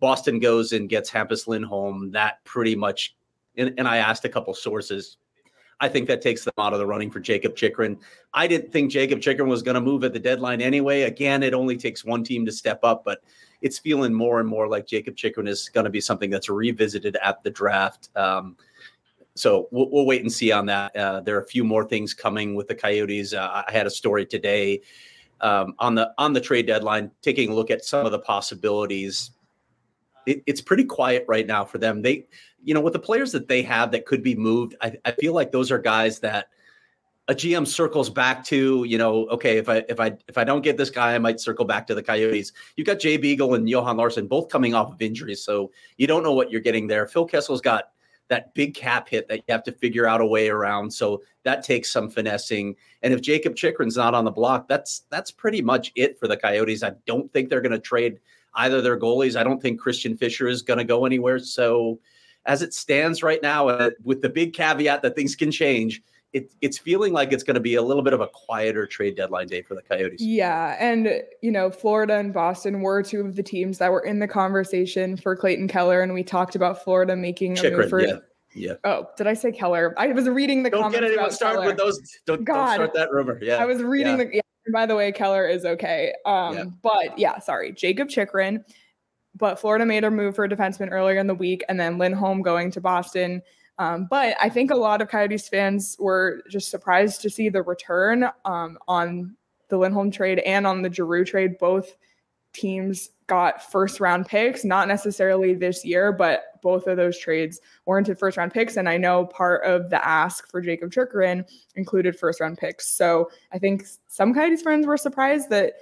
Boston 0.00 0.38
goes 0.38 0.72
and 0.72 0.88
gets 0.88 1.10
Hampus 1.10 1.46
Lindholm. 1.46 2.12
That 2.12 2.42
pretty 2.44 2.76
much, 2.76 3.16
and, 3.56 3.74
and 3.78 3.88
I 3.88 3.98
asked 3.98 4.24
a 4.24 4.28
couple 4.28 4.54
sources. 4.54 5.18
I 5.80 5.88
think 5.88 6.08
that 6.08 6.22
takes 6.22 6.44
them 6.44 6.54
out 6.58 6.72
of 6.72 6.78
the 6.78 6.86
running 6.86 7.10
for 7.10 7.20
Jakob 7.20 7.56
Chychrun. 7.56 7.98
I 8.32 8.46
didn't 8.46 8.72
think 8.72 8.90
Jakob 8.90 9.20
Chychrun 9.20 9.48
was 9.48 9.62
going 9.62 9.74
to 9.74 9.80
move 9.80 10.04
at 10.04 10.12
the 10.12 10.18
deadline 10.18 10.60
anyway. 10.60 11.02
Again, 11.02 11.42
it 11.42 11.54
only 11.54 11.76
takes 11.76 12.04
one 12.04 12.24
team 12.24 12.46
to 12.46 12.52
step 12.52 12.80
up, 12.82 13.04
but 13.04 13.22
it's 13.60 13.78
feeling 13.78 14.12
more 14.12 14.40
and 14.40 14.48
more 14.48 14.68
like 14.68 14.86
Jakob 14.86 15.16
Chychrun 15.16 15.48
is 15.48 15.68
going 15.68 15.84
to 15.84 15.90
be 15.90 16.00
something 16.00 16.30
that's 16.30 16.48
revisited 16.48 17.16
at 17.22 17.42
the 17.42 17.50
draft. 17.50 18.10
Um, 18.16 18.56
so 19.34 19.68
we'll, 19.70 19.90
we'll 19.90 20.06
wait 20.06 20.22
and 20.22 20.32
see 20.32 20.52
on 20.52 20.66
that. 20.66 20.94
Uh, 20.94 21.20
there 21.20 21.36
are 21.36 21.40
a 21.40 21.46
few 21.46 21.64
more 21.64 21.84
things 21.84 22.14
coming 22.14 22.54
with 22.54 22.68
the 22.68 22.74
Coyotes. 22.74 23.34
Uh, 23.34 23.64
I 23.66 23.72
had 23.72 23.86
a 23.86 23.90
story 23.90 24.26
today 24.26 24.80
um, 25.40 25.74
on 25.78 25.94
the 25.94 26.12
on 26.18 26.32
the 26.32 26.40
trade 26.40 26.66
deadline, 26.66 27.10
taking 27.20 27.50
a 27.50 27.54
look 27.54 27.70
at 27.70 27.84
some 27.84 28.06
of 28.06 28.12
the 28.12 28.18
possibilities. 28.18 29.32
It, 30.26 30.42
it's 30.46 30.60
pretty 30.60 30.84
quiet 30.84 31.24
right 31.28 31.46
now 31.46 31.64
for 31.64 31.78
them. 31.78 32.02
They, 32.02 32.26
you 32.62 32.74
know, 32.74 32.80
with 32.80 32.92
the 32.92 32.98
players 32.98 33.32
that 33.32 33.48
they 33.48 33.62
have 33.62 33.90
that 33.92 34.06
could 34.06 34.22
be 34.22 34.34
moved, 34.34 34.74
I, 34.80 34.94
I 35.04 35.12
feel 35.12 35.34
like 35.34 35.52
those 35.52 35.70
are 35.70 35.78
guys 35.78 36.18
that 36.20 36.48
a 37.28 37.34
GM 37.34 37.66
circles 37.66 38.10
back 38.10 38.44
to, 38.46 38.84
you 38.84 38.98
know, 38.98 39.26
okay, 39.28 39.56
if 39.56 39.68
I 39.68 39.82
if 39.88 39.98
I 39.98 40.12
if 40.28 40.36
I 40.36 40.44
don't 40.44 40.62
get 40.62 40.76
this 40.76 40.90
guy, 40.90 41.14
I 41.14 41.18
might 41.18 41.40
circle 41.40 41.64
back 41.64 41.86
to 41.86 41.94
the 41.94 42.02
Coyotes. 42.02 42.52
You've 42.76 42.86
got 42.86 42.98
Jay 42.98 43.16
Beagle 43.16 43.54
and 43.54 43.68
Johan 43.68 43.96
Larsson 43.96 44.26
both 44.26 44.48
coming 44.50 44.74
off 44.74 44.92
of 44.92 45.00
injuries, 45.00 45.42
so 45.42 45.70
you 45.96 46.06
don't 46.06 46.22
know 46.22 46.34
what 46.34 46.50
you're 46.50 46.60
getting 46.60 46.86
there. 46.86 47.06
Phil 47.06 47.26
Kessel's 47.26 47.62
got 47.62 47.84
that 48.28 48.54
big 48.54 48.74
cap 48.74 49.08
hit 49.08 49.28
that 49.28 49.38
you 49.38 49.44
have 49.48 49.62
to 49.64 49.72
figure 49.72 50.06
out 50.06 50.20
a 50.20 50.26
way 50.26 50.48
around, 50.48 50.90
so 50.92 51.22
that 51.44 51.62
takes 51.62 51.90
some 51.90 52.10
finessing. 52.10 52.76
And 53.02 53.14
if 53.14 53.22
Jakob 53.22 53.54
Chychrun's 53.54 53.96
not 53.96 54.14
on 54.14 54.24
the 54.24 54.30
block, 54.30 54.68
that's 54.68 55.04
that's 55.08 55.30
pretty 55.30 55.62
much 55.62 55.92
it 55.96 56.18
for 56.18 56.28
the 56.28 56.36
Coyotes. 56.36 56.82
I 56.82 56.92
don't 57.06 57.32
think 57.32 57.48
they're 57.48 57.62
going 57.62 57.72
to 57.72 57.78
trade 57.78 58.20
either 58.56 58.80
their 58.80 58.98
goalies. 58.98 59.36
I 59.36 59.44
don't 59.44 59.60
think 59.60 59.80
Christian 59.80 60.16
Fischer 60.16 60.48
is 60.48 60.62
going 60.62 60.78
to 60.78 60.84
go 60.84 61.06
anywhere. 61.06 61.38
So 61.38 61.98
as 62.46 62.62
it 62.62 62.74
stands 62.74 63.22
right 63.22 63.42
now, 63.42 63.68
uh, 63.68 63.90
with 64.02 64.22
the 64.22 64.28
big 64.28 64.52
caveat 64.52 65.02
that 65.02 65.16
things 65.16 65.34
can 65.34 65.50
change 65.50 66.02
it, 66.34 66.52
it's 66.60 66.78
feeling 66.78 67.12
like 67.12 67.32
it's 67.32 67.44
going 67.44 67.54
to 67.54 67.60
be 67.60 67.76
a 67.76 67.82
little 67.82 68.02
bit 68.02 68.12
of 68.12 68.20
a 68.20 68.26
quieter 68.26 68.86
trade 68.86 69.16
deadline 69.16 69.46
day 69.46 69.62
for 69.62 69.76
the 69.76 69.82
Coyotes. 69.82 70.20
Yeah. 70.20 70.76
And, 70.80 71.22
you 71.42 71.52
know, 71.52 71.70
Florida 71.70 72.16
and 72.16 72.34
Boston 72.34 72.80
were 72.80 73.02
two 73.04 73.20
of 73.20 73.36
the 73.36 73.42
teams 73.42 73.78
that 73.78 73.92
were 73.92 74.04
in 74.04 74.18
the 74.18 74.26
conversation 74.26 75.16
for 75.16 75.36
Clayton 75.36 75.68
Keller. 75.68 76.02
And 76.02 76.12
we 76.12 76.24
talked 76.24 76.56
about 76.56 76.82
Florida 76.82 77.14
making 77.14 77.54
Chychrun, 77.54 77.74
a 77.74 77.76
move 77.76 77.88
for. 77.88 78.00
Yeah. 78.00 78.18
Yeah. 78.56 78.74
Oh, 78.84 79.08
did 79.16 79.26
I 79.26 79.34
say 79.34 79.50
Keller? 79.50 79.94
I 79.96 80.08
was 80.08 80.28
reading 80.28 80.62
the 80.62 80.70
don't 80.70 80.82
comments. 80.82 81.00
get 81.00 81.10
anyone 81.10 81.30
started 81.32 81.56
Keller. 81.56 81.66
with 81.66 81.76
those. 81.76 82.00
Don't, 82.24 82.44
don't 82.44 82.72
start 82.72 82.94
that 82.94 83.10
rumor. 83.10 83.38
Yeah. 83.42 83.56
I 83.56 83.64
was 83.64 83.82
reading 83.82 84.18
yeah. 84.18 84.24
the. 84.24 84.34
Yeah, 84.36 84.40
by 84.72 84.86
the 84.86 84.96
way, 84.96 85.12
Keller 85.12 85.46
is 85.46 85.64
okay. 85.64 86.14
Um, 86.24 86.78
but 86.82 87.18
yeah, 87.18 87.38
sorry, 87.38 87.72
Jakob 87.72 88.08
Chychrun. 88.08 88.64
But 89.36 89.58
Florida 89.58 89.84
made 89.84 90.04
a 90.04 90.10
move 90.10 90.36
for 90.36 90.44
a 90.44 90.48
defenseman 90.48 90.92
earlier 90.92 91.18
in 91.18 91.26
the 91.26 91.34
week, 91.34 91.64
and 91.68 91.78
then 91.78 91.98
Lindholm 91.98 92.40
going 92.40 92.70
to 92.70 92.80
Boston. 92.80 93.42
Um, 93.78 94.06
but 94.08 94.36
I 94.40 94.48
think 94.48 94.70
a 94.70 94.76
lot 94.76 95.02
of 95.02 95.08
Coyotes 95.08 95.48
fans 95.48 95.96
were 95.98 96.42
just 96.48 96.70
surprised 96.70 97.20
to 97.22 97.30
see 97.30 97.48
the 97.48 97.62
return 97.62 98.30
um, 98.44 98.78
on 98.86 99.36
the 99.68 99.76
Lindholm 99.76 100.12
trade 100.12 100.38
and 100.40 100.66
on 100.66 100.82
the 100.82 100.92
Giroux 100.92 101.24
trade. 101.24 101.58
Both 101.58 101.96
teams 102.54 103.10
got 103.26 103.70
first 103.70 104.00
round 104.00 104.26
picks, 104.26 104.64
not 104.64 104.88
necessarily 104.88 105.54
this 105.54 105.84
year, 105.84 106.12
but 106.12 106.44
both 106.62 106.86
of 106.86 106.96
those 106.96 107.18
trades 107.18 107.60
warranted 107.86 108.18
first 108.18 108.36
round 108.36 108.52
picks. 108.52 108.76
And 108.76 108.88
I 108.88 108.96
know 108.96 109.26
part 109.26 109.64
of 109.64 109.90
the 109.90 110.04
ask 110.06 110.50
for 110.50 110.60
Jakob 110.60 110.92
Chychrun 110.92 111.44
included 111.74 112.18
first 112.18 112.40
round 112.40 112.58
picks. 112.58 112.86
So 112.88 113.30
I 113.52 113.58
think 113.58 113.84
some 114.08 114.34
Coyotes 114.34 114.62
friends 114.62 114.86
were 114.86 114.96
surprised 114.96 115.50
that 115.50 115.74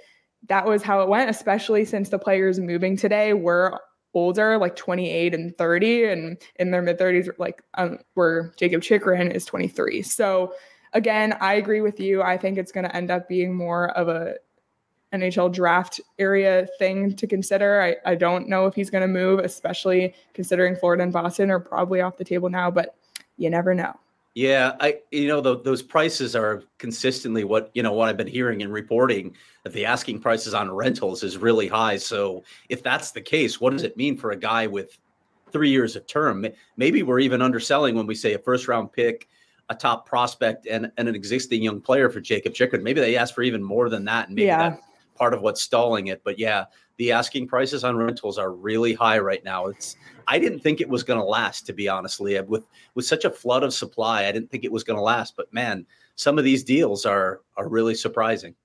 that 0.49 0.65
was 0.65 0.83
how 0.83 1.01
it 1.01 1.07
went, 1.07 1.29
especially 1.29 1.85
since 1.85 2.09
the 2.09 2.19
players 2.19 2.59
moving 2.59 2.97
today 2.97 3.33
were 3.33 3.79
older, 4.13 4.57
like 4.57 4.75
28 4.75 5.33
and 5.33 5.57
30, 5.57 6.05
and 6.05 6.37
in 6.57 6.71
their 6.71 6.81
mid 6.81 6.99
30s, 6.99 7.29
like 7.37 7.63
um, 7.75 7.99
where 8.13 8.53
Jakob 8.57 8.81
Chychrun 8.81 9.31
is 9.31 9.45
23. 9.45 10.01
So 10.01 10.53
again, 10.93 11.35
I 11.39 11.55
agree 11.55 11.81
with 11.81 11.99
you. 11.99 12.21
I 12.21 12.37
think 12.37 12.57
it's 12.57 12.71
going 12.71 12.85
to 12.85 12.95
end 12.95 13.11
up 13.11 13.27
being 13.27 13.55
more 13.55 13.89
of 13.97 14.07
a 14.07 14.35
NHL 15.13 15.53
draft 15.53 16.01
area 16.19 16.67
thing 16.79 17.15
to 17.15 17.27
consider. 17.27 17.81
I, 17.81 18.11
I 18.11 18.15
don't 18.15 18.49
know 18.49 18.65
if 18.65 18.73
he's 18.73 18.89
going 18.89 19.01
to 19.03 19.07
move, 19.07 19.39
especially 19.39 20.13
considering 20.33 20.75
Florida 20.75 21.03
and 21.03 21.13
Boston 21.13 21.51
are 21.51 21.59
probably 21.59 22.01
off 22.01 22.17
the 22.17 22.23
table 22.23 22.49
now, 22.49 22.71
but 22.71 22.95
you 23.37 23.49
never 23.49 23.73
know. 23.75 23.93
Yeah, 24.35 24.75
I 24.79 24.97
you 25.11 25.27
know 25.27 25.41
the, 25.41 25.59
those 25.59 25.83
prices 25.83 26.35
are 26.35 26.63
consistently 26.79 27.43
what 27.43 27.69
you 27.75 27.83
know 27.83 27.93
what 27.93 28.09
I've 28.09 28.17
been 28.17 28.25
hearing 28.25 28.63
and 28.63 28.73
reporting 28.73 29.35
that 29.61 29.73
the 29.73 29.85
asking 29.85 30.21
prices 30.21 30.55
on 30.55 30.71
rentals 30.71 31.21
is 31.21 31.37
really 31.37 31.67
high. 31.67 31.97
So 31.97 32.43
if 32.67 32.81
that's 32.81 33.11
the 33.11 33.21
case, 33.21 33.61
what 33.61 33.73
does 33.73 33.83
it 33.83 33.95
mean 33.95 34.17
for 34.17 34.31
a 34.31 34.35
guy 34.35 34.65
with 34.65 34.97
three 35.51 35.69
years 35.69 35.95
of 35.95 36.07
term? 36.07 36.47
Maybe 36.77 37.03
we're 37.03 37.19
even 37.19 37.43
underselling 37.43 37.93
when 37.93 38.07
we 38.07 38.15
say 38.15 38.33
a 38.33 38.39
first 38.39 38.67
round 38.67 38.91
pick, 38.91 39.27
a 39.69 39.75
top 39.75 40.07
prospect, 40.07 40.65
and, 40.65 40.91
and 40.97 41.07
an 41.07 41.13
existing 41.13 41.61
young 41.61 41.79
player 41.79 42.09
for 42.09 42.19
Jakob 42.19 42.55
Chychrun. 42.55 42.81
Maybe 42.81 43.01
they 43.01 43.15
ask 43.15 43.35
for 43.35 43.43
even 43.43 43.61
more 43.61 43.87
than 43.87 44.03
that, 44.05 44.29
and 44.29 44.35
maybe 44.35 44.47
Yeah. 44.47 44.69
that's 44.71 44.81
part 45.15 45.33
of 45.33 45.41
what's 45.41 45.61
stalling 45.61 46.07
it. 46.07 46.21
But 46.23 46.39
yeah, 46.39 46.65
the 46.97 47.11
asking 47.11 47.47
prices 47.47 47.83
on 47.83 47.97
rentals 47.97 48.37
are 48.37 48.51
really 48.51 48.93
high 48.93 49.19
right 49.19 49.43
now. 49.43 49.67
It's 49.67 49.95
I 50.27 50.39
didn't 50.39 50.59
think 50.59 50.79
it 50.79 50.89
was 50.89 51.03
going 51.03 51.19
to 51.19 51.25
last, 51.25 51.65
to 51.67 51.73
be 51.73 51.89
honest, 51.89 52.21
Leah. 52.21 52.43
With 52.43 52.63
with 52.95 53.05
such 53.05 53.25
a 53.25 53.29
flood 53.29 53.63
of 53.63 53.73
supply, 53.73 54.25
I 54.25 54.31
didn't 54.31 54.49
think 54.51 54.63
it 54.63 54.71
was 54.71 54.83
going 54.83 54.97
to 54.97 55.03
last. 55.03 55.35
But 55.35 55.53
man, 55.53 55.85
some 56.15 56.37
of 56.37 56.43
these 56.43 56.63
deals 56.63 57.05
are 57.05 57.41
are 57.57 57.67
really 57.67 57.95
surprising. 57.95 58.55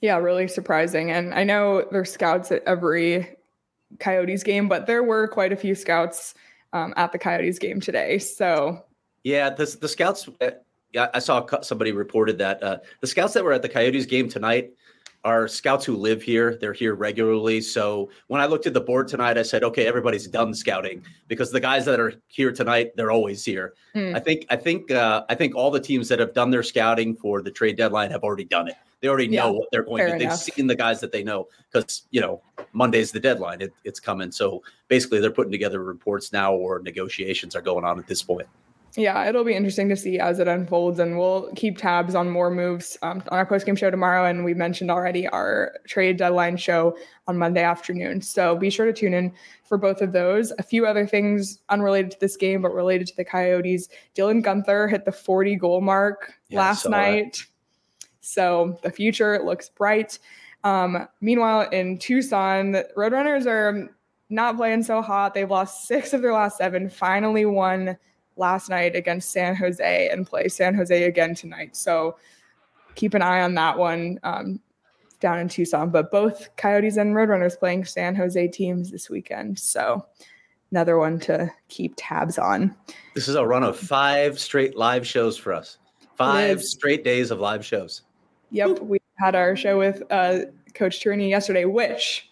Yeah, 0.00 0.16
really 0.16 0.48
surprising. 0.48 1.10
And 1.10 1.32
I 1.34 1.44
know 1.44 1.86
there's 1.92 2.10
scouts 2.12 2.50
at 2.50 2.62
every 2.66 3.36
Coyotes 4.00 4.42
game, 4.42 4.68
but 4.68 4.86
there 4.86 5.02
were 5.02 5.28
quite 5.28 5.52
a 5.52 5.56
few 5.56 5.74
scouts 5.74 6.34
um, 6.72 6.92
at 6.96 7.12
the 7.12 7.18
Coyotes 7.18 7.58
game 7.58 7.80
today. 7.80 8.18
So 8.18 8.84
Yeah, 9.22 9.50
the 9.50 9.76
the 9.80 9.88
scouts. 9.88 10.28
uh, 10.40 10.50
Yeah, 10.92 11.08
I 11.14 11.20
saw 11.20 11.46
somebody 11.62 11.92
reported 11.92 12.38
that 12.38 12.62
uh, 12.62 12.78
the 13.00 13.06
scouts 13.06 13.34
that 13.34 13.44
were 13.44 13.52
at 13.52 13.62
the 13.62 13.68
Coyotes 13.68 14.06
game 14.06 14.28
tonight 14.28 14.72
are 15.24 15.46
scouts 15.46 15.84
who 15.84 15.96
live 15.96 16.22
here. 16.22 16.56
They're 16.60 16.72
here 16.72 16.94
regularly. 16.94 17.60
So 17.60 18.10
when 18.26 18.40
I 18.40 18.46
looked 18.46 18.66
at 18.66 18.74
the 18.74 18.80
board 18.80 19.08
tonight, 19.08 19.38
I 19.38 19.42
said, 19.42 19.62
okay, 19.62 19.86
everybody's 19.86 20.26
done 20.26 20.52
scouting 20.54 21.04
because 21.28 21.52
the 21.52 21.60
guys 21.60 21.84
that 21.84 22.00
are 22.00 22.14
here 22.26 22.52
tonight, 22.52 22.92
they're 22.96 23.12
always 23.12 23.44
here. 23.44 23.74
Hmm. 23.94 24.14
I 24.16 24.20
think 24.20 24.46
I 24.50 24.56
think 24.56 24.90
uh, 24.90 25.24
I 25.28 25.34
think 25.34 25.54
all 25.54 25.70
the 25.70 25.80
teams 25.80 26.08
that 26.08 26.18
have 26.18 26.34
done 26.34 26.50
their 26.50 26.62
scouting 26.62 27.14
for 27.14 27.42
the 27.42 27.50
trade 27.50 27.76
deadline 27.76 28.10
have 28.10 28.24
already 28.24 28.44
done 28.44 28.68
it. 28.68 28.74
They 29.00 29.08
already 29.08 29.28
know 29.28 29.46
Yeah, 29.46 29.58
what 29.58 29.68
they're 29.72 29.82
going 29.82 30.12
to. 30.12 30.16
They've 30.16 30.32
seen 30.32 30.68
the 30.68 30.76
guys 30.76 31.00
that 31.00 31.10
they 31.10 31.24
know 31.24 31.48
because 31.72 32.02
you 32.10 32.20
know 32.20 32.40
Monday's 32.72 33.12
the 33.12 33.20
deadline. 33.20 33.60
It, 33.60 33.72
it's 33.84 34.00
coming. 34.00 34.30
So 34.30 34.62
basically, 34.88 35.20
they're 35.20 35.30
putting 35.30 35.52
together 35.52 35.82
reports 35.82 36.32
now, 36.32 36.54
or 36.54 36.78
negotiations 36.80 37.54
are 37.56 37.62
going 37.62 37.84
on 37.84 37.98
at 37.98 38.06
this 38.06 38.22
point. 38.22 38.48
Yeah, 38.96 39.26
it'll 39.26 39.44
be 39.44 39.54
interesting 39.54 39.88
to 39.88 39.96
see 39.96 40.18
as 40.18 40.38
it 40.38 40.48
unfolds, 40.48 40.98
and 40.98 41.18
we'll 41.18 41.50
keep 41.56 41.78
tabs 41.78 42.14
on 42.14 42.28
more 42.28 42.50
moves 42.50 42.98
um, 43.00 43.22
on 43.30 43.38
our 43.38 43.46
post 43.46 43.64
game 43.64 43.74
show 43.74 43.90
tomorrow. 43.90 44.26
And 44.26 44.44
we 44.44 44.52
mentioned 44.52 44.90
already 44.90 45.26
our 45.28 45.72
trade 45.86 46.18
deadline 46.18 46.58
show 46.58 46.96
on 47.26 47.38
Monday 47.38 47.62
afternoon. 47.62 48.20
So 48.20 48.54
be 48.54 48.68
sure 48.68 48.84
to 48.84 48.92
tune 48.92 49.14
in 49.14 49.32
for 49.64 49.78
both 49.78 50.02
of 50.02 50.12
those. 50.12 50.52
A 50.58 50.62
few 50.62 50.84
other 50.84 51.06
things 51.06 51.60
unrelated 51.70 52.10
to 52.10 52.20
this 52.20 52.36
game, 52.36 52.60
but 52.60 52.74
related 52.74 53.06
to 53.06 53.16
the 53.16 53.24
Coyotes. 53.24 53.88
Dylan 54.14 54.44
Guenther 54.44 54.90
hit 54.90 55.06
the 55.06 55.12
40 55.12 55.56
goal 55.56 55.80
mark 55.80 56.34
Yeah, 56.50 56.58
last 56.58 56.82
that. 56.82 56.90
night. 56.90 57.46
So 58.20 58.78
the 58.82 58.90
future 58.90 59.42
looks 59.42 59.70
bright. 59.70 60.18
Um, 60.64 61.08
meanwhile, 61.22 61.68
in 61.70 61.96
Tucson, 61.98 62.72
the 62.72 62.88
Roadrunners 62.94 63.46
are 63.46 63.88
not 64.28 64.56
playing 64.56 64.82
so 64.82 65.00
hot. 65.00 65.32
They've 65.32 65.50
lost 65.50 65.86
six 65.88 66.12
of 66.12 66.20
their 66.20 66.32
last 66.34 66.58
seven. 66.58 66.90
Finally 66.90 67.46
won 67.46 67.96
last 68.36 68.68
night 68.70 68.96
against 68.96 69.30
San 69.30 69.54
Jose 69.56 70.08
and 70.08 70.26
play 70.26 70.48
San 70.48 70.74
Jose 70.74 71.04
again 71.04 71.34
tonight. 71.34 71.76
So 71.76 72.16
keep 72.94 73.14
an 73.14 73.22
eye 73.22 73.42
on 73.42 73.54
that 73.54 73.78
one 73.78 74.18
um, 74.22 74.60
down 75.20 75.38
in 75.38 75.48
Tucson. 75.48 75.90
But 75.90 76.10
both 76.10 76.54
Coyotes 76.56 76.96
and 76.96 77.14
Roadrunners 77.14 77.58
playing 77.58 77.84
San 77.84 78.14
Jose 78.14 78.48
teams 78.48 78.90
this 78.90 79.08
weekend. 79.08 79.58
So 79.58 80.06
another 80.70 80.98
one 80.98 81.20
to 81.20 81.50
keep 81.68 81.94
tabs 81.96 82.38
on. 82.38 82.74
This 83.14 83.28
is 83.28 83.34
a 83.34 83.46
run 83.46 83.62
of 83.62 83.78
five 83.78 84.38
straight 84.38 84.76
live 84.76 85.06
shows 85.06 85.36
for 85.36 85.52
us. 85.52 85.78
Five 86.16 86.62
straight 86.62 87.04
days 87.04 87.30
of 87.30 87.40
live 87.40 87.64
shows. 87.64 88.02
Yep, 88.50 88.80
we 88.80 88.98
had 89.16 89.34
our 89.34 89.56
show 89.56 89.78
with 89.78 90.02
uh, 90.10 90.40
Coach 90.74 91.02
Tourigny 91.02 91.30
yesterday, 91.30 91.64
which 91.64 92.30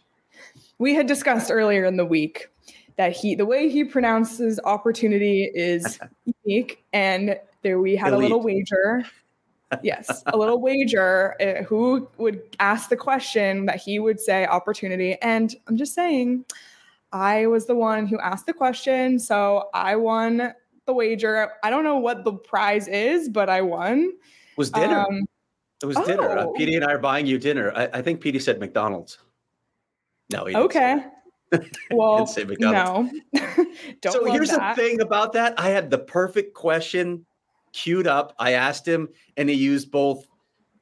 we 0.79 0.95
had 0.95 1.07
discussed 1.07 1.51
earlier 1.51 1.85
in 1.85 1.97
the 1.97 2.05
week 2.05 2.50
that 3.01 3.17
he 3.17 3.35
the 3.35 3.47
way 3.47 3.67
he 3.71 3.83
pronounces 3.83 4.61
opportunity 4.65 5.51
is 5.55 5.99
unique, 6.45 6.85
and 6.93 7.35
there 7.63 7.81
we 7.81 7.97
had 7.97 8.13
a 8.13 8.19
little 8.19 8.43
wager. 8.43 9.07
Yes, 9.83 10.23
a 10.27 10.37
little 10.37 10.61
wager. 10.69 11.35
Uh, 11.41 11.63
who 11.63 12.07
would 12.19 12.43
ask 12.59 12.91
the 12.91 12.99
question 12.99 13.65
that 13.65 13.77
he 13.77 13.99
would 13.99 14.21
say 14.21 14.45
opportunity? 14.45 15.17
And 15.23 15.57
I'm 15.67 15.79
just 15.79 15.95
saying, 15.95 16.45
I 17.11 17.47
was 17.47 17.65
the 17.65 17.75
one 17.75 18.07
who 18.07 18.21
asked 18.21 18.45
the 18.45 18.53
question, 18.53 19.19
so 19.19 19.71
I 19.73 19.97
won 19.97 20.53
the 20.85 20.93
wager. 20.93 21.53
I 21.63 21.71
don't 21.71 21.85
know 21.85 21.97
what 21.97 22.25
the 22.25 22.35
prize 22.35 22.87
is, 22.87 23.31
but 23.31 23.49
I 23.49 23.63
won. 23.63 24.13
It 24.13 24.59
was 24.59 24.71
dinner. 24.71 25.07
Um, 25.09 25.25
it 25.83 25.87
was 25.87 25.97
dinner. 26.05 26.29
Uh, 26.29 26.45
oh. 26.45 26.53
Petey 26.53 26.77
and 26.77 26.85
I 26.85 26.93
are 26.93 26.99
buying 26.99 27.25
you 27.25 27.39
dinner. 27.39 27.73
I, 27.75 27.89
I 27.95 28.03
think 28.03 28.21
Petey 28.21 28.41
said 28.41 28.61
McDonald's. 28.61 29.17
No, 30.31 30.45
he 30.45 30.53
didn't 30.53 30.67
Okay. 30.67 31.03
Well, 31.91 32.27
say 32.27 32.45
no. 32.45 33.11
Don't 34.01 34.13
so 34.13 34.25
here's 34.27 34.51
that. 34.51 34.77
the 34.77 34.83
thing 34.83 35.01
about 35.01 35.33
that. 35.33 35.55
I 35.59 35.69
had 35.69 35.91
the 35.91 35.99
perfect 35.99 36.55
question 36.55 37.27
queued 37.73 38.07
up. 38.07 38.35
I 38.39 38.53
asked 38.53 38.87
him, 38.87 39.09
and 39.37 39.49
he 39.49 39.57
used 39.57 39.91
both. 39.91 40.27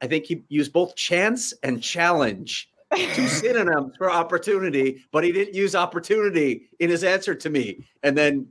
I 0.00 0.06
think 0.06 0.26
he 0.26 0.44
used 0.48 0.72
both 0.72 0.94
chance 0.94 1.52
and 1.62 1.82
challenge, 1.82 2.70
two 3.14 3.26
synonyms 3.26 3.94
for 3.98 4.10
opportunity, 4.10 5.04
but 5.10 5.24
he 5.24 5.32
didn't 5.32 5.54
use 5.54 5.74
opportunity 5.74 6.68
in 6.78 6.90
his 6.90 7.02
answer 7.02 7.34
to 7.34 7.50
me. 7.50 7.84
And 8.02 8.16
then 8.16 8.48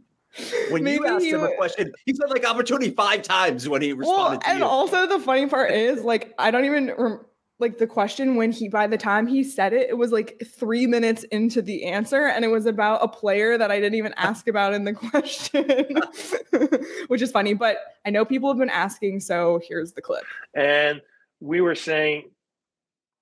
when 0.69 0.83
Maybe 0.83 1.03
you 1.03 1.07
asked 1.07 1.25
him 1.25 1.43
a 1.43 1.55
question, 1.55 1.91
he 2.05 2.13
said 2.13 2.29
like 2.29 2.47
opportunity 2.47 2.91
five 2.91 3.21
times 3.21 3.67
when 3.67 3.81
he 3.81 3.93
well, 3.93 3.99
responded 3.99 4.41
to 4.41 4.49
and 4.49 4.59
you. 4.59 4.65
also 4.65 5.07
the 5.07 5.19
funny 5.19 5.47
part 5.47 5.71
is 5.71 6.03
like 6.03 6.33
I 6.37 6.51
don't 6.51 6.65
even 6.65 6.93
rem- 6.97 7.25
like 7.59 7.77
the 7.77 7.87
question 7.87 8.35
when 8.35 8.51
he 8.51 8.69
by 8.69 8.87
the 8.87 8.97
time 8.97 9.25
he 9.25 9.43
said 9.43 9.73
it 9.73 9.89
it 9.89 9.97
was 9.97 10.11
like 10.11 10.41
3 10.45 10.85
minutes 10.87 11.23
into 11.25 11.61
the 11.61 11.85
answer 11.85 12.27
and 12.27 12.45
it 12.45 12.49
was 12.49 12.65
about 12.65 13.03
a 13.03 13.07
player 13.07 13.57
that 13.57 13.71
I 13.71 13.79
didn't 13.79 13.95
even 13.95 14.13
ask 14.17 14.47
about 14.47 14.73
in 14.73 14.83
the 14.83 14.93
question 14.93 15.65
which 17.07 17.21
is 17.21 17.31
funny 17.31 17.53
but 17.53 17.77
I 18.05 18.09
know 18.09 18.25
people 18.25 18.49
have 18.49 18.59
been 18.59 18.69
asking 18.69 19.19
so 19.21 19.59
here's 19.67 19.93
the 19.93 20.01
clip. 20.01 20.23
And 20.53 21.01
we 21.39 21.61
were 21.61 21.75
saying 21.75 22.29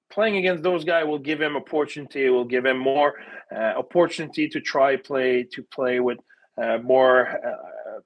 playing 0.10 0.38
against 0.38 0.64
those 0.64 0.84
guys 0.84 1.06
will 1.06 1.20
give 1.20 1.42
him 1.42 1.56
opportunity 1.56 2.30
will 2.30 2.46
give 2.46 2.66
him 2.66 2.78
more 2.78 3.16
uh, 3.54 3.74
opportunity 3.78 4.48
to 4.50 4.60
try 4.60 4.96
play 4.96 5.44
to 5.52 5.64
play 5.64 6.00
with 6.00 6.20
uh, 6.62 6.78
more 6.78 7.28
uh, 7.28 8.00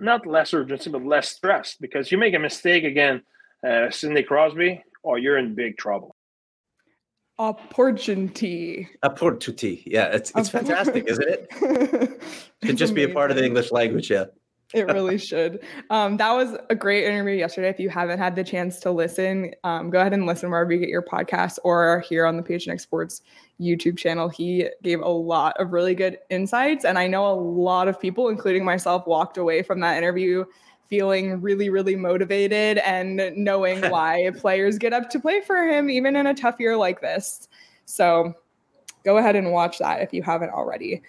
not 0.00 0.26
less 0.26 0.52
urgency 0.54 0.90
but 0.90 1.04
less 1.04 1.28
stress 1.30 1.76
because 1.80 2.12
you 2.12 2.18
make 2.18 2.34
a 2.34 2.38
mistake 2.38 2.84
again 2.84 3.22
uh, 3.66 3.90
Sidney 3.90 4.22
Crosby 4.22 4.82
or 5.08 5.18
you're 5.18 5.38
in 5.38 5.54
big 5.54 5.78
trouble. 5.78 6.14
Opportunity. 7.38 8.88
Opportunity. 9.02 9.82
Yeah, 9.86 10.06
it's 10.06 10.32
it's 10.36 10.50
fantastic, 10.50 11.06
isn't 11.06 11.28
it? 11.28 11.48
it 11.62 12.20
Could 12.66 12.76
just 12.76 12.94
be 12.94 13.04
a 13.04 13.08
part 13.08 13.30
of 13.30 13.36
the 13.36 13.44
English 13.44 13.70
language, 13.70 14.10
yeah. 14.10 14.24
it 14.74 14.86
really 14.92 15.18
should. 15.18 15.60
Um, 15.88 16.16
that 16.16 16.32
was 16.32 16.58
a 16.68 16.74
great 16.74 17.04
interview 17.04 17.34
yesterday. 17.34 17.68
If 17.68 17.78
you 17.78 17.88
haven't 17.88 18.18
had 18.18 18.34
the 18.34 18.42
chance 18.42 18.80
to 18.80 18.90
listen, 18.90 19.54
um, 19.62 19.88
go 19.88 20.00
ahead 20.00 20.12
and 20.12 20.26
listen 20.26 20.50
wherever 20.50 20.72
you 20.72 20.80
get 20.80 20.88
your 20.88 21.02
podcasts 21.02 21.58
or 21.62 22.00
here 22.08 22.26
on 22.26 22.36
the 22.36 22.42
PHNX 22.42 22.80
Sports 22.80 23.22
YouTube 23.60 23.96
channel. 23.96 24.28
He 24.28 24.68
gave 24.82 25.00
a 25.00 25.08
lot 25.08 25.58
of 25.60 25.72
really 25.72 25.94
good 25.94 26.18
insights. 26.30 26.84
And 26.84 26.98
I 26.98 27.06
know 27.06 27.26
a 27.30 27.38
lot 27.38 27.86
of 27.86 28.00
people, 28.00 28.28
including 28.28 28.64
myself, 28.64 29.06
walked 29.06 29.38
away 29.38 29.62
from 29.62 29.80
that 29.80 29.96
interview 29.96 30.44
feeling 30.88 31.40
really, 31.40 31.70
really 31.70 31.96
motivated 31.96 32.78
and 32.78 33.20
knowing 33.36 33.80
why 33.90 34.30
players 34.38 34.78
get 34.78 34.92
up 34.92 35.10
to 35.10 35.20
play 35.20 35.40
for 35.40 35.66
him, 35.66 35.90
even 35.90 36.16
in 36.16 36.26
a 36.26 36.34
tough 36.34 36.56
year 36.58 36.76
like 36.76 37.00
this. 37.00 37.48
So 37.84 38.34
go 39.04 39.18
ahead 39.18 39.36
and 39.36 39.52
watch 39.52 39.78
that 39.78 40.02
if 40.02 40.12
you 40.12 40.22
haven't 40.22 40.50
already. 40.50 41.02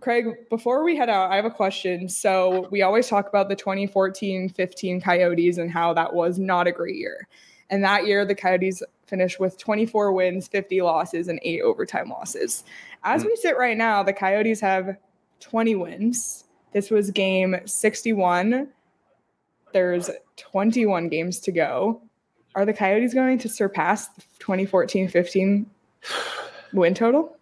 Craig, 0.00 0.48
before 0.50 0.84
we 0.84 0.96
head 0.96 1.08
out, 1.08 1.32
I 1.32 1.36
have 1.36 1.46
a 1.46 1.50
question. 1.50 2.08
So 2.08 2.68
we 2.70 2.82
always 2.82 3.08
talk 3.08 3.28
about 3.28 3.48
the 3.48 3.56
2014 3.56 4.50
15 4.50 5.00
Coyotes 5.00 5.58
and 5.58 5.70
how 5.70 5.94
that 5.94 6.12
was 6.12 6.38
not 6.38 6.66
a 6.66 6.72
great 6.72 6.96
year. 6.96 7.26
And 7.70 7.82
that 7.84 8.06
year, 8.06 8.26
the 8.26 8.34
Coyotes 8.34 8.82
finished 9.06 9.40
with 9.40 9.56
24 9.56 10.12
wins, 10.12 10.46
50 10.48 10.82
losses, 10.82 11.28
and 11.28 11.40
eight 11.42 11.62
overtime 11.62 12.10
losses. 12.10 12.64
As 13.02 13.24
mm. 13.24 13.26
we 13.26 13.36
sit 13.36 13.56
right 13.56 13.76
now, 13.76 14.02
the 14.02 14.12
Coyotes 14.12 14.60
have 14.60 14.96
20 15.40 15.74
wins. 15.76 16.44
This 16.72 16.90
was 16.90 17.10
game 17.10 17.56
61 17.64 18.68
there's 19.74 20.08
21 20.36 21.08
games 21.10 21.38
to 21.40 21.52
go. 21.52 22.00
Are 22.54 22.64
the 22.64 22.72
Coyotes 22.72 23.12
going 23.12 23.38
to 23.40 23.48
surpass 23.48 24.08
the 24.08 24.22
2014 24.38 25.08
15 25.08 25.66
win 26.72 26.94
total? 26.94 27.36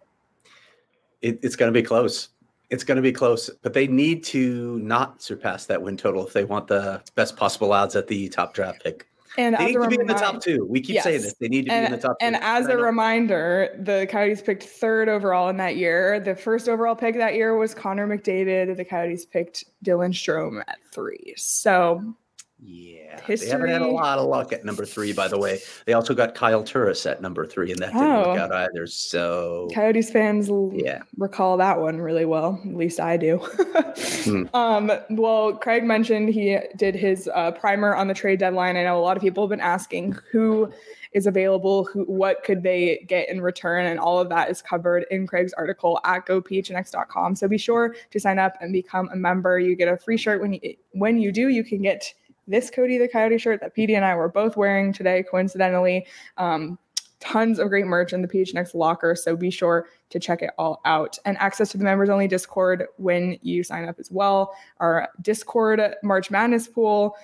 It, 1.21 1.39
it's 1.41 1.55
going 1.55 1.71
to 1.71 1.79
be 1.79 1.85
close. 1.85 2.29
It's 2.69 2.83
going 2.83 2.95
to 2.95 3.03
be 3.03 3.11
close, 3.11 3.49
but 3.61 3.73
they 3.73 3.85
need 3.87 4.23
to 4.25 4.79
not 4.79 5.21
surpass 5.21 5.67
that 5.67 5.81
win 5.81 5.95
total 5.95 6.25
if 6.25 6.33
they 6.33 6.43
want 6.43 6.67
the 6.67 7.03
best 7.13 7.37
possible 7.37 7.71
odds 7.71 7.95
at 7.95 8.07
the 8.07 8.27
top 8.29 8.55
draft 8.55 8.83
pick. 8.83 9.07
And 9.37 9.55
they 9.55 9.67
need 9.67 9.73
to 9.73 9.87
be 9.87 9.99
in 9.99 10.07
the 10.07 10.13
top 10.13 10.41
two. 10.41 10.65
We 10.69 10.79
keep 10.79 10.95
yes. 10.95 11.03
saying 11.03 11.21
this. 11.21 11.33
They 11.33 11.47
need 11.47 11.65
to 11.65 11.71
and, 11.71 11.87
be 11.87 11.93
in 11.93 11.99
the 11.99 12.07
top 12.07 12.17
and 12.21 12.35
two. 12.35 12.41
And 12.41 12.43
as 12.43 12.67
a 12.67 12.77
reminder, 12.77 13.75
the 13.79 14.07
Coyotes 14.09 14.41
picked 14.41 14.63
third 14.63 15.09
overall 15.09 15.49
in 15.49 15.57
that 15.57 15.75
year. 15.75 16.19
The 16.19 16.35
first 16.35 16.69
overall 16.69 16.95
pick 16.95 17.15
that 17.15 17.33
year 17.35 17.55
was 17.57 17.73
Connor 17.73 18.07
McDavid. 18.07 18.75
The 18.75 18.85
Coyotes 18.85 19.25
picked 19.25 19.65
Dylan 19.83 20.13
Strome 20.13 20.61
at 20.67 20.77
three. 20.91 21.33
So 21.35 22.15
yeah, 22.65 23.21
History. 23.25 23.47
they 23.47 23.51
haven't 23.51 23.69
had 23.69 23.81
a 23.81 23.87
lot 23.87 24.19
of 24.19 24.27
luck 24.27 24.53
at 24.53 24.63
number 24.63 24.85
three. 24.85 25.13
By 25.13 25.27
the 25.27 25.37
way, 25.37 25.59
they 25.85 25.93
also 25.93 26.13
got 26.13 26.35
Kyle 26.35 26.63
Turris 26.63 27.05
at 27.05 27.21
number 27.21 27.45
three, 27.45 27.71
and 27.71 27.79
that 27.79 27.93
didn't 27.93 28.01
oh. 28.01 28.29
work 28.29 28.39
out 28.39 28.51
either. 28.51 28.87
So 28.87 29.67
Coyotes 29.73 30.09
fans, 30.09 30.49
yeah, 30.73 31.03
recall 31.17 31.57
that 31.57 31.79
one 31.79 31.99
really 31.99 32.25
well. 32.25 32.61
At 32.65 32.75
least 32.75 32.99
I 32.99 33.17
do. 33.17 33.37
hmm. 34.23 34.43
um, 34.53 34.91
well, 35.09 35.53
Craig 35.53 35.83
mentioned 35.83 36.29
he 36.29 36.57
did 36.77 36.95
his 36.95 37.29
uh, 37.33 37.51
primer 37.51 37.95
on 37.95 38.07
the 38.07 38.13
trade 38.13 38.39
deadline. 38.39 38.77
I 38.77 38.83
know 38.83 38.97
a 38.97 39.01
lot 39.01 39.17
of 39.17 39.23
people 39.23 39.43
have 39.43 39.49
been 39.49 39.59
asking 39.59 40.17
who 40.31 40.71
is 41.13 41.27
available, 41.27 41.85
who 41.85 42.03
what 42.05 42.43
could 42.43 42.63
they 42.63 43.05
get 43.07 43.29
in 43.29 43.41
return, 43.41 43.85
and 43.85 43.99
all 43.99 44.19
of 44.19 44.29
that 44.29 44.49
is 44.49 44.61
covered 44.61 45.05
in 45.11 45.27
Craig's 45.27 45.53
article 45.53 45.99
at 46.05 46.25
gophnx.com. 46.25 47.35
So 47.35 47.47
be 47.47 47.57
sure 47.57 47.95
to 48.11 48.19
sign 48.19 48.39
up 48.39 48.55
and 48.61 48.73
become 48.73 49.09
a 49.11 49.15
member. 49.15 49.59
You 49.59 49.75
get 49.75 49.87
a 49.87 49.97
free 49.97 50.17
shirt 50.17 50.41
when 50.41 50.53
you 50.53 50.75
when 50.93 51.19
you 51.19 51.31
do. 51.31 51.49
You 51.49 51.63
can 51.63 51.81
get 51.81 52.13
this 52.47 52.69
Cody 52.69 52.97
the 52.97 53.07
Coyote 53.07 53.37
shirt 53.37 53.61
that 53.61 53.75
PD 53.75 53.95
and 53.95 54.05
I 54.05 54.15
were 54.15 54.29
both 54.29 54.57
wearing 54.57 54.93
today, 54.93 55.23
coincidentally. 55.23 56.05
Um, 56.37 56.77
tons 57.23 57.57
of 57.57 57.69
great 57.69 57.85
merch 57.85 58.11
in 58.11 58.21
the 58.21 58.27
PHNX 58.27 58.75
locker, 58.75 59.15
so 59.15 59.35
be 59.35 59.49
sure 59.49 59.87
to 60.09 60.19
check 60.19 60.41
it 60.41 60.49
all 60.57 60.81
out. 60.83 61.17
And 61.23 61.37
access 61.37 61.71
to 61.71 61.77
the 61.77 61.83
members 61.85 62.09
only 62.09 62.27
Discord 62.27 62.85
when 62.97 63.37
you 63.41 63.63
sign 63.63 63.87
up 63.87 63.97
as 63.97 64.11
well. 64.11 64.53
Our 64.79 65.07
Discord 65.21 65.81
March 66.03 66.29
Madness 66.29 66.67
pool. 66.67 67.15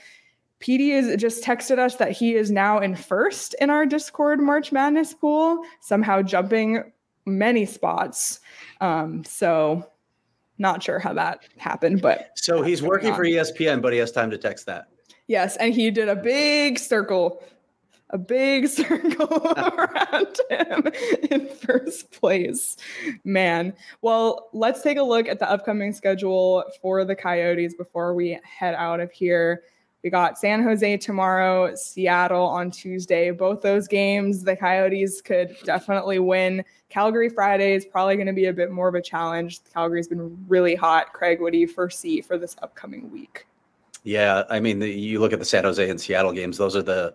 PD 0.61 0.91
has 0.91 1.15
just 1.17 1.43
texted 1.43 1.79
us 1.79 1.95
that 1.95 2.11
he 2.11 2.35
is 2.35 2.51
now 2.51 2.79
in 2.79 2.95
first 2.95 3.55
in 3.61 3.69
our 3.69 3.85
Discord 3.85 4.39
March 4.39 4.71
Madness 4.71 5.13
pool, 5.13 5.63
somehow 5.81 6.21
jumping 6.21 6.91
many 7.25 7.65
spots. 7.65 8.39
Um, 8.81 9.23
so 9.23 9.89
not 10.57 10.83
sure 10.83 10.99
how 10.99 11.13
that 11.13 11.41
happened, 11.57 12.01
but 12.01 12.31
so 12.35 12.61
he's 12.61 12.81
working 12.81 13.13
for 13.13 13.23
ESPN, 13.23 13.81
but 13.81 13.93
he 13.93 13.99
has 13.99 14.11
time 14.11 14.31
to 14.31 14.37
text 14.37 14.65
that. 14.65 14.87
Yes, 15.29 15.57
and 15.57 15.75
he 15.75 15.91
did 15.91 16.09
a 16.09 16.15
big 16.15 16.79
circle, 16.79 17.43
a 18.09 18.17
big 18.17 18.67
circle 18.67 19.53
around 19.55 20.39
him 20.49 20.91
in 21.29 21.47
first 21.49 22.09
place. 22.09 22.75
Man. 23.23 23.75
Well, 24.01 24.49
let's 24.53 24.81
take 24.81 24.97
a 24.97 25.03
look 25.03 25.27
at 25.27 25.37
the 25.37 25.47
upcoming 25.47 25.93
schedule 25.93 26.63
for 26.81 27.05
the 27.05 27.15
Coyotes 27.15 27.75
before 27.75 28.15
we 28.15 28.39
head 28.43 28.73
out 28.73 28.99
of 28.99 29.11
here. 29.11 29.61
We 30.03 30.09
got 30.09 30.39
San 30.39 30.63
Jose 30.63 30.97
tomorrow, 30.97 31.75
Seattle 31.75 32.47
on 32.47 32.71
Tuesday. 32.71 33.29
Both 33.29 33.61
those 33.61 33.87
games, 33.87 34.43
the 34.43 34.55
Coyotes 34.55 35.21
could 35.21 35.55
definitely 35.63 36.17
win. 36.17 36.65
Calgary 36.89 37.29
Friday 37.29 37.75
is 37.75 37.85
probably 37.85 38.15
going 38.15 38.25
to 38.25 38.33
be 38.33 38.45
a 38.45 38.53
bit 38.53 38.71
more 38.71 38.87
of 38.87 38.95
a 38.95 39.01
challenge. 39.01 39.59
Calgary's 39.71 40.07
been 40.07 40.43
really 40.47 40.73
hot. 40.73 41.13
Craig, 41.13 41.39
what 41.39 41.53
do 41.53 41.59
you 41.59 41.67
foresee 41.67 42.19
for 42.19 42.35
this 42.39 42.55
upcoming 42.63 43.11
week? 43.11 43.45
Yeah, 44.09 44.43
I 44.49 44.59
mean, 44.59 44.79
the, 44.79 44.89
you 44.89 45.19
look 45.19 45.33
at 45.33 45.39
the 45.39 45.45
San 45.45 45.65
Jose 45.65 45.87
and 45.87 46.01
Seattle 46.01 46.31
games; 46.31 46.57
those 46.57 46.75
are 46.75 46.81
the 46.81 47.13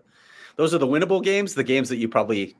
those 0.54 0.72
are 0.72 0.78
the 0.78 0.86
winnable 0.86 1.24
games. 1.24 1.54
The 1.54 1.64
games 1.64 1.88
that 1.88 1.96
you 1.96 2.08
probably 2.08 2.54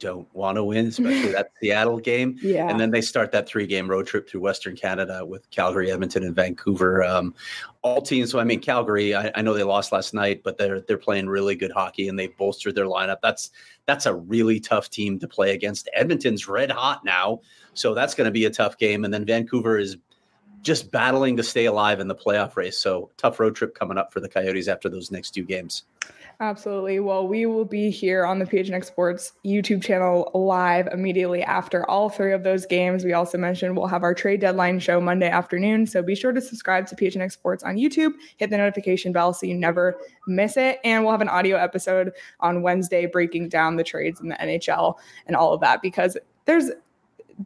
don't 0.00 0.26
want 0.34 0.56
to 0.56 0.64
win, 0.64 0.86
especially 0.88 1.30
that 1.30 1.52
Seattle 1.62 2.00
game. 2.00 2.36
Yeah. 2.42 2.68
And 2.68 2.80
then 2.80 2.90
they 2.90 3.00
start 3.00 3.30
that 3.30 3.46
three 3.46 3.64
game 3.64 3.88
road 3.88 4.08
trip 4.08 4.28
through 4.28 4.40
Western 4.40 4.74
Canada 4.74 5.24
with 5.24 5.48
Calgary, 5.52 5.92
Edmonton, 5.92 6.24
and 6.24 6.34
Vancouver. 6.34 7.04
Um, 7.04 7.32
all 7.82 8.02
teams. 8.02 8.32
So 8.32 8.40
I 8.40 8.44
mean, 8.44 8.58
Calgary. 8.58 9.14
I, 9.14 9.30
I, 9.36 9.42
know 9.42 9.54
they 9.54 9.62
lost 9.62 9.92
last 9.92 10.12
night, 10.12 10.42
but 10.42 10.58
they're 10.58 10.80
they're 10.80 10.98
playing 10.98 11.28
really 11.28 11.54
good 11.54 11.70
hockey 11.70 12.08
and 12.08 12.18
they've 12.18 12.36
bolstered 12.36 12.74
their 12.74 12.86
lineup. 12.86 13.18
That's 13.22 13.50
that's 13.86 14.06
a 14.06 14.14
really 14.14 14.58
tough 14.58 14.90
team 14.90 15.20
to 15.20 15.28
play 15.28 15.54
against. 15.54 15.88
Edmonton's 15.94 16.48
red 16.48 16.72
hot 16.72 17.04
now, 17.04 17.40
so 17.72 17.94
that's 17.94 18.16
going 18.16 18.24
to 18.24 18.32
be 18.32 18.46
a 18.46 18.50
tough 18.50 18.78
game. 18.78 19.04
And 19.04 19.14
then 19.14 19.24
Vancouver 19.24 19.78
is 19.78 19.96
just 20.66 20.90
battling 20.90 21.36
to 21.36 21.44
stay 21.44 21.66
alive 21.66 22.00
in 22.00 22.08
the 22.08 22.14
playoff 22.14 22.56
race. 22.56 22.76
So 22.76 23.08
tough 23.16 23.38
road 23.38 23.54
trip 23.54 23.74
coming 23.74 23.96
up 23.96 24.12
for 24.12 24.18
the 24.18 24.28
Coyotes 24.28 24.66
after 24.66 24.88
those 24.88 25.12
next 25.12 25.30
two 25.30 25.44
games. 25.44 25.84
Absolutely. 26.40 27.00
Well, 27.00 27.26
we 27.26 27.46
will 27.46 27.64
be 27.64 27.88
here 27.88 28.26
on 28.26 28.40
the 28.40 28.44
PHNX 28.44 28.84
Sports 28.84 29.32
YouTube 29.44 29.82
channel 29.82 30.30
live 30.34 30.86
immediately 30.88 31.42
after 31.42 31.88
all 31.88 32.10
three 32.10 32.34
of 32.34 32.42
those 32.42 32.66
games. 32.66 33.04
We 33.04 33.14
also 33.14 33.38
mentioned 33.38 33.74
we'll 33.74 33.86
have 33.86 34.02
our 34.02 34.12
trade 34.12 34.40
deadline 34.40 34.80
show 34.80 35.00
Monday 35.00 35.30
afternoon. 35.30 35.86
So 35.86 36.02
be 36.02 36.14
sure 36.14 36.32
to 36.32 36.40
subscribe 36.42 36.88
to 36.88 36.96
PHNX 36.96 37.32
Sports 37.32 37.62
on 37.64 37.76
YouTube, 37.76 38.12
hit 38.36 38.50
the 38.50 38.58
notification 38.58 39.12
bell 39.12 39.32
so 39.32 39.46
you 39.46 39.54
never 39.54 39.98
miss 40.26 40.58
it. 40.58 40.78
And 40.84 41.04
we'll 41.04 41.12
have 41.12 41.22
an 41.22 41.28
audio 41.30 41.56
episode 41.56 42.12
on 42.40 42.60
Wednesday 42.60 43.06
breaking 43.06 43.48
down 43.48 43.76
the 43.76 43.84
trades 43.84 44.20
in 44.20 44.28
the 44.28 44.36
NHL 44.36 44.96
and 45.26 45.36
all 45.36 45.54
of 45.54 45.60
that 45.60 45.80
because 45.80 46.18
there's 46.44 46.70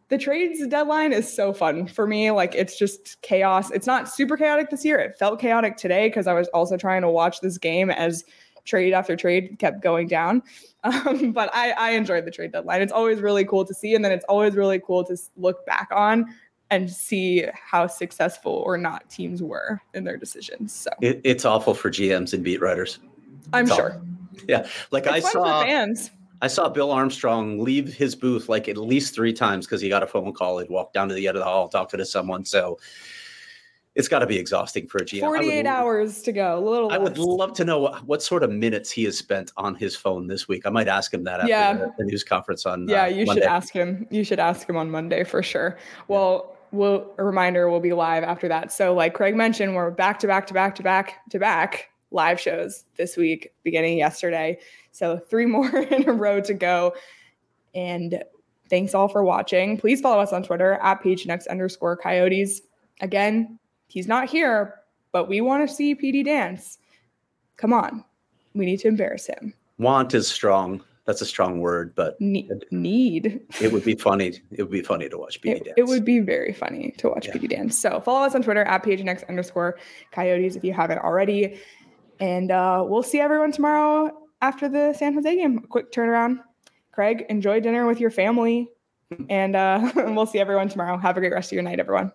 the 0.09 0.19
trades 0.19 0.65
deadline 0.67 1.13
is 1.13 1.33
so 1.33 1.53
fun 1.53 1.87
for 1.87 2.07
me. 2.07 2.31
Like 2.31 2.55
it's 2.55 2.79
just 2.79 3.21
chaos. 3.23 3.71
It's 3.71 3.87
not 3.87 4.09
super 4.09 4.37
chaotic 4.37 4.71
this 4.71 4.85
year. 4.85 4.99
It 4.99 5.19
felt 5.19 5.41
chaotic 5.41 5.77
today 5.77 6.09
because 6.09 6.27
I 6.27 6.33
was 6.33 6.49
also 6.49 6.77
trying 6.77 7.03
to 7.03 7.09
watch 7.09 7.41
this 7.41 7.59
game 7.59 7.91
as 7.91 8.25
trade 8.65 8.93
after 8.93 9.17
trade 9.17 9.57
kept 9.59 9.83
going 9.83 10.09
down. 10.09 10.43
Um, 10.83 11.33
but 11.33 11.51
I, 11.53 11.73
I 11.73 11.91
enjoyed 11.91 12.25
the 12.25 12.31
trade 12.31 12.53
deadline. 12.53 12.81
It's 12.81 12.91
always 12.91 13.21
really 13.21 13.45
cool 13.45 13.67
to 13.67 13.75
see, 13.75 13.95
and 13.95 14.03
then 14.03 14.13
it's 14.13 14.25
always 14.31 14.55
really 14.55 14.81
cool 14.81 15.05
to 15.05 15.17
look 15.37 15.67
back 15.67 15.89
on 15.95 16.35
and 16.71 16.91
see 16.91 17.45
how 17.53 17.87
successful 17.87 18.63
or 18.65 18.79
not 18.79 19.11
teams 19.11 19.43
were 19.43 19.83
in 19.93 20.05
their 20.05 20.17
decisions. 20.17 20.73
So 20.73 20.89
it, 21.03 21.21
it's 21.23 21.45
awful 21.45 21.75
for 21.75 21.91
GMs 21.91 22.33
and 22.33 22.43
beat 22.43 22.63
writers. 22.63 22.99
I'm 23.53 23.67
it's 23.67 23.75
sure. 23.75 23.91
Awful. 23.91 24.09
Yeah, 24.49 24.67
like 24.91 25.05
it's 25.05 25.13
I 25.13 25.21
saw 25.21 25.63
fans. 25.65 26.11
I 26.43 26.47
saw 26.49 26.69
Bill 26.69 26.91
Armstrong 26.91 27.59
leave 27.63 27.93
his 27.93 28.15
booth 28.17 28.49
like 28.49 28.69
at 28.69 28.77
least 28.77 29.15
three 29.15 29.33
times 29.33 29.67
because 29.67 29.81
he 29.81 29.89
got 29.89 30.03
a 30.03 30.07
phone 30.07 30.33
call. 30.33 30.59
He'd 30.59 30.71
walk 30.71 30.93
down 30.93 31.09
to 31.09 31.15
the 31.15 31.29
end 31.29 31.37
of 31.37 31.41
the 31.41 31.45
hall, 31.45 31.69
talk 31.69 31.89
to 31.91 32.05
someone. 32.07 32.45
So 32.45 32.79
It's 33.97 34.07
got 34.09 34.21
to 34.21 34.27
be 34.27 34.39
exhausting 34.39 34.87
for 34.87 34.99
a 34.99 35.05
GM. 35.05 35.25
I 35.25 35.29
would 35.29 35.37
48 35.39 35.65
love- 35.67 35.75
hours 35.75 36.23
to 36.23 36.33
go. 36.33 36.59
A 36.59 36.61
little 36.61 36.91
I 36.93 36.97
would 36.99 37.19
love 37.19 37.53
to 37.55 37.65
know 37.65 37.81
what, 37.81 38.05
what 38.07 38.23
sort 38.23 38.43
of 38.45 38.51
minutes 38.51 38.91
he 38.91 39.05
has 39.05 39.19
spent 39.19 39.51
on 39.57 39.75
his 39.75 39.97
phone 39.97 40.29
this 40.29 40.47
week. 40.49 40.65
I 40.65 40.71
might 40.71 40.89
ask 40.89 41.13
him 41.13 41.25
that 41.25 41.41
after 41.41 41.51
Yeah. 41.51 41.73
the, 41.75 41.93
the 41.99 42.05
news 42.05 42.23
conference 42.25 42.65
on. 42.67 42.89
Yeah, 42.89 43.03
uh, 43.03 43.07
you 43.07 43.27
Monday. 43.27 43.43
should 43.43 43.51
ask 43.51 43.73
him. 43.73 44.07
You 44.11 44.23
should 44.25 44.39
ask 44.39 44.67
him 44.69 44.77
on 44.77 44.91
Monday 44.91 45.25
for 45.25 45.43
sure. 45.43 45.77
Well, 46.09 46.57
we'll 46.73 47.13
a 47.19 47.25
reminder 47.25 47.69
we'll 47.69 47.81
be 47.81 47.93
live 47.93 48.23
after 48.23 48.47
that. 48.49 48.71
So 48.73 48.95
like 48.95 49.13
Craig 49.13 49.35
mentioned, 49.35 49.75
we're 49.75 49.91
back 49.91 50.21
to 50.21 50.29
back 50.29 50.47
to 50.47 50.55
back 50.55 50.77
to 50.77 50.83
back 50.85 51.29
to 51.31 51.39
back 51.41 51.90
live 52.11 52.41
shows 52.41 52.85
this 52.97 53.17
week, 53.17 53.53
beginning 53.63 53.99
yesterday. 53.99 54.59
So 54.93 55.19
three 55.19 55.47
more 55.47 55.79
in 55.79 56.09
a 56.09 56.13
row 56.13 56.41
to 56.41 56.55
go. 56.55 56.95
And 57.75 58.23
thanks 58.69 58.95
all 58.95 59.09
for 59.09 59.23
watching. 59.25 59.77
Please 59.79 60.01
follow 60.01 60.21
us 60.21 60.33
on 60.33 60.43
Twitter 60.43 60.75
at 60.83 61.03
PHNX 61.03 61.49
underscore 61.49 61.97
coyotes. 61.97 62.63
Again, 63.01 63.59
he's 63.89 64.07
not 64.09 64.29
here, 64.29 64.77
but 65.13 65.29
we 65.29 65.41
want 65.41 65.69
to 65.69 65.75
see 65.75 65.95
PD 65.95 66.25
dance. 66.25 66.79
Come 67.57 67.73
on. 67.73 68.05
We 68.55 68.65
need 68.67 68.79
to 68.81 68.89
embarrass 68.89 69.27
him. 69.27 69.55
Want 69.79 70.13
is 70.15 70.27
strong. 70.29 70.83
That's 71.07 71.23
a 71.23 71.27
strong 71.27 71.61
word, 71.61 71.95
but 71.95 72.21
Ne- 72.21 72.49
need. 72.71 73.41
it 73.61 73.73
would 73.73 73.85
be 73.85 73.95
funny. 73.95 74.35
It 74.53 74.63
would 74.63 74.71
be 74.71 74.83
funny 74.83 75.09
to 75.09 75.19
watch 75.19 75.41
PD 75.41 75.57
It, 75.57 75.65
dance. 75.65 75.75
it 75.77 75.87
would 75.87 76.05
be 76.05 76.21
very 76.21 76.53
funny 76.53 76.95
to 76.99 77.09
watch 77.09 77.29
PD 77.29 77.49
dance. 77.49 77.79
So 77.79 78.01
follow 78.01 78.25
us 78.25 78.35
on 78.35 78.43
Twitter 78.43 78.63
at 78.63 78.85
PHNX 78.85 79.27
underscore 79.29 79.79
coyotes 80.13 80.57
if 80.57 80.63
you 80.65 80.73
haven't 80.73 80.99
already. 80.99 81.59
And 82.21 82.51
uh, 82.51 82.85
we'll 82.87 83.03
see 83.03 83.19
everyone 83.19 83.51
tomorrow 83.51 84.17
after 84.43 84.69
the 84.69 84.93
San 84.93 85.15
Jose 85.15 85.35
game. 85.35 85.59
A 85.59 85.67
quick 85.67 85.91
turnaround. 85.93 86.41
Craig, 86.93 87.25
enjoy 87.29 87.61
dinner 87.61 87.87
with 87.87 88.01
your 88.01 88.11
family. 88.11 88.69
And 89.29 89.57
uh, 89.57 89.91
we'll 89.97 90.27
see 90.27 90.39
everyone 90.39 90.69
tomorrow. 90.69 90.99
Have 90.99 91.17
a 91.17 91.21
great 91.21 91.33
rest 91.33 91.51
of 91.51 91.55
your 91.55 91.63
night, 91.63 91.81
everyone. 91.81 92.13